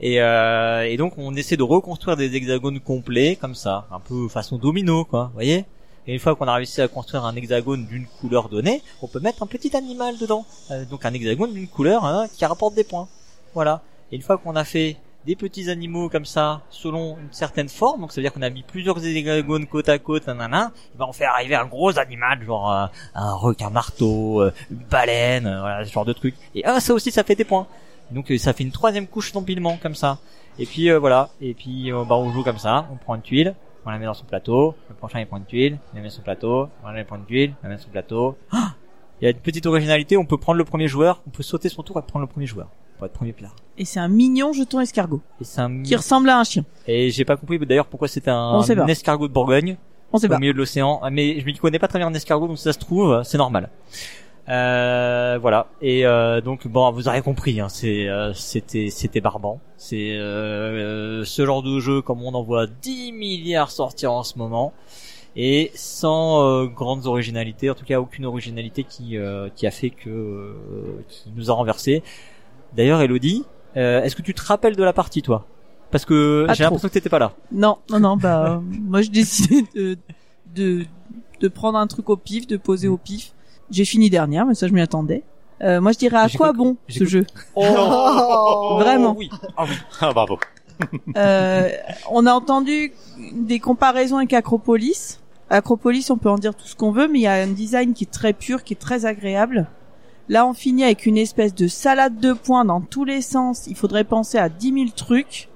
Et, 0.00 0.20
euh, 0.20 0.82
et 0.82 0.96
donc 0.96 1.14
on 1.16 1.34
essaie 1.34 1.56
de 1.56 1.62
reconstruire 1.62 2.16
des 2.16 2.36
hexagones 2.36 2.80
complets 2.80 3.36
comme 3.40 3.54
ça, 3.54 3.86
un 3.90 4.00
peu 4.00 4.28
façon 4.28 4.58
domino, 4.58 5.04
quoi, 5.04 5.30
voyez? 5.34 5.64
Et 6.06 6.14
une 6.14 6.18
fois 6.18 6.34
qu'on 6.34 6.48
a 6.48 6.54
réussi 6.54 6.80
à 6.80 6.88
construire 6.88 7.24
un 7.24 7.34
hexagone 7.36 7.86
d'une 7.86 8.06
couleur 8.20 8.48
donnée, 8.48 8.82
on 9.02 9.08
peut 9.08 9.20
mettre 9.20 9.42
un 9.42 9.46
petit 9.46 9.76
animal 9.76 10.18
dedans. 10.18 10.44
Euh, 10.70 10.84
donc 10.84 11.04
un 11.04 11.12
hexagone 11.12 11.52
d'une 11.52 11.68
couleur 11.68 12.04
hein, 12.04 12.26
qui 12.34 12.44
rapporte 12.44 12.74
des 12.74 12.84
points. 12.84 13.08
Voilà. 13.54 13.82
Et 14.10 14.16
une 14.16 14.22
fois 14.22 14.38
qu'on 14.38 14.56
a 14.56 14.64
fait 14.64 14.96
des 15.24 15.36
petits 15.36 15.70
animaux 15.70 16.08
comme 16.08 16.24
ça, 16.24 16.62
selon 16.70 17.16
une 17.18 17.32
certaine 17.32 17.68
forme, 17.68 18.00
donc 18.00 18.12
ça 18.12 18.20
veut 18.20 18.24
dire 18.24 18.32
qu'on 18.32 18.42
a 18.42 18.50
mis 18.50 18.62
plusieurs 18.62 19.04
hexagones 19.04 19.66
côte 19.66 19.88
à 19.88 19.98
côte, 19.98 20.26
nanana, 20.26 20.72
et 20.98 21.02
on 21.02 21.12
fait 21.12 21.24
arriver 21.24 21.54
un 21.54 21.66
gros 21.66 21.96
animal, 21.98 22.42
genre 22.44 22.72
euh, 22.72 22.86
un 23.14 23.34
requin 23.34 23.70
marteau, 23.70 24.42
euh, 24.42 24.52
une 24.70 24.78
baleine, 24.78 25.44
voilà, 25.44 25.84
ce 25.84 25.92
genre 25.92 26.04
de 26.04 26.12
truc. 26.12 26.34
Et 26.56 26.64
ah, 26.64 26.80
ça 26.80 26.92
aussi, 26.92 27.12
ça 27.12 27.22
fait 27.22 27.36
des 27.36 27.44
points. 27.44 27.68
Donc 28.10 28.32
ça 28.38 28.52
fait 28.52 28.64
une 28.64 28.72
troisième 28.72 29.06
couche 29.06 29.32
d'empilement 29.32 29.78
comme 29.80 29.94
ça. 29.94 30.18
Et 30.58 30.66
puis 30.66 30.90
euh, 30.90 30.98
voilà. 30.98 31.30
Et 31.40 31.54
puis 31.54 31.92
euh, 31.92 32.04
bah 32.04 32.16
on 32.16 32.30
joue 32.32 32.42
comme 32.42 32.58
ça. 32.58 32.86
On 32.92 32.96
prend 32.96 33.14
une 33.14 33.22
tuile, 33.22 33.54
on 33.84 33.90
la 33.90 33.98
met 33.98 34.06
dans 34.06 34.14
son 34.14 34.24
plateau. 34.24 34.74
Le 34.88 34.94
prochain 34.94 35.20
il 35.20 35.26
prend 35.26 35.38
une 35.38 35.44
tuile, 35.44 35.78
il 35.92 35.96
la 35.96 36.02
met 36.02 36.08
dans 36.08 36.14
son 36.14 36.22
plateau. 36.22 36.68
On 36.84 36.90
la 36.90 37.04
prend 37.04 37.16
une 37.16 37.24
tuile, 37.24 37.54
on 37.62 37.64
la 37.64 37.68
met 37.70 37.76
dans 37.76 37.82
son 37.82 37.90
plateau. 37.90 38.36
Ah 38.50 38.72
il 39.20 39.26
y 39.26 39.28
a 39.28 39.30
une 39.30 39.38
petite 39.38 39.66
originalité. 39.66 40.16
On 40.16 40.24
peut 40.26 40.36
prendre 40.38 40.58
le 40.58 40.64
premier 40.64 40.88
joueur, 40.88 41.22
on 41.28 41.30
peut 41.30 41.44
sauter 41.44 41.68
son 41.68 41.82
tour 41.84 41.96
et 41.98 42.02
prendre 42.02 42.24
le 42.24 42.30
premier 42.30 42.46
joueur 42.46 42.68
pour 42.96 43.06
être 43.06 43.12
premier 43.12 43.32
plat. 43.32 43.50
Et 43.78 43.84
c'est 43.84 44.00
un 44.00 44.08
mignon 44.08 44.52
jeton 44.52 44.80
escargot 44.80 45.20
Et 45.40 45.44
c'est 45.44 45.60
un 45.60 45.82
qui 45.82 45.94
ressemble 45.96 46.28
à 46.28 46.38
un 46.40 46.44
chien. 46.44 46.64
et 46.86 47.10
j'ai 47.10 47.24
pas 47.24 47.36
compris 47.36 47.58
d'ailleurs 47.60 47.86
pourquoi 47.86 48.08
c'était 48.08 48.30
un, 48.30 48.60
un 48.60 48.86
escargot 48.88 49.28
de 49.28 49.32
Bourgogne 49.32 49.76
On 50.12 50.18
sait 50.18 50.26
au 50.26 50.30
pas. 50.30 50.38
milieu 50.38 50.52
de 50.52 50.58
l'océan. 50.58 51.00
Ah, 51.02 51.10
Mais 51.10 51.38
je 51.40 51.44
m'y 51.46 51.54
connais 51.56 51.78
pas 51.78 51.88
très 51.88 51.98
bien 52.00 52.08
en 52.08 52.14
escargot, 52.14 52.48
donc 52.48 52.58
si 52.58 52.64
ça 52.64 52.72
se 52.72 52.78
trouve, 52.80 53.22
c'est 53.22 53.38
normal. 53.38 53.70
Euh, 54.48 55.38
voilà. 55.40 55.68
Et 55.80 56.04
euh, 56.04 56.40
donc 56.40 56.66
bon, 56.66 56.90
vous 56.90 57.06
aurez 57.08 57.22
compris, 57.22 57.60
hein, 57.60 57.68
c'est 57.68 58.08
euh, 58.08 58.32
c'était 58.34 58.88
c'était 58.90 59.20
barbant. 59.20 59.60
C'est 59.76 60.12
euh, 60.16 61.24
ce 61.24 61.46
genre 61.46 61.62
de 61.62 61.78
jeu 61.78 62.02
comme 62.02 62.22
on 62.22 62.34
en 62.34 62.42
voit 62.42 62.66
10 62.66 63.12
milliards 63.12 63.70
sortir 63.70 64.12
en 64.12 64.24
ce 64.24 64.38
moment 64.38 64.72
et 65.36 65.70
sans 65.74 66.42
euh, 66.44 66.66
grandes 66.66 67.06
originalités, 67.06 67.70
en 67.70 67.74
tout 67.74 67.84
cas 67.84 68.00
aucune 68.00 68.24
originalité 68.26 68.82
qui 68.84 69.16
euh, 69.16 69.48
qui 69.54 69.66
a 69.66 69.70
fait 69.70 69.90
que 69.90 70.10
euh, 70.10 70.54
qui 71.08 71.30
nous 71.36 71.50
a 71.50 71.54
renversé. 71.54 72.02
D'ailleurs, 72.74 73.00
Elodie, 73.00 73.44
euh, 73.76 74.02
est-ce 74.02 74.16
que 74.16 74.22
tu 74.22 74.34
te 74.34 74.42
rappelles 74.42 74.76
de 74.76 74.82
la 74.82 74.92
partie 74.92 75.22
toi? 75.22 75.46
Parce 75.92 76.04
que 76.04 76.46
Pas 76.46 76.54
j'ai 76.54 76.64
trop. 76.64 76.70
l'impression 76.70 76.88
que 76.88 76.94
t'étais 76.94 77.10
pas 77.10 77.18
là. 77.18 77.32
Non, 77.52 77.78
non, 77.90 78.00
non, 78.00 78.16
bah, 78.16 78.54
euh, 78.54 78.60
moi, 78.80 79.02
je 79.02 79.10
décidais 79.10 79.62
de, 79.74 79.98
de, 80.54 80.84
de 81.40 81.48
prendre 81.48 81.78
un 81.78 81.86
truc 81.86 82.08
au 82.08 82.16
pif, 82.16 82.46
de 82.46 82.56
poser 82.56 82.88
au 82.88 82.96
pif. 82.96 83.32
J'ai 83.70 83.84
fini 83.84 84.10
dernière, 84.10 84.46
mais 84.46 84.54
ça, 84.54 84.66
je 84.68 84.72
m'y 84.72 84.80
attendais. 84.80 85.22
Euh, 85.62 85.80
moi, 85.80 85.92
je 85.92 85.98
dirais 85.98 86.16
à 86.16 86.28
quoi 86.28 86.52
bon, 86.52 86.76
ce 86.88 87.04
jeu? 87.04 87.24
Oh. 87.54 88.76
Vraiment. 88.80 89.14
oui. 89.16 89.30
Ah 89.56 89.64
oui. 89.68 89.74
Ah, 90.00 90.12
bravo. 90.12 90.38
Euh, 91.16 91.68
on 92.10 92.26
a 92.26 92.32
entendu 92.32 92.92
des 93.34 93.60
comparaisons 93.60 94.16
avec 94.16 94.32
Acropolis. 94.32 95.20
Acropolis, 95.50 96.10
on 96.10 96.16
peut 96.16 96.30
en 96.30 96.38
dire 96.38 96.54
tout 96.54 96.66
ce 96.66 96.74
qu'on 96.74 96.90
veut, 96.92 97.08
mais 97.08 97.20
il 97.20 97.22
y 97.22 97.26
a 97.26 97.34
un 97.34 97.46
design 97.48 97.92
qui 97.94 98.04
est 98.04 98.10
très 98.12 98.32
pur, 98.32 98.64
qui 98.64 98.72
est 98.74 98.76
très 98.80 99.04
agréable. 99.06 99.66
Là, 100.28 100.46
on 100.46 100.54
finit 100.54 100.84
avec 100.84 101.04
une 101.06 101.18
espèce 101.18 101.54
de 101.54 101.68
salade 101.68 102.18
de 102.18 102.32
points 102.32 102.64
dans 102.64 102.80
tous 102.80 103.04
les 103.04 103.20
sens. 103.22 103.66
Il 103.66 103.76
faudrait 103.76 104.04
penser 104.04 104.38
à 104.38 104.48
10 104.48 104.72
000 104.72 104.84
trucs. 104.96 105.48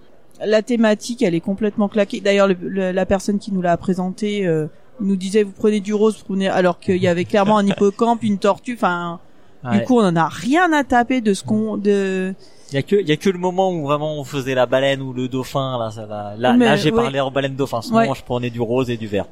La 0.44 0.60
thématique, 0.62 1.22
elle 1.22 1.34
est 1.34 1.40
complètement 1.40 1.88
claquée. 1.88 2.20
D'ailleurs, 2.20 2.46
le- 2.48 2.56
le- 2.60 2.92
la 2.92 3.06
personne 3.06 3.38
qui 3.38 3.52
nous 3.52 3.62
l'a 3.62 3.76
présenté 3.78 4.46
euh, 4.46 4.66
nous 5.00 5.16
disait 5.16 5.42
vous 5.42 5.52
prenez 5.52 5.80
du 5.80 5.92
rose, 5.94 6.16
vous 6.18 6.24
prenez 6.24 6.48
alors 6.48 6.78
qu'il 6.80 6.96
y 6.96 7.08
avait 7.08 7.24
clairement 7.24 7.58
un 7.58 7.66
hippocampe, 7.66 8.22
une 8.22 8.38
tortue. 8.38 8.74
Enfin, 8.74 9.20
Ouais. 9.64 9.78
du 9.80 9.84
coup, 9.84 9.98
on 9.98 10.04
en 10.04 10.14
a 10.16 10.28
rien 10.28 10.72
à 10.72 10.84
taper 10.84 11.20
de 11.20 11.34
ce 11.34 11.42
qu'on 11.42 11.76
de. 11.76 12.34
Il 12.70 12.74
y 12.74 12.78
a 12.78 12.82
que 12.82 12.94
il 12.96 13.08
y 13.08 13.12
a 13.12 13.16
que 13.16 13.30
le 13.30 13.38
moment 13.38 13.72
où 13.72 13.82
vraiment 13.84 14.14
on 14.18 14.22
faisait 14.24 14.54
la 14.54 14.66
baleine 14.66 15.00
ou 15.00 15.12
le 15.12 15.28
dauphin 15.28 15.78
là 15.78 15.90
ça 15.90 16.04
va. 16.06 16.34
Là, 16.36 16.56
là 16.56 16.76
j'ai 16.76 16.90
ouais. 16.90 16.96
parlé 17.02 17.18
en 17.20 17.30
baleine 17.30 17.56
dauphin. 17.56 17.80
Ouais. 17.92 18.08
je 18.14 18.22
prenais 18.22 18.50
du 18.50 18.60
rose 18.60 18.90
et 18.90 18.96
du 18.96 19.06
vert. 19.06 19.26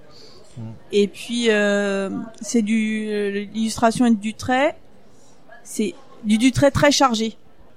Et 0.93 1.09
puis 1.09 1.47
euh, 1.51 2.11
c'est 2.41 2.63
du 2.63 3.07
l'illustration 3.53 4.07
est 4.07 4.15
du 4.15 4.35
trait, 4.35 4.77
c'est 5.63 5.95
du 6.25 6.39
du 6.39 6.53
trait 6.53 6.71
très 6.71 6.91
chargé. 6.91 7.37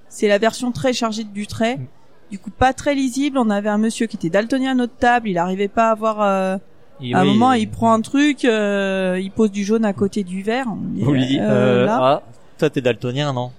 C'est 0.10 0.28
la 0.28 0.38
version 0.38 0.72
très 0.72 0.94
chargée 0.94 1.24
du 1.26 1.48
trait. 1.48 1.78
Mm. 1.78 1.86
Du 2.32 2.40
coup 2.40 2.50
pas 2.52 2.74
très 2.74 2.96
lisible. 2.96 3.38
On 3.38 3.50
avait 3.50 3.70
un 3.70 3.78
monsieur 3.78 4.08
qui 4.08 4.16
était 4.16 4.30
daltonien 4.30 4.72
à 4.72 4.76
notre 4.76 4.96
table. 4.96 5.28
Il 5.30 5.38
arrivait 5.38 5.68
pas 5.68 5.90
à 5.90 5.92
avoir. 5.92 6.22
euh, 6.22 6.58
Et 7.02 7.14
à 7.14 7.20
un 7.20 7.24
oui, 7.24 7.30
moment, 7.30 7.54
il 7.54 7.70
prend 7.70 7.94
un 7.94 8.02
truc, 8.02 8.44
euh, 8.46 9.20
il 9.22 9.32
pose 9.32 9.52
du 9.52 9.64
jaune 9.64 9.86
à 9.86 9.94
côté 9.94 10.24
du 10.24 10.42
vert. 10.42 10.66
On 10.68 11.12
dit, 11.12 11.28
dit 11.28 11.40
euh, 11.40 11.44
euh, 11.84 11.86
là. 11.86 12.00
ah 12.02 12.24
toi 12.58 12.72
t'es 12.72 12.82
daltonien 12.82 13.34
non? 13.34 13.52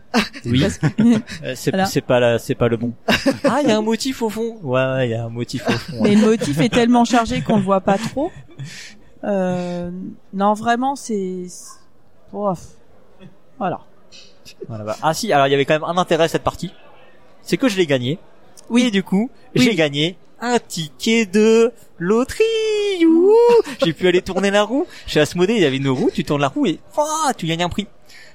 Oui. 0.45 0.65
Que- 0.81 1.19
Euh, 1.45 1.55
c'est 1.55 2.01
pas 2.01 2.19
la, 2.19 2.39
c'est 2.41 2.57
pas 2.57 2.67
le 2.69 2.77
bon. 2.77 2.93
ah 3.45 3.61
il 3.63 3.69
y 3.69 3.73
a 3.73 3.79
un 3.79 3.83
motif 3.83 4.23
au 4.23 4.29
fond. 4.29 4.57
Ouais 4.63 4.81
ouais, 4.81 5.09
il 5.09 5.11
y 5.13 5.15
a 5.15 5.25
un 5.25 5.29
motif 5.29 5.69
au 5.69 5.73
fond. 5.73 5.99
Mais 6.03 6.17
le 6.17 6.23
motif 6.27 6.59
est 6.61 6.69
tellement 6.69 7.05
chargé 7.05 7.41
qu'on 7.43 7.57
le 7.59 7.63
voit 7.63 7.81
pas 7.81 7.97
trop. 7.99 8.33
Euh, 9.25 9.91
non, 10.33 10.55
vraiment, 10.55 10.97
c'est. 10.97 11.47
Oh, 12.33 12.53
voilà. 13.59 13.81
Voilà, 14.69 14.85
bah. 14.85 14.97
Ah 15.03 15.15
si 15.15 15.33
alors 15.33 15.47
il 15.47 15.51
y 15.51 15.55
avait 15.55 15.65
quand 15.65 15.75
même 15.75 15.85
un 15.85 15.97
intérêt 15.97 16.25
à 16.25 16.29
cette 16.29 16.43
partie. 16.43 16.73
C'est 17.43 17.57
que 17.57 17.69
je 17.69 17.77
l'ai 17.77 17.87
gagné. 17.87 18.19
Oui. 18.71 18.85
Et 18.85 18.91
du 18.91 19.03
coup 19.03 19.31
Oui. 19.55 19.63
j'ai 19.63 19.75
gagné 19.75 20.17
un 20.41 20.59
ticket 20.59 21.27
de 21.27 21.73
loterie. 21.99 22.45
J'ai 23.85 23.93
pu 23.93 24.07
aller 24.09 24.23
tourner 24.23 24.51
la 24.51 24.63
roue. 24.63 24.87
Chez 25.07 25.21
Asmodée, 25.21 25.55
il 25.55 25.61
y 25.61 25.65
avait 25.65 25.77
une 25.77 25.89
roue, 25.89 26.11
tu 26.13 26.25
tournes 26.25 26.41
la 26.41 26.49
roue 26.49 26.67
et 26.67 26.79
ouah, 26.97 27.33
tu 27.37 27.47
gagnes 27.47 27.63
un 27.63 27.69
prix. 27.69 27.87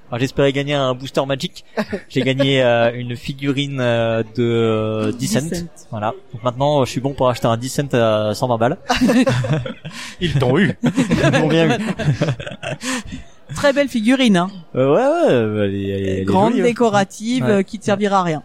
Alors 0.10 0.20
j'espérais 0.20 0.52
gagner 0.54 0.74
un 0.76 0.94
booster 0.94 1.26
magic. 1.26 1.66
J'ai 2.10 2.22
gagné 2.22 2.62
euh, 2.62 2.92
une 2.94 3.16
figurine 3.16 3.80
euh, 3.80 4.22
de 4.36 4.44
euh, 4.44 5.12
10 5.12 5.28
cents. 5.28 5.42
10 5.42 5.56
cents. 5.56 5.66
Voilà. 5.90 6.14
Donc 6.34 6.44
maintenant, 6.44 6.86
je 6.86 6.92
suis 6.92 7.02
bon 7.02 7.14
pour 7.14 7.30
acheter 7.30 7.48
un 7.48 7.58
10 7.58 7.70
cents 7.70 7.94
à 7.94 8.34
120 8.36 8.58
balles. 8.58 8.78
Ils 10.22 10.34
t'ont 10.38 10.58
eu. 10.60 10.74
Ils 10.84 11.40
m'ont 11.40 11.48
bien 11.48 11.78
eu. 11.80 11.82
Très 13.56 13.74
belle 13.74 13.88
figurine, 13.88 14.38
hein. 14.38 14.50
Euh, 14.76 14.94
ouais, 14.94 15.02
ouais, 15.02 15.32
euh, 15.32 15.66
elle 15.66 15.76
est, 15.76 15.90
elle 15.90 16.20
est- 16.20 16.24
grande 16.26 16.52
jolie, 16.52 16.62
hein. 16.62 16.66
décorative 16.66 17.44
Ouais. 17.46 17.52
euh, 17.52 17.64
qui 17.64 17.80
te 17.80 17.86
servira 17.86 18.20
à 18.20 18.24
rien. 18.24 18.44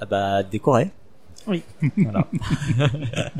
Ah 0.00 0.06
bah 0.06 0.42
décoré. 0.42 0.90
Oui. 1.48 1.62
Voilà. 1.96 2.26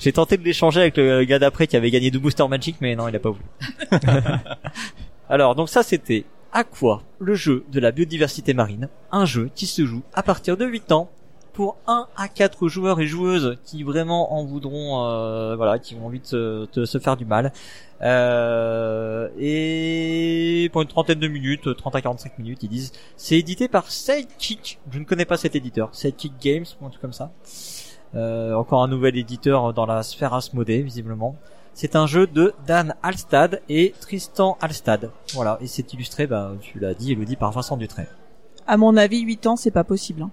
J'ai 0.00 0.12
tenté 0.12 0.36
de 0.36 0.42
l'échanger 0.42 0.80
avec 0.80 0.96
le 0.96 1.24
gars 1.24 1.38
d'après 1.38 1.66
qui 1.66 1.76
avait 1.76 1.90
gagné 1.90 2.10
deux 2.10 2.18
boosters 2.18 2.48
Magic, 2.48 2.76
mais 2.80 2.96
non, 2.96 3.06
il 3.08 3.14
a 3.14 3.18
pas 3.18 3.30
voulu. 3.30 3.44
Alors, 5.28 5.54
donc 5.54 5.68
ça 5.68 5.82
c'était 5.82 6.24
Aqua, 6.52 7.02
le 7.18 7.34
jeu 7.34 7.64
de 7.70 7.80
la 7.80 7.92
biodiversité 7.92 8.54
marine, 8.54 8.88
un 9.12 9.26
jeu 9.26 9.50
qui 9.54 9.66
se 9.66 9.84
joue 9.84 10.02
à 10.14 10.22
partir 10.22 10.56
de 10.56 10.64
8 10.64 10.92
ans 10.92 11.10
pour 11.58 11.76
1 11.88 12.06
à 12.16 12.28
4 12.28 12.68
joueurs 12.68 13.00
et 13.00 13.08
joueuses 13.08 13.58
qui 13.64 13.82
vraiment 13.82 14.32
en 14.38 14.44
voudront, 14.44 15.04
euh, 15.04 15.56
voilà, 15.56 15.80
qui 15.80 15.96
ont 15.96 16.06
envie 16.06 16.20
de 16.20 16.24
se, 16.24 16.68
de 16.72 16.84
se 16.84 16.98
faire 16.98 17.16
du 17.16 17.24
mal. 17.24 17.52
Euh, 18.00 19.28
et 19.36 20.70
pour 20.72 20.82
une 20.82 20.86
trentaine 20.86 21.18
de 21.18 21.26
minutes, 21.26 21.76
30 21.76 21.96
à 21.96 22.00
45 22.00 22.38
minutes, 22.38 22.62
ils 22.62 22.68
disent 22.68 22.92
c'est 23.16 23.36
édité 23.36 23.66
par 23.66 23.90
Sidekick. 23.90 24.78
Je 24.92 25.00
ne 25.00 25.04
connais 25.04 25.24
pas 25.24 25.36
cet 25.36 25.56
éditeur. 25.56 25.88
Sidekick 25.90 26.34
Games 26.40 26.64
ou 26.80 26.86
un 26.86 26.90
truc 26.90 27.00
comme 27.00 27.12
ça. 27.12 27.32
Euh, 28.14 28.54
encore 28.54 28.84
un 28.84 28.88
nouvel 28.88 29.16
éditeur 29.18 29.74
dans 29.74 29.84
la 29.84 30.04
sphère 30.04 30.34
Asmodée, 30.34 30.82
visiblement. 30.82 31.34
C'est 31.74 31.96
un 31.96 32.06
jeu 32.06 32.28
de 32.28 32.54
Dan 32.68 32.94
Alstad 33.02 33.62
et 33.68 33.94
Tristan 34.00 34.56
Alstad. 34.60 35.10
Voilà. 35.34 35.58
Et 35.60 35.66
c'est 35.66 35.92
illustré, 35.92 36.28
bah, 36.28 36.52
tu 36.60 36.78
l'as 36.78 36.94
dit, 36.94 37.10
Elodie, 37.10 37.34
par 37.34 37.50
Vincent 37.50 37.76
Dutray. 37.76 38.06
À 38.68 38.76
mon 38.76 38.96
avis, 38.96 39.22
8 39.22 39.48
ans, 39.48 39.56
c'est 39.56 39.72
pas 39.72 39.82
possible. 39.82 40.22
hein. 40.22 40.30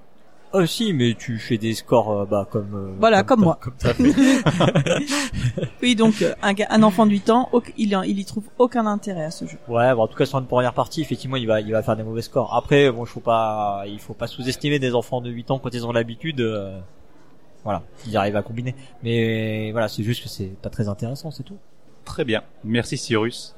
Oh 0.57 0.65
si, 0.65 0.93
mais 0.93 1.15
tu 1.17 1.37
fais 1.37 1.57
des 1.57 1.73
scores, 1.73 2.11
euh, 2.11 2.25
bah, 2.25 2.47
comme... 2.49 2.73
euh, 2.73 2.95
Voilà, 2.99 3.23
comme 3.23 3.41
moi. 3.41 3.59
Comme 3.61 3.73
fait. 3.77 3.95
Oui, 5.81 5.95
donc 5.95 6.21
euh, 6.21 6.33
un, 6.41 6.53
un 6.69 6.83
enfant 6.83 7.05
de 7.05 7.11
8 7.11 7.29
ans, 7.29 7.49
il, 7.77 7.97
il 8.07 8.19
y 8.19 8.25
trouve 8.25 8.45
aucun 8.57 8.85
intérêt 8.85 9.25
à 9.25 9.31
ce 9.31 9.45
jeu. 9.45 9.57
Ouais, 9.67 9.93
bon, 9.93 10.03
en 10.03 10.07
tout 10.07 10.15
cas 10.17 10.25
sur 10.25 10.39
une 10.39 10.45
première 10.47 10.73
partie, 10.73 11.01
effectivement, 11.01 11.35
il 11.35 11.45
va, 11.47 11.59
il 11.61 11.71
va 11.71 11.83
faire 11.83 11.95
des 11.95 12.03
mauvais 12.03 12.21
scores. 12.21 12.53
Après, 12.55 12.89
bon, 12.91 13.03
il 13.03 13.07
faut 13.07 13.19
pas, 13.19 13.83
il 13.87 13.99
faut 13.99 14.13
pas 14.13 14.27
sous-estimer 14.27 14.79
des 14.79 14.95
enfants 14.95 15.21
de 15.21 15.29
8 15.29 15.51
ans 15.51 15.59
quand 15.59 15.73
ils 15.73 15.85
ont 15.85 15.91
l'habitude. 15.91 16.39
euh, 16.41 16.79
voilà, 17.63 17.81
ils 18.07 18.15
arrivent 18.15 18.35
à 18.35 18.43
combiner. 18.43 18.75
Mais 19.03 19.71
voilà, 19.71 19.87
c'est 19.87 20.03
juste 20.03 20.23
que 20.23 20.29
c'est 20.29 20.55
pas 20.61 20.69
très 20.69 20.87
intéressant, 20.87 21.31
c'est 21.31 21.43
tout. 21.43 21.57
Très 22.05 22.23
bien. 22.23 22.43
Merci 22.63 22.97
Cyrus. 22.97 23.55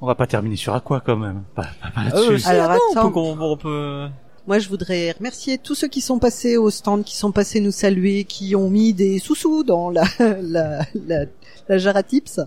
On 0.00 0.06
va 0.06 0.14
pas 0.14 0.26
terminer 0.26 0.56
sur 0.56 0.74
Aqua 0.74 1.00
quand 1.00 1.16
même. 1.16 1.44
Pas, 1.54 1.66
pas, 1.80 1.90
pas 1.90 2.00
Euh, 2.00 2.04
là-dessus. 2.30 2.38
si, 2.40 2.48
Alors, 2.48 2.70
attends, 2.72 3.08
on 3.08 3.10
peut, 3.12 3.18
on, 3.20 3.40
on 3.52 3.56
peut- 3.56 4.08
Moi, 4.46 4.58
je 4.58 4.68
voudrais 4.68 5.12
remercier 5.12 5.56
tous 5.56 5.74
ceux 5.74 5.88
qui 5.88 6.02
sont 6.02 6.18
passés 6.18 6.56
au 6.58 6.68
stand, 6.68 7.02
qui 7.04 7.16
sont 7.16 7.32
passés 7.32 7.60
nous 7.60 7.70
saluer, 7.70 8.24
qui 8.24 8.54
ont 8.54 8.68
mis 8.68 8.92
des 8.92 9.18
sous-sous 9.18 9.64
dans 9.64 9.90
la, 9.90 10.04
la, 10.18 10.84
la, 10.94 11.24
la 11.68 11.78
jarre 11.78 11.96
à 11.96 12.02
tips. 12.02 12.40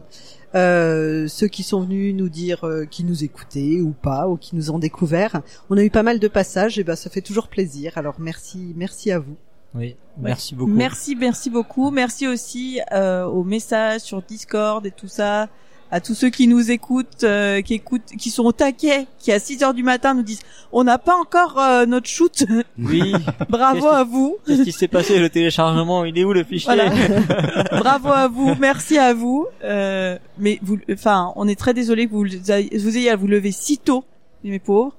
Euh, 0.55 1.27
ceux 1.27 1.47
qui 1.47 1.61
sont 1.63 1.81
venus 1.81 2.15
nous 2.15 2.29
dire 2.29 2.65
euh, 2.65 2.85
qui 2.85 3.03
nous 3.03 3.23
écoutaient 3.23 3.81
ou 3.81 3.91
pas, 3.91 4.27
ou 4.27 4.37
qui 4.37 4.55
nous 4.55 4.71
ont 4.71 4.79
découvert. 4.79 5.41
On 5.69 5.77
a 5.77 5.83
eu 5.83 5.89
pas 5.89 6.03
mal 6.03 6.19
de 6.19 6.27
passages, 6.27 6.79
et 6.79 6.83
ben 6.83 6.95
ça 6.95 7.09
fait 7.09 7.21
toujours 7.21 7.47
plaisir. 7.47 7.93
Alors 7.95 8.15
merci, 8.19 8.73
merci 8.75 9.11
à 9.11 9.19
vous. 9.19 9.35
Oui, 9.75 9.95
merci 10.17 10.55
beaucoup. 10.55 10.71
Merci, 10.71 11.15
merci 11.15 11.49
beaucoup. 11.49 11.91
Merci 11.91 12.27
aussi 12.27 12.79
euh, 12.93 13.25
aux 13.25 13.43
messages 13.43 14.01
sur 14.01 14.21
Discord 14.21 14.85
et 14.85 14.91
tout 14.91 15.09
ça, 15.09 15.49
à 15.91 16.01
tous 16.01 16.13
ceux 16.13 16.29
qui 16.29 16.47
nous 16.47 16.71
écoutent, 16.71 17.23
euh, 17.23 17.61
qui 17.61 17.75
écoutent, 17.75 18.11
qui 18.17 18.29
sont 18.29 18.43
au 18.43 18.51
taquet, 18.51 19.07
qui 19.19 19.31
à 19.31 19.39
6 19.39 19.63
heures 19.63 19.73
du 19.73 19.83
matin 19.83 20.13
nous 20.13 20.23
disent 20.23 20.41
on 20.71 20.83
n'a 20.83 20.97
pas 20.97 21.15
encore 21.15 21.59
euh, 21.59 21.85
notre 21.85 22.07
shoot. 22.07 22.45
Oui. 22.77 23.13
Bravo 23.49 23.87
à 23.87 24.03
vous. 24.03 24.37
Qu'est-ce 24.45 24.63
qui 24.63 24.71
s'est 24.71 24.87
passé 24.87 25.19
Le 25.19 25.29
téléchargement, 25.29 26.03
il 26.05 26.17
est 26.17 26.23
où 26.23 26.33
le 26.33 26.43
fichier? 26.43 26.73
Voilà. 26.73 26.91
Bravo 27.79 28.09
à 28.09 28.27
vous, 28.27 28.55
merci 28.59 28.97
à 28.97 29.13
vous. 29.13 29.47
Euh, 29.63 30.17
mais 30.37 30.59
vous, 30.61 30.77
enfin, 30.91 31.31
on 31.35 31.47
est 31.47 31.57
très 31.57 31.73
désolé 31.73 32.07
que 32.07 32.11
vous 32.13 32.97
ayez 32.97 33.09
à 33.09 33.15
vous 33.15 33.27
lever 33.27 33.51
si 33.51 33.77
tôt, 33.77 34.03
mes 34.43 34.59
pauvres. 34.59 34.93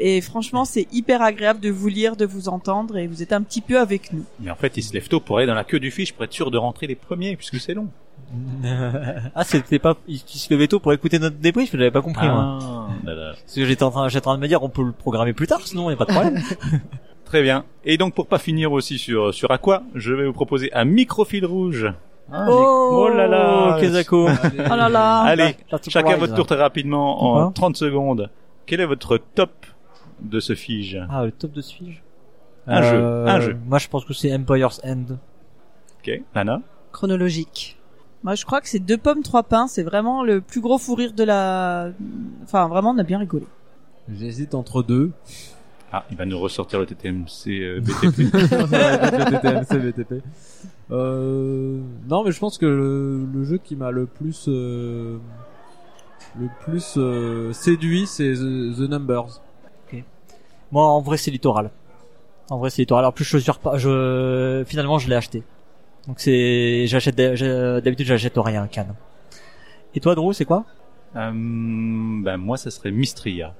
Et 0.00 0.20
franchement, 0.20 0.64
c'est 0.64 0.86
hyper 0.92 1.22
agréable 1.22 1.58
de 1.60 1.70
vous 1.70 1.88
lire, 1.88 2.14
de 2.16 2.24
vous 2.24 2.48
entendre, 2.48 2.96
et 2.96 3.08
vous 3.08 3.22
êtes 3.22 3.32
un 3.32 3.42
petit 3.42 3.60
peu 3.60 3.80
avec 3.80 4.12
nous. 4.12 4.24
Mais 4.40 4.50
en 4.50 4.54
fait, 4.54 4.76
ils 4.76 4.82
se 4.82 4.92
lèvent 4.94 5.08
tôt 5.08 5.18
pour 5.18 5.38
aller 5.38 5.46
dans 5.46 5.54
la 5.54 5.64
queue 5.64 5.80
du 5.80 5.90
fiche 5.90 6.12
pour 6.12 6.24
être 6.24 6.32
sûr 6.32 6.50
de 6.52 6.56
rentrer 6.58 6.86
les 6.86 6.94
premiers, 6.94 7.34
puisque 7.36 7.58
c'est 7.58 7.74
long. 7.74 7.88
ah, 9.34 9.44
c'était 9.44 9.78
pas, 9.78 9.96
il 10.06 10.16
il 10.16 10.38
se 10.38 10.52
levait 10.52 10.68
tôt 10.68 10.78
pour 10.80 10.92
écouter 10.92 11.18
notre 11.18 11.36
débrief, 11.36 11.70
j'avais 11.72 11.90
pas 11.90 12.02
compris, 12.02 12.26
moi. 12.28 12.58
Ah, 12.60 12.88
là, 13.04 13.14
là. 13.14 13.32
Parce 13.32 13.54
que 13.54 13.64
j'étais 13.64 13.82
en 13.82 13.90
train, 13.90 14.08
j'étais 14.08 14.26
en 14.26 14.30
train 14.32 14.36
de 14.36 14.42
me 14.42 14.48
dire, 14.48 14.62
on 14.62 14.68
peut 14.68 14.84
le 14.84 14.92
programmer 14.92 15.32
plus 15.32 15.46
tard, 15.46 15.66
sinon 15.66 15.88
il 15.88 15.94
y 15.94 15.94
a 15.94 15.96
pas 15.96 16.04
de 16.04 16.12
problème. 16.12 16.42
Très 17.24 17.42
bien. 17.42 17.64
Et 17.84 17.96
donc 17.98 18.14
pour 18.14 18.26
pas 18.26 18.38
finir 18.38 18.72
aussi 18.72 18.98
sur 18.98 19.34
sur 19.34 19.50
Aqua, 19.50 19.82
je 19.94 20.14
vais 20.14 20.26
vous 20.26 20.32
proposer 20.32 20.72
un 20.74 20.84
microfil 20.84 21.44
rouge. 21.44 21.92
Ah, 22.32 22.46
j'ai- 22.46 22.52
Oh, 22.54 23.08
là 23.08 23.26
là 23.26 23.78
Kezako. 23.80 24.28
Oh 24.28 24.76
là 24.76 24.88
là. 24.88 25.20
Allez, 25.20 25.56
chacun 25.88 26.16
votre 26.16 26.34
tour 26.34 26.46
très 26.46 26.56
rapidement 26.56 27.22
en 27.22 27.44
Quoi 27.44 27.52
30 27.54 27.76
secondes. 27.76 28.30
Quel 28.66 28.80
est 28.80 28.86
votre 28.86 29.18
top 29.34 29.50
de 30.20 30.40
ce 30.40 30.54
fige 30.54 30.98
Ah, 31.10 31.24
le 31.24 31.32
top 31.32 31.52
de 31.52 31.60
Switch. 31.60 32.02
Un 32.66 32.82
jeu, 32.82 32.96
un 33.26 33.40
jeu. 33.40 33.56
Moi, 33.66 33.78
je 33.78 33.88
pense 33.88 34.04
que 34.04 34.12
c'est 34.12 34.34
Empire's 34.34 34.80
End. 34.84 35.16
Ok, 36.00 36.20
Anna 36.34 36.60
Chronologique. 36.92 37.78
Moi, 38.24 38.34
je 38.34 38.44
crois 38.44 38.60
que 38.60 38.68
c'est 38.68 38.78
deux 38.80 38.98
pommes, 38.98 39.22
trois 39.22 39.42
pains. 39.44 39.68
C'est 39.68 39.82
vraiment 39.82 40.22
le 40.24 40.40
plus 40.40 40.60
gros 40.60 40.76
fou 40.78 40.94
rire 40.94 41.12
de 41.12 41.24
la. 41.24 41.90
Enfin, 42.42 42.68
vraiment, 42.68 42.90
on 42.90 42.98
a 42.98 43.04
bien 43.04 43.18
rigolé. 43.18 43.46
J'hésite 44.12 44.54
entre 44.54 44.82
deux. 44.82 45.12
Ah, 45.92 46.04
il 46.10 46.16
va 46.18 46.26
nous 46.26 46.38
ressortir 46.38 46.78
le 46.80 46.86
TTMC 46.86 47.48
euh, 47.48 47.80
BTP. 47.80 48.18
le 48.32 49.30
TTMC 49.30 49.92
BTP. 49.92 50.22
Euh, 50.90 51.80
non, 52.08 52.24
mais 52.24 52.32
je 52.32 52.38
pense 52.38 52.58
que 52.58 52.66
le, 52.66 53.24
le 53.32 53.44
jeu 53.44 53.58
qui 53.58 53.76
m'a 53.76 53.90
le 53.90 54.06
plus 54.06 54.46
euh, 54.48 55.18
le 56.38 56.48
plus 56.64 56.94
euh, 56.98 57.52
séduit, 57.52 58.06
c'est 58.06 58.32
The, 58.34 58.76
The 58.76 58.90
Numbers. 58.90 59.40
Moi, 60.72 60.84
en 60.84 61.00
vrai, 61.00 61.16
c'est 61.16 61.30
Littoral. 61.30 61.70
En 62.50 62.58
vrai, 62.58 62.70
c'est 62.70 62.82
Littoral. 62.82 63.04
En 63.04 63.12
plus, 63.12 63.24
je 63.24 63.38
suis 63.38 63.52
pas, 63.62 63.78
je, 63.78 64.64
finalement, 64.66 64.98
je 64.98 65.08
l'ai 65.08 65.16
acheté. 65.16 65.42
Donc 66.06 66.20
c'est, 66.20 66.86
j'achète, 66.86 67.16
j'ai- 67.36 67.80
d'habitude, 67.82 68.06
j'achète 68.06 68.34
rien, 68.36 68.66
Cannes. 68.66 68.94
Et 69.94 70.00
toi, 70.00 70.14
Drew, 70.14 70.32
c'est 70.32 70.44
quoi? 70.44 70.64
Euh, 71.16 71.30
ben 71.32 72.36
moi, 72.36 72.56
ça 72.56 72.70
serait 72.70 72.90
Mystria. 72.90 73.54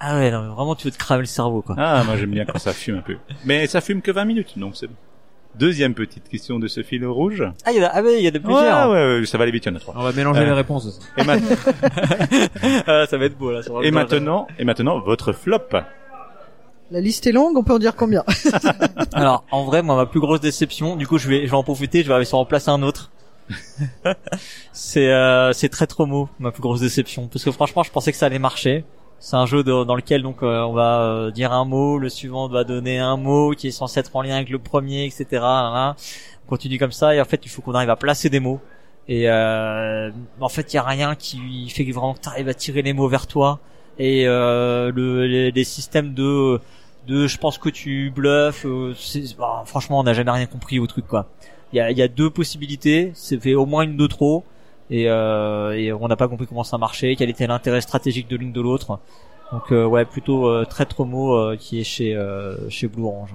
Ah 0.00 0.16
ouais, 0.16 0.30
non, 0.30 0.42
mais 0.42 0.48
vraiment, 0.54 0.74
tu 0.74 0.86
veux 0.88 0.90
te 0.90 0.98
cramer 0.98 1.20
le 1.20 1.26
cerveau, 1.26 1.62
quoi. 1.62 1.76
Ah, 1.78 2.02
moi 2.04 2.16
j'aime 2.16 2.30
bien 2.32 2.44
quand 2.44 2.58
ça 2.58 2.72
fume 2.72 2.96
un 2.96 3.00
peu. 3.00 3.16
Mais 3.44 3.66
ça 3.68 3.80
fume 3.80 4.02
que 4.02 4.10
20 4.10 4.24
minutes, 4.24 4.58
donc 4.58 4.76
c'est 4.76 4.88
bon. 4.88 4.94
Deuxième 5.56 5.94
petite 5.94 6.28
question 6.28 6.58
de 6.58 6.66
ce 6.66 6.82
fil 6.82 7.06
rouge. 7.06 7.44
Ah, 7.64 7.70
il 7.70 7.80
y 7.80 7.84
a, 7.84 7.90
ah 7.94 8.02
ouais, 8.02 8.18
il 8.18 8.24
y 8.24 8.26
a 8.26 8.32
de 8.32 8.40
plusieurs. 8.40 8.90
ouais, 8.90 9.20
ouais, 9.20 9.26
ça 9.26 9.38
va 9.38 9.44
aller 9.44 9.52
vite, 9.52 9.66
il 9.66 9.68
y 9.68 9.72
en 9.72 9.76
a 9.76 9.78
trois. 9.80 9.94
On 9.96 10.02
va 10.02 10.12
mélanger 10.12 10.40
Euh. 10.40 10.44
les 10.46 10.52
réponses 10.52 10.86
aussi. 10.86 11.00
Et, 11.16 11.22
ma- 11.22 11.36
Ah, 12.86 13.06
ça 13.08 13.16
va 13.18 13.24
être 13.26 13.38
beau, 13.38 13.52
là. 13.52 13.62
sur 13.62 13.82
et 13.84 13.90
maintenant, 13.92 14.48
et 14.58 14.64
maintenant, 14.64 14.98
votre 15.00 15.32
flop. 15.32 15.58
La 16.94 17.00
liste 17.00 17.26
est 17.26 17.32
longue, 17.32 17.56
on 17.56 17.64
peut 17.64 17.72
en 17.72 17.80
dire 17.80 17.96
combien? 17.96 18.22
Alors, 19.14 19.44
en 19.50 19.64
vrai, 19.64 19.82
moi, 19.82 19.96
ma 19.96 20.06
plus 20.06 20.20
grosse 20.20 20.40
déception, 20.40 20.94
du 20.94 21.08
coup, 21.08 21.18
je 21.18 21.28
vais, 21.28 21.44
je 21.44 21.50
vais 21.50 21.56
en 21.56 21.64
profiter, 21.64 22.04
je 22.04 22.06
vais 22.06 22.14
aller 22.14 22.32
en 22.32 22.38
remplacer 22.38 22.70
un 22.70 22.84
autre. 22.84 23.10
c'est, 24.72 25.10
euh, 25.10 25.52
c'est 25.52 25.68
très 25.70 25.88
Tromo, 25.88 26.28
ma 26.38 26.52
plus 26.52 26.62
grosse 26.62 26.78
déception, 26.78 27.26
parce 27.26 27.44
que 27.44 27.50
franchement, 27.50 27.82
je 27.82 27.90
pensais 27.90 28.12
que 28.12 28.16
ça 28.16 28.26
allait 28.26 28.38
marcher. 28.38 28.84
C'est 29.18 29.34
un 29.34 29.44
jeu 29.44 29.64
dans 29.64 29.96
lequel 29.96 30.22
donc 30.22 30.44
euh, 30.44 30.62
on 30.62 30.72
va 30.72 31.00
euh, 31.00 31.30
dire 31.32 31.52
un 31.52 31.64
mot, 31.64 31.98
le 31.98 32.08
suivant 32.08 32.46
va 32.46 32.62
donner 32.62 33.00
un 33.00 33.16
mot 33.16 33.54
qui 33.56 33.66
est 33.66 33.72
censé 33.72 33.98
être 33.98 34.14
en 34.14 34.22
lien 34.22 34.36
avec 34.36 34.50
le 34.50 34.60
premier, 34.60 35.04
etc. 35.04 35.42
Hein. 35.42 35.96
On 36.46 36.48
continue 36.48 36.78
comme 36.78 36.92
ça 36.92 37.12
et 37.12 37.20
en 37.20 37.24
fait, 37.24 37.40
il 37.44 37.48
faut 37.48 37.60
qu'on 37.60 37.74
arrive 37.74 37.90
à 37.90 37.96
placer 37.96 38.30
des 38.30 38.38
mots. 38.38 38.60
Et 39.08 39.28
euh, 39.28 40.12
en 40.40 40.48
fait, 40.48 40.72
il 40.72 40.76
y 40.76 40.78
a 40.78 40.84
rien 40.84 41.16
qui 41.16 41.68
fait 41.70 41.84
que 41.84 41.92
vraiment 41.92 42.14
tu 42.14 42.28
arrives 42.28 42.48
à 42.48 42.54
tirer 42.54 42.82
les 42.82 42.92
mots 42.92 43.08
vers 43.08 43.26
toi. 43.26 43.58
Et 43.98 44.28
euh, 44.28 44.92
le, 44.94 45.50
les 45.50 45.64
systèmes 45.64 46.14
de 46.14 46.60
de 47.06 47.26
je 47.26 47.38
pense 47.38 47.58
que 47.58 47.68
tu 47.68 48.10
bluffes 48.14 48.64
euh, 48.66 48.94
c'est- 48.94 49.36
bah, 49.36 49.62
franchement 49.66 50.00
on 50.00 50.02
n'a 50.04 50.14
jamais 50.14 50.30
rien 50.30 50.46
compris 50.46 50.78
au 50.78 50.86
truc 50.86 51.06
quoi 51.06 51.26
il 51.72 51.76
y 51.76 51.80
a, 51.80 51.90
il 51.90 51.98
y 51.98 52.02
a 52.02 52.08
deux 52.08 52.30
possibilités 52.30 53.10
c'est 53.14 53.38
fait 53.40 53.54
au 53.54 53.66
moins 53.66 53.82
une 53.82 53.96
de 53.96 54.06
trop 54.06 54.44
et, 54.90 55.08
euh, 55.08 55.72
et 55.72 55.92
on 55.92 56.08
n'a 56.08 56.16
pas 56.16 56.28
compris 56.28 56.46
comment 56.46 56.64
ça 56.64 56.78
marchait 56.78 57.16
quel 57.16 57.30
était 57.30 57.46
l'intérêt 57.46 57.80
stratégique 57.80 58.28
de 58.28 58.36
l'une 58.36 58.52
de 58.52 58.60
l'autre 58.60 58.98
donc 59.52 59.70
euh, 59.72 59.84
ouais 59.86 60.04
plutôt 60.04 60.46
euh, 60.48 60.64
très 60.64 60.86
Tromo 60.86 61.34
euh, 61.36 61.56
qui 61.56 61.80
est 61.80 61.84
chez 61.84 62.14
euh, 62.14 62.68
chez 62.70 62.88
Blue 62.88 63.04
Orange 63.04 63.34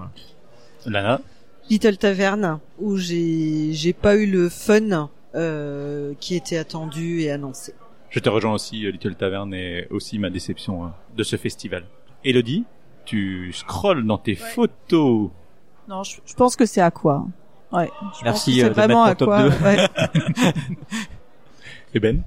Lana. 0.85 1.21
Little 1.69 1.97
Tavern, 1.97 2.59
où 2.79 2.97
j'ai 2.97 3.73
j'ai 3.73 3.93
pas 3.93 4.15
eu 4.15 4.25
le 4.25 4.49
fun 4.49 5.09
euh, 5.35 6.13
qui 6.19 6.35
était 6.35 6.57
attendu 6.57 7.21
et 7.21 7.29
annoncé. 7.31 7.73
Je 8.09 8.19
te 8.19 8.27
rejoins 8.29 8.53
aussi, 8.53 8.91
Little 8.91 9.13
Tavern 9.15 9.53
est 9.53 9.87
aussi 9.91 10.17
ma 10.17 10.31
déception 10.31 10.83
hein, 10.83 10.93
de 11.15 11.21
ce 11.21 11.35
festival. 11.35 11.83
Elodie, 12.25 12.63
tu 13.09 13.51
scrolles 13.53 14.05
dans 14.05 14.17
tes 14.17 14.35
photos. 14.35 15.29
Non, 15.87 16.03
je, 16.03 16.17
je 16.25 16.33
pense 16.35 16.55
que 16.55 16.65
c'est 16.65 16.81
à 16.81 16.91
quoi. 16.91 17.25
Ouais. 17.71 17.89
je 18.19 18.23
Merci, 18.23 18.25
pense 18.25 18.45
que 18.45 18.51
c'est 18.51 18.63
euh, 18.65 18.69
de 18.69 18.73
vraiment 18.73 19.05
mettre 19.05 19.25
mon 19.27 19.31
à 19.31 19.49
top 19.49 19.49
quoi. 19.49 19.49
deux. 19.49 19.65
Ouais. 19.65 20.53
Et 21.93 21.99
Ben? 21.99 22.21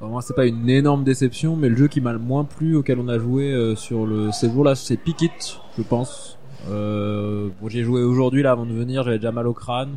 Alors 0.00 0.12
moi, 0.12 0.22
c'est 0.22 0.34
pas 0.34 0.46
une 0.46 0.68
énorme 0.70 1.02
déception, 1.02 1.56
mais 1.56 1.68
le 1.68 1.76
jeu 1.76 1.88
qui 1.88 2.00
m'a 2.00 2.12
le 2.12 2.18
moins 2.20 2.44
plu 2.44 2.76
auquel 2.76 3.00
on 3.00 3.08
a 3.08 3.18
joué 3.18 3.50
euh, 3.52 3.74
sur 3.74 4.06
le 4.06 4.30
séjour 4.30 4.62
là, 4.64 4.74
c'est 4.76 4.96
Pikit, 4.96 5.30
je 5.76 5.82
pense. 5.82 6.38
Euh, 6.70 7.48
bon, 7.60 7.68
j'ai 7.68 7.82
joué 7.82 8.02
aujourd'hui 8.02 8.42
là 8.42 8.52
avant 8.52 8.66
de 8.66 8.72
venir, 8.72 9.02
j'avais 9.02 9.18
déjà 9.18 9.32
mal 9.32 9.46
au 9.48 9.54
crâne. 9.54 9.96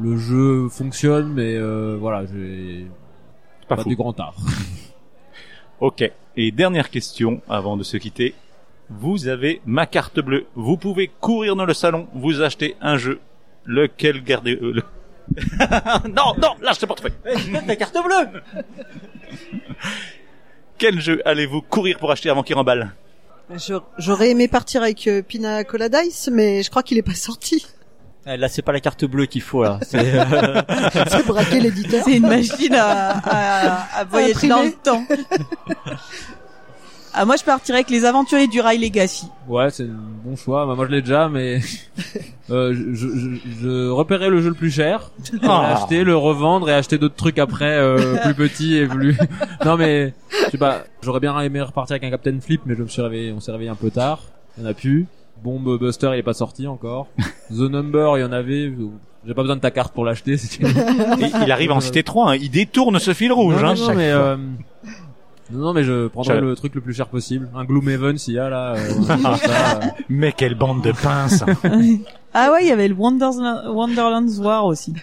Le 0.00 0.16
jeu 0.16 0.68
fonctionne, 0.68 1.32
mais 1.32 1.56
euh, 1.56 1.96
voilà, 2.00 2.24
j'ai 2.26 2.86
Pas 3.68 3.76
pas 3.76 3.82
fou. 3.82 3.88
du 3.88 3.96
grand 3.96 4.18
art. 4.20 4.34
Ok. 5.80 6.08
Et 6.36 6.52
dernière 6.52 6.90
question 6.90 7.40
avant 7.48 7.76
de 7.76 7.82
se 7.82 7.96
quitter. 7.96 8.34
Vous 8.90 9.28
avez 9.28 9.60
ma 9.64 9.86
carte 9.86 10.20
bleue. 10.20 10.46
Vous 10.54 10.76
pouvez 10.76 11.08
courir 11.20 11.56
dans 11.56 11.64
le 11.64 11.74
salon, 11.74 12.08
vous 12.14 12.42
achetez 12.42 12.76
un 12.80 12.96
jeu. 12.98 13.20
Lequel 13.64 14.22
gardez 14.22 14.58
euh, 14.60 14.72
le... 14.72 14.82
Non, 16.08 16.34
non, 16.40 16.54
lâche 16.60 16.80
le 16.80 16.86
portefeuille. 16.88 17.12
ta 17.66 17.76
carte 17.76 17.94
bleue 18.04 18.42
Quel 20.78 21.00
jeu 21.00 21.22
allez-vous 21.24 21.62
courir 21.62 21.98
pour 21.98 22.10
acheter 22.10 22.28
avant 22.28 22.42
qu'il 22.42 22.56
remballe? 22.56 22.92
Je- 23.54 23.74
J'aurais 23.98 24.30
aimé 24.30 24.48
partir 24.48 24.82
avec 24.82 25.06
euh, 25.06 25.22
Pina 25.22 25.62
Colada 25.64 26.02
Ice, 26.04 26.28
mais 26.32 26.62
je 26.62 26.70
crois 26.70 26.82
qu'il 26.82 26.98
est 26.98 27.02
pas 27.02 27.14
sorti. 27.14 27.66
Eh, 28.26 28.36
là 28.36 28.48
c'est 28.48 28.62
pas 28.62 28.70
la 28.72 28.80
carte 28.80 29.04
bleue 29.04 29.26
qu'il 29.26 29.42
faut 29.42 29.64
là 29.64 29.80
c'est 29.82 29.98
euh, 29.98 30.62
C'est 31.08 31.26
braquer 31.26 31.58
l'éditeur. 31.60 32.02
C'est 32.04 32.16
une 32.18 32.28
machine 32.28 32.72
à, 32.74 33.10
à, 33.18 33.98
à 34.00 34.04
voyager 34.04 34.46
dans 34.48 34.62
le 34.62 34.72
temps. 34.72 35.04
ah, 37.14 37.24
moi, 37.24 37.36
je 37.36 37.44
partirais 37.44 37.78
avec 37.78 37.90
les 37.90 38.04
aventuriers 38.04 38.46
du 38.48 38.60
Rail 38.60 38.78
Legacy. 38.78 39.26
Ouais, 39.48 39.70
c'est 39.70 39.84
un 39.84 40.00
bon 40.24 40.36
choix. 40.36 40.66
Bah, 40.66 40.74
moi, 40.74 40.86
je 40.86 40.92
l'ai 40.92 41.02
déjà, 41.02 41.28
mais 41.28 41.60
euh, 42.50 42.74
je, 42.94 43.06
je, 43.08 43.28
je, 43.62 43.88
repérais 43.90 44.30
le 44.30 44.40
jeu 44.40 44.48
le 44.48 44.54
plus 44.54 44.70
cher, 44.70 45.10
pour 45.42 45.50
Ah. 45.50 45.70
l'acheter, 45.74 46.04
le 46.04 46.16
revendre 46.16 46.68
et 46.70 46.74
acheter 46.74 46.98
d'autres 46.98 47.16
trucs 47.16 47.38
après 47.38 47.76
euh, 47.76 48.16
plus 48.24 48.34
petits 48.34 48.76
et 48.76 48.86
plus. 48.86 49.16
non 49.64 49.76
mais 49.76 50.14
je 50.46 50.50
sais 50.50 50.58
pas. 50.58 50.84
J'aurais 51.02 51.20
bien 51.20 51.38
aimé 51.40 51.60
repartir 51.60 51.94
avec 51.94 52.04
un 52.04 52.10
Captain 52.10 52.38
Flip, 52.40 52.60
mais 52.66 52.74
je 52.76 52.82
me 52.82 52.88
suis 52.88 53.02
réveillé, 53.02 53.32
on 53.32 53.40
s'est 53.40 53.52
réveillé 53.52 53.70
un 53.70 53.74
peu 53.74 53.90
tard. 53.90 54.20
Il 54.56 54.62
y 54.64 54.66
en 54.66 54.70
a 54.70 54.74
plus. 54.74 55.06
Bomb 55.42 55.76
Buster, 55.78 56.10
il 56.14 56.18
est 56.18 56.22
pas 56.22 56.34
sorti 56.34 56.66
encore. 56.68 57.08
The 57.50 57.58
Number, 57.70 58.16
il 58.16 58.20
y 58.20 58.24
en 58.24 58.32
avait. 58.32 58.72
J'ai 59.26 59.34
pas 59.34 59.42
besoin 59.42 59.56
de 59.56 59.60
ta 59.60 59.70
carte 59.72 59.92
pour 59.92 60.04
l'acheter. 60.04 60.36
Il 61.44 61.50
arrive 61.52 61.72
en 61.72 61.80
cité 61.80 62.02
3, 62.02 62.30
hein. 62.32 62.36
il 62.36 62.50
détourne 62.50 62.98
ce 62.98 63.12
fil 63.12 63.32
rouge. 63.32 63.60
non, 63.62 63.70
hein, 63.70 63.74
non, 63.76 63.94
mais 63.94 64.12
fois. 64.12 64.20
euh, 64.20 64.36
non, 65.50 65.58
non, 65.60 65.72
mais 65.72 65.82
je 65.84 66.06
prendrais 66.08 66.34
J'avais- 66.34 66.46
le 66.46 66.54
truc 66.56 66.74
le 66.74 66.80
plus 66.80 66.94
cher 66.94 67.08
possible. 67.08 67.50
Un 67.54 67.64
Gloomhaven 67.64 68.16
s'il 68.18 68.34
y 68.34 68.38
a 68.38 68.48
là. 68.48 68.74
euh, 68.74 69.02
ça, 69.02 69.16
euh, 69.76 69.80
Mais 70.08 70.32
quelle 70.32 70.54
bande 70.54 70.82
de 70.82 70.92
pinces 70.92 71.44
ah 72.34 72.52
ouais, 72.52 72.62
il 72.64 72.68
y 72.68 72.72
avait 72.72 72.88
le 72.88 72.94
Wonderland, 72.94 73.66
Wonderland's 73.74 74.38
War 74.38 74.64
aussi. 74.64 74.94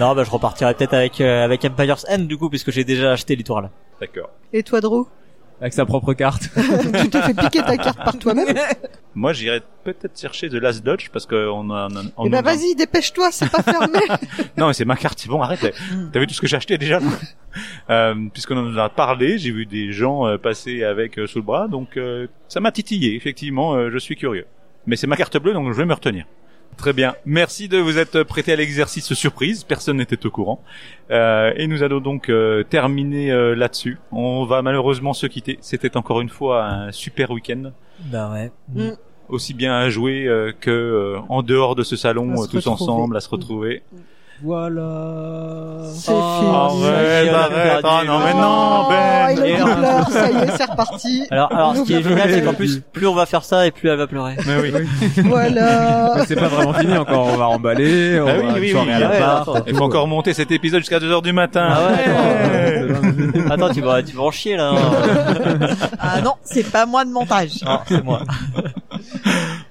non 0.00 0.14
bah 0.14 0.24
je 0.24 0.30
repartirai 0.30 0.74
peut-être 0.74 0.94
avec 0.94 1.20
euh, 1.20 1.44
avec 1.44 1.64
Empire's 1.64 2.04
End 2.10 2.20
du 2.20 2.36
coup 2.36 2.48
puisque 2.48 2.70
j'ai 2.72 2.82
déjà 2.84 3.12
acheté 3.12 3.36
Littoral 3.36 3.70
D'accord. 4.00 4.30
Et 4.52 4.62
toi, 4.64 4.80
Drew? 4.80 5.06
Avec 5.60 5.72
sa 5.72 5.86
propre 5.86 6.12
carte. 6.14 6.48
Tu 7.02 7.10
t'es 7.10 7.22
fait 7.22 7.34
piquer 7.34 7.60
ta 7.62 7.76
carte 7.76 7.98
par 7.98 8.18
toi-même 8.18 8.54
Moi, 9.14 9.32
j'irais 9.32 9.62
peut-être 9.84 10.18
chercher 10.20 10.48
The 10.48 10.54
Last 10.54 10.84
Dodge 10.84 11.08
parce 11.12 11.24
que 11.26 11.48
on 11.48 11.70
a. 11.70 11.88
On 12.16 12.26
Eh 12.26 12.30
ben 12.30 12.38
a- 12.38 12.42
vas-y, 12.42 12.74
dépêche-toi, 12.74 13.30
c'est 13.30 13.48
pas 13.50 13.62
fermé. 13.62 13.98
Non, 14.56 14.66
mais 14.68 14.72
c'est 14.72 14.84
ma 14.84 14.96
carte. 14.96 15.18
C'est 15.20 15.28
bon, 15.28 15.40
arrête. 15.40 15.72
T'as 16.12 16.18
vu 16.20 16.26
tout 16.26 16.34
ce 16.34 16.40
que 16.40 16.46
j'ai 16.48 16.56
acheté 16.56 16.76
déjà 16.78 16.98
euh, 17.90 18.14
Puisqu'on 18.32 18.56
en 18.56 18.76
a 18.76 18.88
parlé, 18.88 19.38
j'ai 19.38 19.52
vu 19.52 19.66
des 19.66 19.92
gens 19.92 20.26
euh, 20.26 20.36
passer 20.38 20.82
avec 20.84 21.18
euh, 21.18 21.26
sous 21.26 21.38
le 21.38 21.44
bras, 21.44 21.68
donc 21.68 21.96
euh, 21.96 22.26
ça 22.48 22.58
m'a 22.60 22.72
titillé. 22.72 23.14
Effectivement, 23.14 23.74
euh, 23.74 23.90
je 23.92 23.98
suis 23.98 24.16
curieux. 24.16 24.46
Mais 24.86 24.96
c'est 24.96 25.06
ma 25.06 25.16
carte 25.16 25.36
bleue, 25.38 25.52
donc 25.52 25.72
je 25.72 25.76
vais 25.78 25.86
me 25.86 25.94
retenir. 25.94 26.26
Très 26.76 26.92
bien. 26.92 27.14
Merci 27.24 27.68
de 27.68 27.78
vous 27.78 27.98
être 27.98 28.22
prêté 28.22 28.52
à 28.52 28.56
l'exercice 28.56 29.12
surprise. 29.14 29.64
Personne 29.64 29.96
n'était 29.98 30.24
au 30.26 30.30
courant. 30.30 30.60
Euh, 31.10 31.52
et 31.56 31.66
nous 31.66 31.82
allons 31.82 32.00
donc 32.00 32.28
euh, 32.28 32.62
terminer 32.64 33.30
euh, 33.30 33.54
là-dessus. 33.54 33.98
On 34.12 34.44
va 34.44 34.62
malheureusement 34.62 35.12
se 35.12 35.26
quitter. 35.26 35.58
C'était 35.60 35.96
encore 35.96 36.20
une 36.20 36.28
fois 36.28 36.64
un 36.64 36.92
super 36.92 37.30
week-end. 37.30 37.72
bah 38.00 38.30
ouais 38.32 38.50
Mm. 38.74 38.90
Aussi 39.28 39.54
bien 39.54 39.74
à 39.74 39.88
jouer 39.88 40.26
euh, 40.26 40.52
que 40.58 40.70
euh, 40.70 41.18
en 41.30 41.42
dehors 41.42 41.74
de 41.74 41.82
ce 41.82 41.96
salon, 41.96 42.32
euh, 42.32 42.46
tous 42.46 42.56
retrouver. 42.56 42.68
ensemble, 42.68 43.16
à 43.16 43.20
se 43.20 43.28
retrouver. 43.30 43.82
Voilà. 44.42 45.78
C'est 45.94 46.12
Oh, 46.12 46.68
fini. 46.70 46.86
Arrête, 46.86 47.34
arrête. 47.34 47.84
Ah 47.84 48.02
non, 48.06 48.18
mais 48.18 48.34
non, 48.34 48.88
Ben. 48.88 49.36
Oh, 49.38 49.42
Et 49.44 49.62
on- 49.62 49.74
pleure, 49.76 50.08
ça 50.10 50.30
y 50.30 50.36
est, 50.36 50.56
c'est 50.56 50.70
reparti. 50.70 51.26
alors 51.30 51.52
alors 51.52 51.76
ce 51.76 51.82
qui 51.82 51.94
est 51.94 52.02
génial 52.02 52.30
c'est 52.30 52.42
qu'en 52.42 52.52
plus 52.52 52.80
plus 52.92 53.06
on 53.06 53.14
va 53.14 53.26
faire 53.26 53.42
ça 53.44 53.66
et 53.66 53.70
plus 53.70 53.88
elle 53.88 53.96
va 53.96 54.06
pleurer 54.06 54.36
Mais 54.46 54.56
oui. 54.60 54.72
Voilà. 55.24 56.12
Mais 56.16 56.26
c'est 56.26 56.36
pas 56.36 56.48
vraiment 56.48 56.72
fini 56.74 56.96
encore. 56.96 57.26
On 57.32 57.36
va 57.36 57.46
remballer. 57.46 58.20
On 58.20 58.26
Ah 58.28 58.32
va 58.34 58.38
oui, 58.54 58.72
oui, 58.74 58.74
oui. 58.74 58.92
à 58.92 58.98
l'appart. 58.98 59.48
attends. 59.48 59.64
Il 59.66 59.74
faut 59.76 59.84
encore 59.84 60.06
monter 60.08 60.34
cet 60.34 60.50
épisode 60.50 60.80
jusqu'à 60.80 61.00
2 61.00 61.10
heures 61.10 61.22
du 61.22 61.32
matin. 61.32 61.68
Ah 61.70 61.80
ouais, 61.88 62.90
Ouais. 62.92 63.50
attends 63.50 63.70
tu 63.70 63.80
vas 63.80 64.02
tu 64.02 64.14
vas 64.16 64.22
en 64.24 64.30
chier 64.30 64.56
là 64.56 64.70
hein. 64.72 65.66
Ah 65.98 66.20
non, 66.20 66.34
c'est 66.44 66.70
pas 66.70 66.86
moi 66.86 67.04
de 67.04 67.10
montage. 67.10 67.62
non 67.64 67.78
c'est 67.86 68.04
moi 68.04 68.20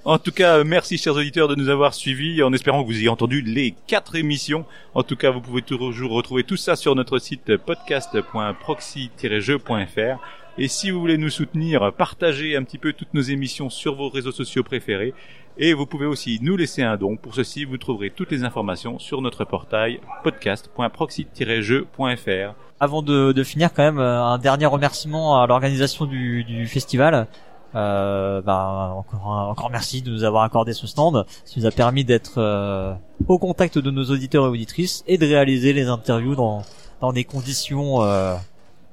En 0.05 0.17
tout 0.17 0.33
cas, 0.33 0.57
euh, 0.57 0.65
merci 0.65 0.97
chers 0.97 1.15
auditeurs 1.15 1.47
de 1.47 1.55
nous 1.55 1.69
avoir 1.69 1.93
suivis, 1.93 2.43
en 2.43 2.51
espérant 2.51 2.83
que 2.83 2.87
vous 2.87 2.97
ayez 2.97 3.07
entendu 3.07 3.39
les 3.39 3.73
quatre 3.87 4.17
émissions. 4.17 4.65
En 4.95 5.03
tout 5.03 5.15
cas, 5.15 5.31
vous 5.31 5.39
pouvez 5.39 5.61
toujours 5.61 6.11
retrouver 6.11 6.43
tout 6.43 6.57
ça 6.57 6.75
sur 6.75 6.93
notre 6.93 7.19
site 7.19 7.55
podcast.proxy-jeu.fr. 7.55 10.19
Et 10.57 10.67
si 10.67 10.91
vous 10.91 10.99
voulez 10.99 11.17
nous 11.17 11.29
soutenir, 11.29 11.93
partagez 11.93 12.57
un 12.57 12.63
petit 12.63 12.77
peu 12.77 12.91
toutes 12.91 13.13
nos 13.13 13.21
émissions 13.21 13.69
sur 13.69 13.95
vos 13.95 14.09
réseaux 14.09 14.33
sociaux 14.33 14.63
préférés. 14.63 15.13
Et 15.57 15.73
vous 15.73 15.85
pouvez 15.85 16.05
aussi 16.05 16.37
nous 16.41 16.57
laisser 16.57 16.83
un 16.83 16.97
don. 16.97 17.15
Pour 17.15 17.33
ceci, 17.33 17.63
vous 17.63 17.77
trouverez 17.77 18.09
toutes 18.09 18.31
les 18.31 18.43
informations 18.43 18.99
sur 18.99 19.21
notre 19.21 19.45
portail 19.45 20.01
podcast.proxy-jeu.fr. 20.25 22.55
Avant 22.81 23.01
de, 23.01 23.43
finir, 23.43 23.73
quand 23.73 23.83
même, 23.83 23.99
euh, 23.99 24.21
un 24.21 24.37
dernier 24.37 24.65
remerciement 24.65 25.41
à 25.41 25.47
l'organisation 25.47 26.05
du 26.05 26.67
festival. 26.67 27.29
Euh, 27.75 28.41
bah, 28.41 28.93
encore, 28.95 29.27
un- 29.31 29.47
encore 29.49 29.69
merci 29.71 30.01
de 30.01 30.11
nous 30.11 30.23
avoir 30.23 30.43
accordé 30.43 30.73
ce 30.73 30.85
stand. 30.87 31.25
Ça 31.45 31.53
nous 31.59 31.65
a 31.65 31.71
permis 31.71 32.03
d'être 32.05 32.33
euh, 32.37 32.93
au 33.27 33.39
contact 33.39 33.77
de 33.79 33.89
nos 33.91 34.03
auditeurs 34.05 34.45
et 34.45 34.49
auditrices 34.49 35.03
et 35.07 35.17
de 35.17 35.25
réaliser 35.25 35.73
les 35.73 35.87
interviews 35.87 36.35
dans, 36.35 36.61
dans 37.01 37.11
des 37.13 37.23
conditions 37.23 38.03
euh, 38.03 38.35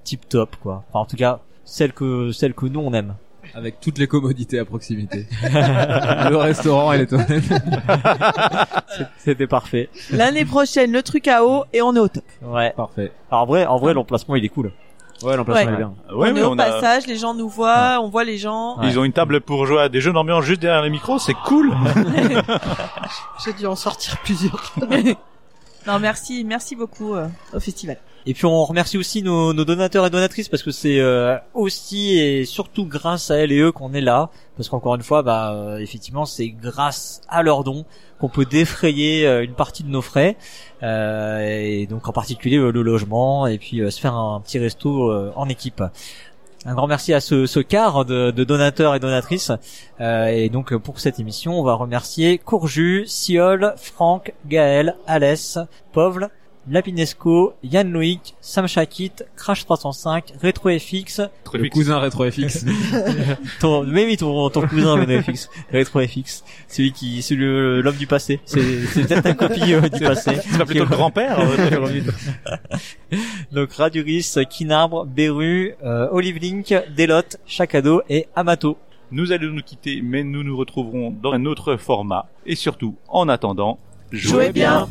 tip 0.05 0.29
top, 0.29 0.57
quoi. 0.63 0.85
Enfin, 0.89 1.01
en 1.01 1.05
tout 1.05 1.17
cas, 1.17 1.41
celles 1.65 1.93
que 1.93 2.33
celles 2.33 2.55
que 2.55 2.67
nous 2.67 2.81
on 2.81 2.93
aime. 2.95 3.15
Avec 3.53 3.81
toutes 3.81 3.99
les 3.99 4.07
commodités 4.07 4.59
à 4.61 4.65
proximité. 4.65 5.27
le 5.43 6.37
restaurant 6.37 6.93
et 6.93 6.99
les 6.99 7.07
toilettes. 7.07 7.43
C'était 9.19 9.47
parfait. 9.47 9.89
L'année 10.11 10.45
prochaine, 10.45 10.93
le 10.93 11.03
truc 11.03 11.27
à 11.29 11.45
eau 11.45 11.65
et 11.73 11.83
on 11.83 11.95
est 11.97 11.99
au 11.99 12.09
top. 12.09 12.25
Ouais. 12.43 12.73
Parfait. 12.77 13.13
Alors, 13.31 13.43
en 13.43 13.47
vrai, 13.47 13.67
en 13.67 13.79
vrai, 13.79 13.93
l'emplacement 13.95 14.37
il 14.37 14.45
est 14.45 14.49
cool. 14.51 14.73
Ouais, 15.23 15.37
l'emplacement 15.37 15.67
Ouais. 15.71 15.75
est 15.75 15.77
bien. 15.77 15.93
Ouais, 16.15 16.31
on 16.31 16.35
mais 16.35 16.41
est 16.41 16.45
au 16.45 16.51
on 16.51 16.59
a- 16.59 16.65
passage, 16.65 17.07
les 17.07 17.17
gens 17.17 17.35
nous 17.35 17.49
voient, 17.49 17.99
on 18.03 18.09
voit 18.09 18.25
les 18.25 18.39
gens. 18.39 18.79
Ouais. 18.79 18.87
Ils 18.89 18.99
ont 18.99 19.05
une 19.05 19.13
table 19.13 19.41
pour 19.41 19.67
jouer 19.67 19.81
à 19.83 19.89
des 19.89 20.01
jeux 20.01 20.13
d'ambiance 20.13 20.45
juste 20.45 20.61
derrière 20.61 20.83
les 20.83 20.91
micros, 20.91 21.19
c'est 21.19 21.35
cool. 21.45 21.73
J'ai 23.45 23.53
dû 23.53 23.67
en 23.67 23.77
sortir 23.77 24.19
plusieurs. 24.23 24.73
Non, 25.87 25.99
merci, 25.99 26.45
merci 26.45 26.77
beaucoup 26.77 27.15
euh, 27.15 27.27
au 27.55 27.59
festival. 27.59 27.97
Et 28.27 28.35
puis 28.35 28.45
on 28.45 28.65
remercie 28.67 28.99
aussi 28.99 29.23
nos, 29.23 29.55
nos 29.55 29.65
donateurs 29.65 30.05
et 30.05 30.11
donatrices 30.11 30.51
parce 30.51 30.63
que 30.63 30.71
c'est 30.73 31.01
euh, 31.01 31.39
aussi 31.55 32.19
et 32.19 32.45
surtout 32.45 32.85
grâce 32.85 33.31
à 33.31 33.37
elles 33.37 33.51
et 33.51 33.61
eux 33.61 33.73
qu'on 33.73 33.95
est 33.95 34.03
là. 34.03 34.29
Parce 34.59 34.69
qu'encore 34.69 34.95
une 34.97 35.03
fois, 35.03 35.23
bah 35.23 35.53
euh, 35.55 35.79
effectivement, 35.79 36.27
c'est 36.27 36.49
grâce 36.51 37.23
à 37.31 37.43
leurs 37.43 37.65
dons 37.65 37.87
qu'on 38.21 38.29
peut 38.29 38.45
défrayer 38.45 39.27
euh, 39.27 39.43
une 39.43 39.55
partie 39.55 39.83
de 39.83 39.89
nos 39.89 40.03
frais. 40.03 40.37
Euh, 40.83 41.41
et 41.41 41.87
donc 41.87 42.09
en 42.09 42.13
particulier 42.13 42.59
euh, 42.59 42.71
le 42.71 42.83
logement 42.83 43.47
et 43.47 43.59
puis 43.59 43.81
se 43.91 44.01
faire 44.01 44.15
un 44.15 44.41
petit 44.41 44.59
resto 44.59 45.13
en 45.35 45.49
équipe. 45.49 45.83
Un 46.67 46.75
grand 46.75 46.87
merci 46.87 47.15
à 47.15 47.21
ce, 47.21 47.47
ce 47.47 47.59
quart 47.59 48.05
de, 48.05 48.31
donateurs 48.31 48.95
et 48.95 49.01
donatrices. 49.01 49.51
Et 49.99 50.51
donc 50.51 50.77
pour 50.77 51.01
cette 51.01 51.19
émission, 51.19 51.59
on 51.59 51.63
va 51.63 51.73
remercier 51.73 52.37
Courju, 52.37 53.05
Siol, 53.07 53.75
Franck, 53.79 54.35
Gaël, 54.47 54.97
Alès, 55.07 55.59
Povle, 55.93 56.29
Lapinesco, 56.71 57.55
Yann 57.63 57.91
Loïc, 57.93 58.35
Sam 58.41 58.67
Shakit, 58.69 59.25
Crash 59.37 59.65
305, 59.67 60.35
RetroFX, 60.43 61.21
Le 61.53 61.69
cousin 61.69 61.99
RetroFX. 61.99 62.65
ton, 63.61 63.85
mais 63.85 64.05
oui, 64.07 64.17
ton, 64.17 64.49
ton 64.51 64.67
cousin 64.67 64.95
RetroFX, 64.95 65.51
RetroFX, 65.73 66.45
celui 66.69 66.93
qui, 66.93 67.23
celui 67.23 67.45
le- 67.45 67.81
l'homme 67.81 67.97
du 67.97 68.07
passé. 68.07 68.41
C'est, 68.45 68.87
c'est 68.87 69.07
peut-être 69.07 69.23
ta 69.23 69.35
copie 69.35 69.75
euh, 69.75 69.81
du 69.89 70.01
passé. 70.01 70.37
C'est 70.43 70.59
pas 70.59 70.65
plutôt 70.65 70.85
le 70.85 70.91
grand-père. 70.91 71.39
Donc 73.53 73.73
Raduris, 73.73 74.35
Kinarbre, 74.49 75.05
Beru, 75.07 75.75
euh, 75.85 76.09
Olive 76.13 76.39
Link, 76.39 76.75
Delot, 76.97 77.23
Chacado 77.47 78.03
et 78.09 78.27
Amato. 78.37 78.79
Nous 79.13 79.33
allons 79.33 79.53
nous 79.53 79.63
quitter, 79.63 80.03
mais 80.03 80.23
nous 80.23 80.45
nous 80.45 80.57
retrouverons 80.57 81.11
dans 81.11 81.33
un 81.33 81.45
autre 81.47 81.77
format. 81.77 82.29
Et 82.47 82.55
surtout, 82.55 82.95
en 83.09 83.29
attendant, 83.29 83.79
Jouez 84.13 84.51
bien. 84.53 84.89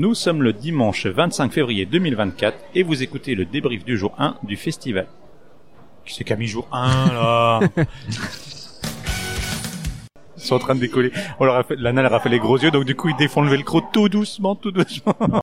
Nous 0.00 0.14
sommes 0.14 0.42
le 0.42 0.52
dimanche 0.54 1.04
25 1.04 1.52
février 1.52 1.84
2024 1.84 2.56
et 2.74 2.82
vous 2.82 3.02
écoutez 3.02 3.34
le 3.34 3.44
débrief 3.44 3.84
du 3.84 3.98
jour 3.98 4.14
1 4.16 4.36
du 4.44 4.56
festival. 4.56 5.06
Qui 6.06 6.14
c'est 6.14 6.24
qu'a 6.24 6.36
mis 6.36 6.46
jour 6.46 6.66
1 6.72 7.12
là 7.12 7.60
Ils 10.38 10.42
sont 10.42 10.54
en 10.54 10.58
train 10.58 10.74
de 10.74 10.80
décoller. 10.80 11.12
On 11.38 11.44
leur 11.44 11.56
a 11.56 11.64
fait, 11.64 11.76
Lana 11.76 12.00
leur 12.00 12.14
a 12.14 12.20
fait 12.20 12.30
les 12.30 12.38
gros 12.38 12.56
yeux, 12.56 12.70
donc 12.70 12.86
du 12.86 12.94
coup 12.94 13.10
ils 13.10 13.16
défont 13.16 13.42
le 13.42 13.50
velcro 13.50 13.82
tout 13.92 14.08
doucement, 14.08 14.54
tout 14.54 14.70
doucement. 14.70 15.14
go 15.20 15.42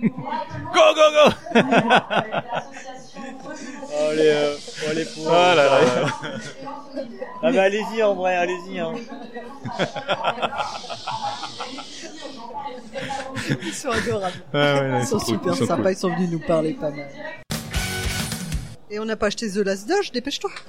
go 0.00 0.08
go 1.12 1.28
Allez, 4.10 4.22
euh, 4.22 4.54
allez 4.90 5.04
pour. 5.04 5.30
Ah 5.30 5.54
là 5.54 5.66
là. 5.66 5.80
Ah 7.42 7.52
bah 7.52 7.62
allez-y 7.62 8.02
en 8.02 8.14
vrai, 8.14 8.36
allez-y. 8.36 8.78
Hein. 8.78 8.94
Ils 13.62 13.72
sont 13.72 13.90
adorables. 13.90 14.34
Ah 14.52 14.58
ouais, 14.80 15.00
Ils 15.00 15.06
sont 15.06 15.18
super 15.18 15.54
sympas, 15.54 15.76
cool. 15.76 15.90
ils 15.92 15.96
sont 15.96 16.14
venus 16.14 16.30
nous 16.30 16.38
parler 16.40 16.72
pas 16.74 16.90
mal. 16.90 17.06
Et 18.90 18.98
on 18.98 19.04
n'a 19.04 19.16
pas 19.16 19.26
acheté 19.26 19.50
The 19.50 19.56
Last 19.58 19.86
Dodge, 19.88 20.12
dépêche-toi. 20.12 20.50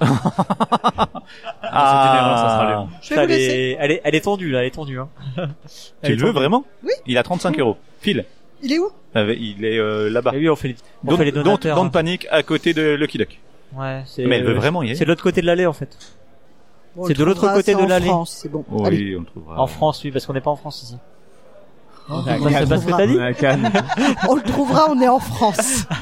Ah, 1.62 2.02
C'est 2.12 2.18
une 2.18 2.24
erreur, 2.26 2.38
ça 2.38 2.48
sera 2.48 2.64
le- 2.70 2.88
Je 3.02 3.08
vais 3.10 3.14
vous 3.14 3.20
elle, 3.22 3.28
laisser. 3.28 3.52
est, 3.54 3.76
elle, 3.80 3.90
est, 3.92 4.00
elle 4.04 4.14
est 4.14 4.20
tendue 4.20 4.50
là, 4.50 4.60
elle 4.60 4.66
est 4.66 4.70
tendue. 4.72 4.98
Hein. 4.98 5.08
Elle 5.36 5.48
Tu 6.02 6.12
est 6.12 6.16
le 6.16 6.26
veux 6.26 6.32
vraiment 6.32 6.64
Oui. 6.82 6.90
Il 7.06 7.16
a 7.18 7.22
35 7.22 7.58
euros. 7.60 7.76
File. 8.00 8.24
Il 8.62 8.72
est 8.72 8.78
où? 8.78 8.88
Ah, 9.14 9.22
Il 9.22 9.64
est 9.64 9.78
euh, 9.78 10.10
là-bas. 10.10 10.32
Et 10.34 10.38
oui, 10.38 10.48
on 10.50 10.56
fait 10.56 10.68
les, 10.68 10.76
on 11.04 11.10
Don't, 11.10 11.16
fait 11.18 11.24
les 11.24 11.32
don't, 11.32 11.44
donateurs. 11.44 11.76
don't 11.76 11.86
hein. 11.86 11.90
panique 11.90 12.26
à 12.30 12.42
côté 12.42 12.74
de 12.74 12.94
Lucky 12.94 13.18
Duck. 13.18 13.38
Ouais, 13.74 14.02
c'est. 14.06 14.24
Mais 14.26 14.36
elle 14.38 14.44
veut 14.44 14.54
vraiment 14.54 14.82
y 14.82 14.86
aller. 14.88 14.96
C'est 14.96 15.04
de 15.04 15.10
l'autre 15.10 15.22
côté 15.22 15.40
de 15.40 15.46
l'allée 15.46 15.66
en 15.66 15.72
fait. 15.72 15.96
Bon, 16.96 17.06
C'est 17.06 17.14
de 17.14 17.24
l'autre 17.24 17.52
côté 17.52 17.74
de 17.74 17.78
en 17.80 17.86
l'allée. 17.86 18.06
France, 18.08 18.38
c'est 18.42 18.48
bon. 18.48 18.64
Allez. 18.84 18.96
Oui, 18.98 19.16
on 19.16 19.20
le 19.20 19.26
trouvera. 19.26 19.60
En 19.60 19.66
France, 19.68 20.02
oui, 20.04 20.10
parce 20.10 20.26
qu'on 20.26 20.32
n'est 20.34 20.40
pas 20.40 20.50
en 20.50 20.56
France 20.56 20.82
ici. 20.82 20.96
Oh, 22.10 22.14
on 22.16 22.24
c'est 22.24 22.60
le 22.60 22.66
pas 22.66 22.76
ce 22.78 22.86
que 22.86 22.90
trouvera. 22.90 22.96
t'as 22.98 23.06
dit 23.06 23.16
On 23.16 23.20
est 23.20 23.26
à 23.26 23.34
Cannes. 23.34 23.72
On 24.28 24.34
le 24.34 24.42
trouvera, 24.42 24.90
on 24.90 25.00
est 25.00 25.08
en 25.08 25.18
France. 25.20 25.86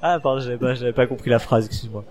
Ah, 0.00 0.18
pardon, 0.22 0.40
j'avais 0.40 0.56
pas, 0.58 0.74
j'avais 0.74 0.92
pas 0.92 1.06
compris 1.08 1.28
la 1.28 1.40
phrase, 1.40 1.66
excuse-moi. 1.66 2.04